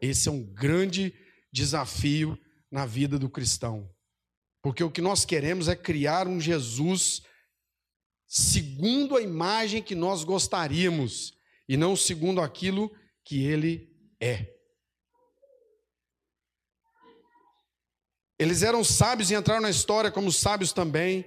Esse 0.00 0.28
é 0.28 0.32
um 0.32 0.42
grande 0.42 1.14
desafio 1.52 2.38
na 2.70 2.84
vida 2.84 3.18
do 3.18 3.30
cristão. 3.30 3.90
Porque 4.62 4.82
o 4.82 4.90
que 4.90 5.00
nós 5.00 5.24
queremos 5.24 5.68
é 5.68 5.76
criar 5.76 6.26
um 6.26 6.40
Jesus 6.40 7.22
segundo 8.26 9.16
a 9.16 9.22
imagem 9.22 9.82
que 9.82 9.94
nós 9.94 10.24
gostaríamos 10.24 11.32
e 11.68 11.76
não 11.76 11.96
segundo 11.96 12.40
aquilo 12.40 12.90
que 13.24 13.44
ele 13.44 13.88
é. 14.20 14.52
Eles 18.38 18.62
eram 18.62 18.84
sábios 18.84 19.30
e 19.30 19.34
entraram 19.34 19.62
na 19.62 19.70
história 19.70 20.10
como 20.10 20.30
sábios 20.30 20.72
também, 20.72 21.24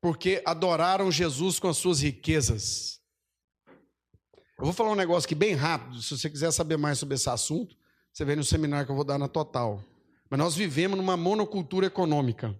porque 0.00 0.42
adoraram 0.46 1.12
Jesus 1.12 1.58
com 1.58 1.68
as 1.68 1.76
suas 1.76 2.00
riquezas. 2.00 3.00
Eu 4.58 4.64
vou 4.64 4.72
falar 4.72 4.92
um 4.92 4.96
negócio 4.96 5.26
aqui 5.26 5.34
bem 5.34 5.52
rápido, 5.54 6.00
se 6.00 6.16
você 6.16 6.30
quiser 6.30 6.50
saber 6.50 6.78
mais 6.78 6.98
sobre 6.98 7.14
esse 7.14 7.28
assunto, 7.28 7.76
você 8.16 8.24
vem 8.24 8.36
no 8.36 8.44
seminário 8.44 8.86
que 8.86 8.90
eu 8.90 8.96
vou 8.96 9.04
dar 9.04 9.18
na 9.18 9.28
Total. 9.28 9.84
Mas 10.30 10.38
nós 10.38 10.54
vivemos 10.54 10.96
numa 10.96 11.18
monocultura 11.18 11.84
econômica. 11.84 12.58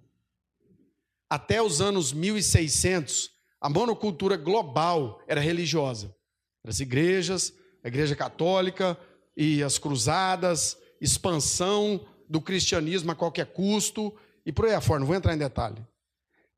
Até 1.31 1.63
os 1.63 1.81
anos 1.81 2.13
1600, 2.13 3.31
a 3.59 3.71
monocultura 3.71 4.37
global 4.37 5.19
era 5.27 5.41
religiosa. 5.41 6.15
As 6.63 6.79
igrejas, 6.79 7.55
a 7.83 7.89
igreja 7.89 8.15
católica 8.15 8.99
e 9.35 9.63
as 9.63 9.79
cruzadas, 9.79 10.77
expansão 11.01 12.07
do 12.29 12.39
cristianismo 12.39 13.13
a 13.13 13.15
qualquer 13.15 13.47
custo 13.47 14.15
e 14.45 14.53
por 14.53 14.67
aí 14.67 14.75
afora, 14.75 15.01
não 15.01 15.07
vou 15.07 15.17
entrar 15.17 15.33
em 15.33 15.39
detalhe. 15.39 15.83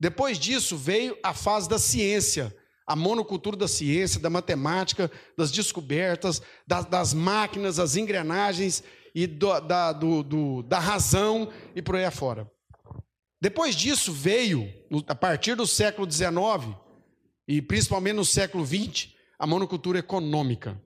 Depois 0.01 0.41
disso 0.41 0.77
veio 0.77 1.17
a 1.23 1.33
fase 1.33 1.69
da 1.69 1.79
ciência, 1.79 2.53
a 2.89 2.97
monocultura 2.97 3.55
da 3.55 3.69
ciência, 3.69 4.19
da 4.19 4.31
matemática, 4.31 5.11
das 5.37 5.53
descobertas, 5.53 6.41
das, 6.67 6.87
das 6.87 7.13
máquinas, 7.13 7.79
as 7.79 7.97
engrenagens 7.97 8.83
e 9.15 9.27
do, 9.27 9.61
da, 9.61 9.93
do, 9.93 10.23
do, 10.23 10.63
da 10.63 10.79
razão 10.79 11.53
e 11.77 11.83
por 11.83 11.97
aí 11.97 12.07
afora. 12.07 12.51
Depois 13.39 13.77
disso 13.77 14.11
veio, 14.11 14.73
a 15.07 15.15
partir 15.15 15.55
do 15.55 15.67
século 15.67 16.11
XIX, 16.11 16.75
e 17.47 17.61
principalmente 17.61 18.17
no 18.17 18.25
século 18.25 18.65
XX, 18.65 19.11
a 19.39 19.47
monocultura 19.47 19.99
econômica. 19.99 20.81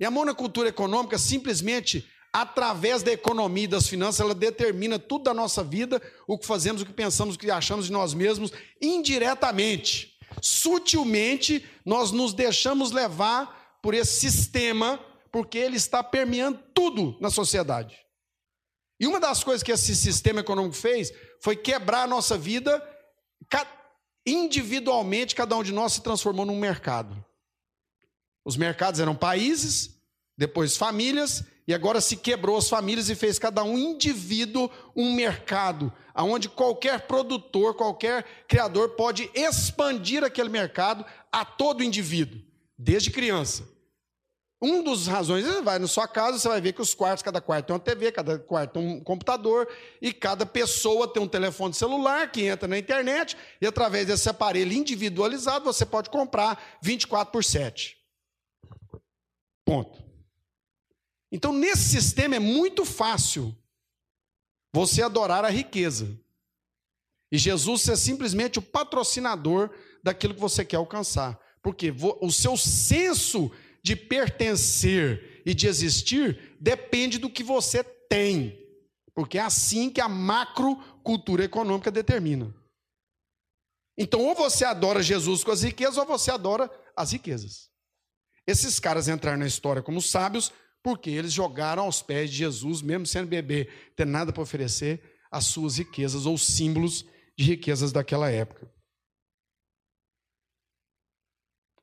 E 0.00 0.06
a 0.06 0.10
monocultura 0.10 0.70
econômica 0.70 1.18
simplesmente 1.18 2.08
através 2.32 3.02
da 3.02 3.12
economia 3.12 3.64
e 3.64 3.68
das 3.68 3.86
finanças, 3.86 4.20
ela 4.20 4.34
determina 4.34 4.98
tudo 4.98 5.24
da 5.24 5.34
nossa 5.34 5.62
vida, 5.62 6.00
o 6.26 6.38
que 6.38 6.46
fazemos, 6.46 6.80
o 6.80 6.86
que 6.86 6.92
pensamos, 6.92 7.34
o 7.34 7.38
que 7.38 7.50
achamos 7.50 7.86
de 7.86 7.92
nós 7.92 8.14
mesmos, 8.14 8.50
indiretamente. 8.80 10.17
Sutilmente, 10.40 11.68
nós 11.84 12.12
nos 12.12 12.32
deixamos 12.32 12.90
levar 12.90 13.78
por 13.82 13.94
esse 13.94 14.20
sistema, 14.20 14.98
porque 15.30 15.58
ele 15.58 15.76
está 15.76 16.02
permeando 16.02 16.58
tudo 16.74 17.16
na 17.20 17.30
sociedade. 17.30 17.96
E 19.00 19.06
uma 19.06 19.20
das 19.20 19.44
coisas 19.44 19.62
que 19.62 19.72
esse 19.72 19.94
sistema 19.94 20.40
econômico 20.40 20.74
fez 20.74 21.12
foi 21.40 21.56
quebrar 21.56 22.02
a 22.02 22.06
nossa 22.06 22.36
vida 22.36 22.82
individualmente, 24.28 25.34
cada 25.34 25.56
um 25.56 25.62
de 25.62 25.72
nós 25.72 25.94
se 25.94 26.02
transformou 26.02 26.44
num 26.44 26.58
mercado. 26.58 27.24
Os 28.44 28.56
mercados 28.56 29.00
eram 29.00 29.16
países, 29.16 29.97
depois 30.38 30.76
famílias, 30.76 31.44
e 31.66 31.74
agora 31.74 32.00
se 32.00 32.16
quebrou 32.16 32.56
as 32.56 32.68
famílias 32.68 33.10
e 33.10 33.14
fez 33.16 33.38
cada 33.38 33.64
um 33.64 33.76
indivíduo 33.76 34.70
um 34.96 35.12
mercado, 35.12 35.92
onde 36.14 36.48
qualquer 36.48 37.00
produtor, 37.02 37.74
qualquer 37.74 38.24
criador 38.46 38.90
pode 38.90 39.28
expandir 39.34 40.24
aquele 40.24 40.48
mercado 40.48 41.04
a 41.30 41.44
todo 41.44 41.82
indivíduo, 41.82 42.40
desde 42.78 43.10
criança. 43.10 43.68
Um 44.60 44.82
dos 44.82 45.06
razões, 45.06 45.44
você 45.44 45.60
vai 45.60 45.78
na 45.78 45.86
sua 45.86 46.08
casa, 46.08 46.38
você 46.38 46.48
vai 46.48 46.60
ver 46.60 46.72
que 46.72 46.82
os 46.82 46.94
quartos, 46.94 47.22
cada 47.22 47.40
quarto 47.40 47.66
tem 47.66 47.74
uma 47.74 47.80
TV, 47.80 48.10
cada 48.10 48.38
quarto 48.38 48.72
tem 48.72 48.82
um 48.82 49.00
computador, 49.00 49.68
e 50.00 50.12
cada 50.12 50.46
pessoa 50.46 51.06
tem 51.06 51.22
um 51.22 51.28
telefone 51.28 51.74
celular 51.74 52.32
que 52.32 52.44
entra 52.44 52.66
na 52.66 52.78
internet, 52.78 53.36
e 53.60 53.66
através 53.66 54.06
desse 54.06 54.28
aparelho 54.28 54.72
individualizado, 54.72 55.64
você 55.64 55.84
pode 55.84 56.10
comprar 56.10 56.78
24 56.82 57.30
por 57.30 57.44
7. 57.44 57.96
Ponto. 59.64 60.07
Então, 61.30 61.52
nesse 61.52 61.90
sistema 61.90 62.36
é 62.36 62.38
muito 62.38 62.84
fácil 62.84 63.56
você 64.72 65.02
adorar 65.02 65.44
a 65.44 65.50
riqueza. 65.50 66.18
E 67.30 67.36
Jesus 67.36 67.86
é 67.88 67.96
simplesmente 67.96 68.58
o 68.58 68.62
patrocinador 68.62 69.70
daquilo 70.02 70.34
que 70.34 70.40
você 70.40 70.64
quer 70.64 70.76
alcançar. 70.76 71.38
Porque 71.62 71.92
o 72.20 72.32
seu 72.32 72.56
senso 72.56 73.50
de 73.82 73.94
pertencer 73.94 75.42
e 75.44 75.54
de 75.54 75.66
existir 75.66 76.56
depende 76.60 77.18
do 77.18 77.30
que 77.30 77.42
você 77.42 77.84
tem. 77.84 78.58
Porque 79.14 79.36
é 79.36 79.42
assim 79.42 79.90
que 79.90 80.00
a 80.00 80.08
macrocultura 80.08 81.44
econômica 81.44 81.90
determina. 81.90 82.54
Então, 83.96 84.20
ou 84.20 84.34
você 84.34 84.64
adora 84.64 85.02
Jesus 85.02 85.42
com 85.42 85.50
as 85.50 85.62
riquezas, 85.62 85.98
ou 85.98 86.06
você 86.06 86.30
adora 86.30 86.70
as 86.96 87.12
riquezas. 87.12 87.68
Esses 88.46 88.78
caras 88.78 89.08
entraram 89.08 89.38
na 89.38 89.46
história 89.46 89.82
como 89.82 90.00
sábios 90.00 90.52
porque 90.88 91.10
eles 91.10 91.34
jogaram 91.34 91.82
aos 91.82 92.00
pés 92.00 92.30
de 92.30 92.36
Jesus, 92.36 92.80
mesmo 92.80 93.04
sendo 93.04 93.28
bebê, 93.28 93.66
tendo 93.94 94.10
nada 94.10 94.32
para 94.32 94.42
oferecer, 94.42 95.02
as 95.30 95.44
suas 95.44 95.76
riquezas 95.76 96.24
ou 96.24 96.38
símbolos 96.38 97.04
de 97.36 97.44
riquezas 97.44 97.92
daquela 97.92 98.30
época. 98.30 98.72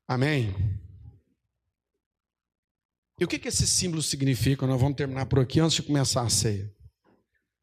Amém? 0.08 0.56
E 3.20 3.24
o 3.24 3.28
que, 3.28 3.38
que 3.38 3.47
esses 3.47 3.70
símbolos 3.70 4.08
significam? 4.08 4.68
Nós 4.68 4.82
vamos 4.82 4.97
terminar 4.97 5.28
por 5.28 5.38
aqui 5.38 5.60
antes 5.60 5.76
de 5.76 5.84
começar 5.84 6.24
a 6.24 6.30
ceia. 6.30 6.74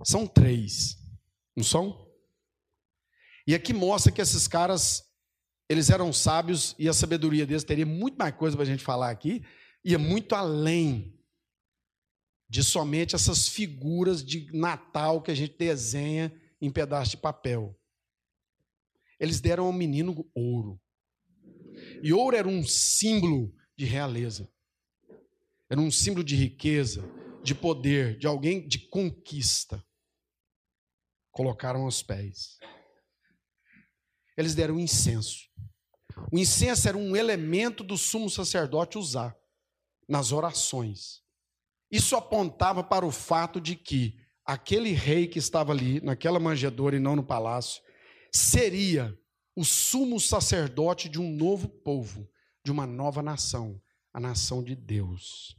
São 0.05 0.29
três, 0.29 0.97
não 1.57 1.65
são? 1.65 2.09
E 3.49 3.53
aqui 3.53 3.73
mostra 3.73 4.13
que 4.13 4.23
esses 4.23 4.47
caras, 4.47 5.03
eles 5.69 5.91
eram 5.91 6.13
sábios 6.13 6.77
e 6.79 6.89
a 6.89 6.93
sabedoria 6.93 7.45
deles 7.45 7.65
teria 7.65 7.85
muito 7.85 8.17
mais 8.17 8.33
coisa 8.37 8.57
para 8.57 8.63
a 8.63 8.69
gente 8.69 8.85
falar 8.85 9.11
aqui, 9.11 9.45
ia 9.85 9.99
muito 9.99 10.37
além 10.37 11.21
de 12.53 12.63
somente 12.63 13.15
essas 13.15 13.49
figuras 13.49 14.23
de 14.23 14.47
Natal 14.53 15.23
que 15.23 15.31
a 15.31 15.35
gente 15.35 15.57
desenha 15.57 16.31
em 16.61 16.71
pedaço 16.71 17.13
de 17.13 17.17
papel. 17.17 17.75
Eles 19.19 19.41
deram 19.41 19.65
ao 19.65 19.73
menino 19.73 20.31
ouro. 20.35 20.79
E 22.03 22.13
ouro 22.13 22.37
era 22.37 22.47
um 22.47 22.63
símbolo 22.63 23.57
de 23.75 23.87
realeza. 23.87 24.53
Era 25.71 25.81
um 25.81 25.91
símbolo 25.91 26.23
de 26.23 26.37
riqueza, 26.37 27.03
de 27.43 27.55
poder, 27.55 28.19
de 28.19 28.27
alguém 28.27 28.69
de 28.69 28.81
conquista. 28.81 29.83
Colocaram 31.31 31.85
aos 31.85 32.03
pés. 32.03 32.59
Eles 34.37 34.55
deram 34.55 34.79
incenso. 34.79 35.49
O 36.31 36.39
incenso 36.39 36.87
era 36.87 36.99
um 36.99 37.17
elemento 37.17 37.83
do 37.83 37.97
sumo 37.97 38.29
sacerdote 38.29 38.99
usar 38.99 39.35
nas 40.07 40.33
orações. 40.33 41.22
Isso 41.93 42.17
apontava 42.17 42.83
para 42.83 43.05
o 43.05 43.11
fato 43.11 43.61
de 43.61 43.77
que 43.77 44.19
aquele 44.47 44.93
rei 44.93 45.29
que 45.29 45.39
estava 45.39 45.73
ali, 45.73 46.01
naquela 46.01 46.41
manjedoura 46.41 46.97
e 46.97 46.99
não 46.99 47.15
no 47.15 47.23
palácio, 47.23 47.83
seria 48.33 49.17
o 49.55 49.63
sumo 49.63 50.19
sacerdote 50.19 51.11
de 51.11 51.21
um 51.21 51.31
novo 51.31 51.69
povo, 51.69 52.27
de 52.65 52.73
uma 52.73 52.87
nova 52.87 53.23
nação, 53.23 53.79
a 54.11 54.19
nação 54.19 54.65
de 54.65 54.75
Deus. 54.75 55.55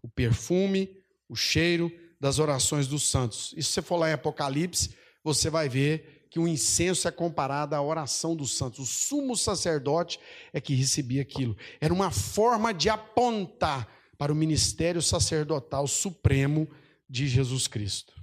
O 0.00 0.08
perfume, 0.08 0.96
o 1.28 1.34
cheiro 1.34 1.90
das 2.20 2.38
orações 2.38 2.86
dos 2.86 3.02
santos. 3.02 3.52
E 3.56 3.62
se 3.64 3.72
você 3.72 3.82
for 3.82 3.96
lá 3.96 4.08
em 4.08 4.12
Apocalipse, 4.12 4.94
você 5.24 5.50
vai 5.50 5.68
ver 5.68 6.28
que 6.30 6.38
o 6.38 6.46
incenso 6.46 7.08
é 7.08 7.10
comparado 7.10 7.74
à 7.74 7.82
oração 7.82 8.36
dos 8.36 8.56
santos. 8.56 8.78
O 8.78 8.86
sumo 8.86 9.36
sacerdote 9.36 10.20
é 10.52 10.60
que 10.60 10.74
recebia 10.74 11.22
aquilo. 11.22 11.56
Era 11.80 11.92
uma 11.92 12.12
forma 12.12 12.72
de 12.72 12.88
apontar 12.88 13.95
para 14.16 14.32
o 14.32 14.36
ministério 14.36 15.02
sacerdotal 15.02 15.86
supremo 15.86 16.68
de 17.08 17.28
Jesus 17.28 17.66
Cristo. 17.68 18.14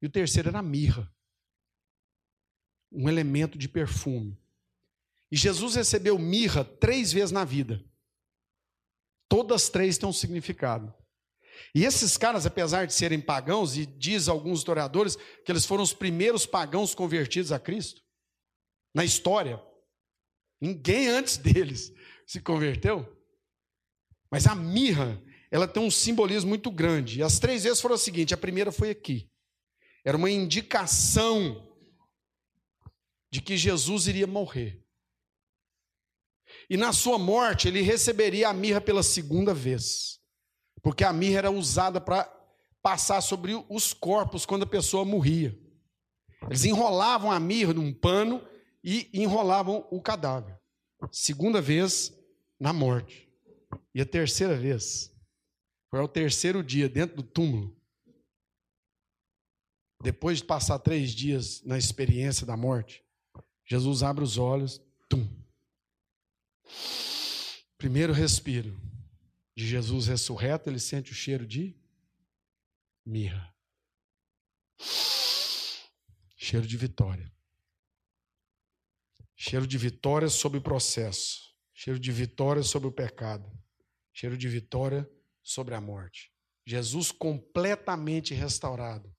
E 0.00 0.06
o 0.06 0.10
terceiro 0.10 0.48
era 0.48 0.58
a 0.58 0.62
mirra, 0.62 1.12
um 2.92 3.08
elemento 3.08 3.58
de 3.58 3.68
perfume. 3.68 4.38
E 5.30 5.36
Jesus 5.36 5.74
recebeu 5.74 6.18
mirra 6.18 6.64
três 6.64 7.12
vezes 7.12 7.32
na 7.32 7.44
vida. 7.44 7.84
Todas 9.28 9.68
três 9.68 9.98
têm 9.98 10.08
um 10.08 10.12
significado. 10.12 10.94
E 11.74 11.84
esses 11.84 12.16
caras, 12.16 12.46
apesar 12.46 12.86
de 12.86 12.94
serem 12.94 13.20
pagãos, 13.20 13.76
e 13.76 13.86
diz 13.86 14.28
alguns 14.28 14.58
historiadores 14.58 15.16
que 15.44 15.50
eles 15.50 15.64
foram 15.64 15.82
os 15.82 15.92
primeiros 15.92 16.46
pagãos 16.46 16.94
convertidos 16.94 17.50
a 17.50 17.58
Cristo, 17.58 18.02
na 18.94 19.04
história. 19.04 19.60
Ninguém 20.60 21.08
antes 21.08 21.36
deles 21.38 21.92
se 22.26 22.40
converteu. 22.40 23.15
Mas 24.30 24.46
a 24.46 24.54
mirra, 24.54 25.22
ela 25.50 25.68
tem 25.68 25.82
um 25.82 25.90
simbolismo 25.90 26.48
muito 26.48 26.70
grande. 26.70 27.20
E 27.20 27.22
as 27.22 27.38
três 27.38 27.64
vezes 27.64 27.80
foram 27.80 27.94
o 27.94 27.98
seguinte: 27.98 28.34
a 28.34 28.38
primeira 28.38 28.72
foi 28.72 28.90
aqui. 28.90 29.30
Era 30.04 30.16
uma 30.16 30.30
indicação 30.30 31.68
de 33.30 33.40
que 33.40 33.56
Jesus 33.56 34.06
iria 34.06 34.26
morrer. 34.26 34.82
E 36.70 36.76
na 36.76 36.92
sua 36.92 37.18
morte, 37.18 37.68
ele 37.68 37.82
receberia 37.82 38.48
a 38.48 38.52
mirra 38.52 38.80
pela 38.80 39.02
segunda 39.02 39.52
vez. 39.52 40.20
Porque 40.82 41.04
a 41.04 41.12
mirra 41.12 41.38
era 41.38 41.50
usada 41.50 42.00
para 42.00 42.32
passar 42.82 43.20
sobre 43.20 43.52
os 43.68 43.92
corpos 43.92 44.46
quando 44.46 44.62
a 44.62 44.68
pessoa 44.68 45.04
morria. 45.04 45.58
Eles 46.44 46.64
enrolavam 46.64 47.30
a 47.30 47.40
mirra 47.40 47.74
num 47.74 47.92
pano 47.92 48.46
e 48.82 49.10
enrolavam 49.12 49.86
o 49.90 50.00
cadáver. 50.00 50.56
Segunda 51.10 51.60
vez, 51.60 52.12
na 52.58 52.72
morte. 52.72 53.25
E 53.94 54.00
a 54.00 54.06
terceira 54.06 54.56
vez, 54.56 55.14
foi 55.90 56.00
ao 56.00 56.08
terceiro 56.08 56.62
dia, 56.62 56.88
dentro 56.88 57.16
do 57.16 57.22
túmulo. 57.22 57.76
Depois 60.02 60.38
de 60.38 60.44
passar 60.44 60.78
três 60.78 61.12
dias 61.12 61.62
na 61.62 61.78
experiência 61.78 62.46
da 62.46 62.56
morte, 62.56 63.04
Jesus 63.64 64.02
abre 64.02 64.22
os 64.22 64.38
olhos, 64.38 64.80
tum. 65.08 65.26
Primeiro 67.78 68.12
respiro 68.12 68.78
de 69.56 69.66
Jesus 69.66 70.06
ressurreto, 70.06 70.68
ele 70.68 70.78
sente 70.78 71.12
o 71.12 71.14
cheiro 71.14 71.46
de 71.46 71.74
mirra. 73.04 73.54
Cheiro 76.36 76.66
de 76.66 76.76
vitória. 76.76 77.32
Cheiro 79.34 79.66
de 79.66 79.78
vitória 79.78 80.28
sobre 80.28 80.58
o 80.58 80.62
processo. 80.62 81.54
Cheiro 81.72 81.98
de 81.98 82.12
vitória 82.12 82.62
sobre 82.62 82.88
o 82.88 82.92
pecado. 82.92 83.50
Cheiro 84.18 84.38
de 84.38 84.48
vitória 84.48 85.06
sobre 85.42 85.74
a 85.74 85.80
morte. 85.80 86.32
Jesus 86.64 87.12
completamente 87.12 88.32
restaurado. 88.32 89.14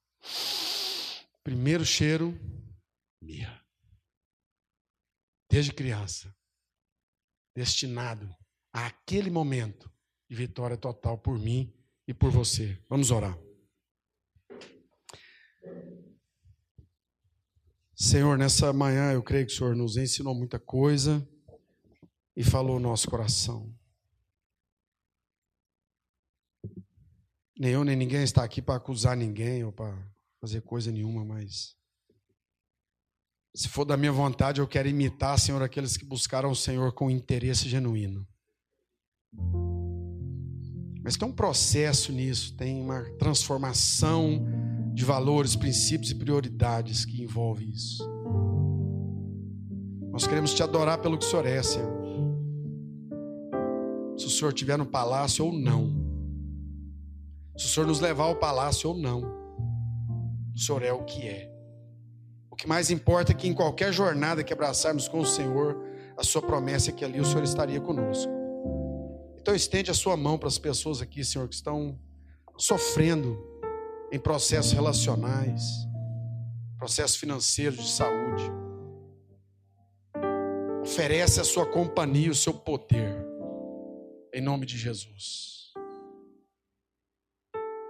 Primeiro 1.44 1.86
cheiro, 1.86 2.36
mirra. 3.22 3.64
Desde 5.48 5.72
criança. 5.72 6.36
Destinado 7.56 8.36
àquele 8.74 9.30
momento 9.30 9.88
de 10.28 10.36
vitória 10.36 10.76
total 10.76 11.16
por 11.20 11.38
mim 11.38 11.72
e 12.08 12.14
por 12.14 12.32
você. 12.32 12.84
Vamos 12.90 13.12
orar. 13.12 13.38
Senhor, 17.96 18.36
nessa 18.36 18.74
manhã 18.74 19.14
eu 19.14 19.22
creio 19.22 19.46
que 19.46 19.54
o 19.54 19.56
Senhor 19.56 19.76
nos 19.76 19.96
ensinou 19.96 20.34
muita 20.34 20.58
coisa 20.58 21.24
e 22.36 22.44
falou 22.44 22.78
o 22.78 22.80
nosso 22.80 23.08
coração. 23.08 23.72
Nem 27.60 27.72
eu 27.72 27.84
nem 27.84 27.96
ninguém 27.96 28.24
está 28.24 28.44
aqui 28.44 28.62
para 28.62 28.76
acusar 28.76 29.18
ninguém 29.18 29.64
ou 29.64 29.72
para 29.72 29.98
fazer 30.40 30.62
coisa 30.62 30.92
nenhuma, 30.92 31.26
mas 31.26 31.76
se 33.58 33.68
for 33.68 33.86
da 33.86 33.98
minha 33.98 34.12
vontade, 34.12 34.62
eu 34.62 34.68
quero 34.68 34.88
imitar, 34.88 35.40
Senhor, 35.40 35.64
aqueles 35.64 35.98
que 35.98 36.06
buscaram 36.06 36.52
o 36.52 36.56
Senhor 36.56 36.92
com 36.94 37.10
interesse 37.10 37.68
genuíno. 37.68 38.24
Mas 41.04 41.18
tem 41.18 41.28
um 41.28 41.32
processo 41.32 42.12
nisso, 42.12 42.56
tem 42.56 42.80
uma 42.80 43.02
transformação 43.18 44.46
de 44.94 45.04
valores, 45.04 45.56
princípios 45.56 46.12
e 46.12 46.16
prioridades 46.16 47.04
que 47.04 47.24
envolve 47.24 47.68
isso. 47.68 48.08
Nós 50.12 50.28
queremos 50.28 50.54
te 50.54 50.62
adorar 50.62 51.00
pelo 51.00 51.18
que 51.18 51.26
o 51.26 51.28
Senhor 51.28 51.48
é, 51.48 51.64
Senhor. 51.64 51.98
Se 54.18 54.28
o 54.28 54.30
Senhor 54.30 54.50
estiver 54.50 54.78
no 54.78 54.86
palácio 54.86 55.46
ou 55.46 55.52
não. 55.52 56.07
Se 57.58 57.66
o 57.66 57.70
Senhor 57.70 57.88
nos 57.88 58.00
levar 58.00 58.26
ao 58.26 58.36
palácio 58.36 58.92
ou 58.92 58.96
não. 58.96 59.22
O 60.56 60.60
Senhor 60.60 60.84
é 60.84 60.94
o 60.94 61.04
que 61.04 61.28
é. 61.28 61.52
O 62.52 62.56
que 62.56 62.68
mais 62.68 62.90
importa 62.92 63.32
é 63.32 63.36
que 63.36 63.48
em 63.48 63.54
qualquer 63.54 63.92
jornada 63.92 64.44
que 64.44 64.54
abraçarmos 64.54 65.08
com 65.08 65.20
o 65.20 65.26
Senhor, 65.26 65.84
a 66.16 66.24
sua 66.24 66.42
promessa 66.42 66.90
é 66.90 66.94
que 66.94 67.04
ali 67.04 67.20
o 67.20 67.26
Senhor 67.26 67.44
estaria 67.44 67.82
conosco. 67.82 68.32
Então 69.40 69.56
estende 69.56 69.90
a 69.90 69.94
sua 69.94 70.16
mão 70.16 70.38
para 70.38 70.48
as 70.48 70.58
pessoas 70.58 71.02
aqui, 71.02 71.24
Senhor, 71.24 71.48
que 71.48 71.56
estão 71.56 71.98
sofrendo 72.58 73.38
em 74.12 74.20
processos 74.20 74.72
relacionais, 74.72 75.64
processo 76.78 77.20
financeiro 77.20 77.76
de 77.76 77.88
saúde. 77.88 78.44
Oferece 80.82 81.40
a 81.40 81.44
sua 81.44 81.66
companhia, 81.66 82.32
o 82.32 82.36
seu 82.36 82.54
poder, 82.54 83.26
em 84.34 84.42
nome 84.42 84.66
de 84.66 84.78
Jesus. 84.78 85.67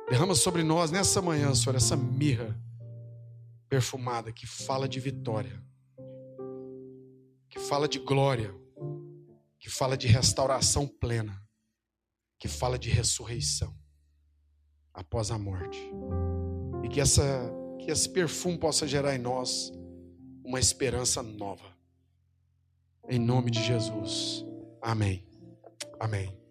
Derrama 0.10 0.36
sobre 0.36 0.64
nós 0.64 0.90
nessa 0.90 1.22
manhã, 1.22 1.54
Senhor, 1.54 1.76
essa 1.76 1.98
mirra 1.98 2.58
perfumada 3.68 4.32
que 4.32 4.48
fala 4.48 4.88
de 4.88 5.00
vitória, 5.00 5.62
que 7.50 7.60
fala 7.60 7.88
de 7.88 8.00
glória, 8.00 8.56
que 9.60 9.70
fala 9.70 9.98
de 9.98 10.08
restauração 10.08 10.88
plena, 10.88 11.42
que 12.40 12.48
fala 12.48 12.80
de 12.80 12.90
ressurreição 12.90 13.76
após 14.94 15.30
a 15.30 15.38
morte. 15.38 15.80
E 16.84 16.88
que, 16.88 17.02
essa, 17.02 17.52
que 17.80 17.92
esse 17.92 18.10
perfume 18.10 18.58
possa 18.58 18.88
gerar 18.88 19.14
em 19.14 19.20
nós 19.20 19.72
uma 20.46 20.60
esperança 20.60 21.22
nova. 21.22 21.76
Em 23.10 23.20
nome 23.20 23.52
de 23.52 23.62
Jesus. 23.62 24.46
Amém. 24.82 25.28
Amém. 26.00 26.47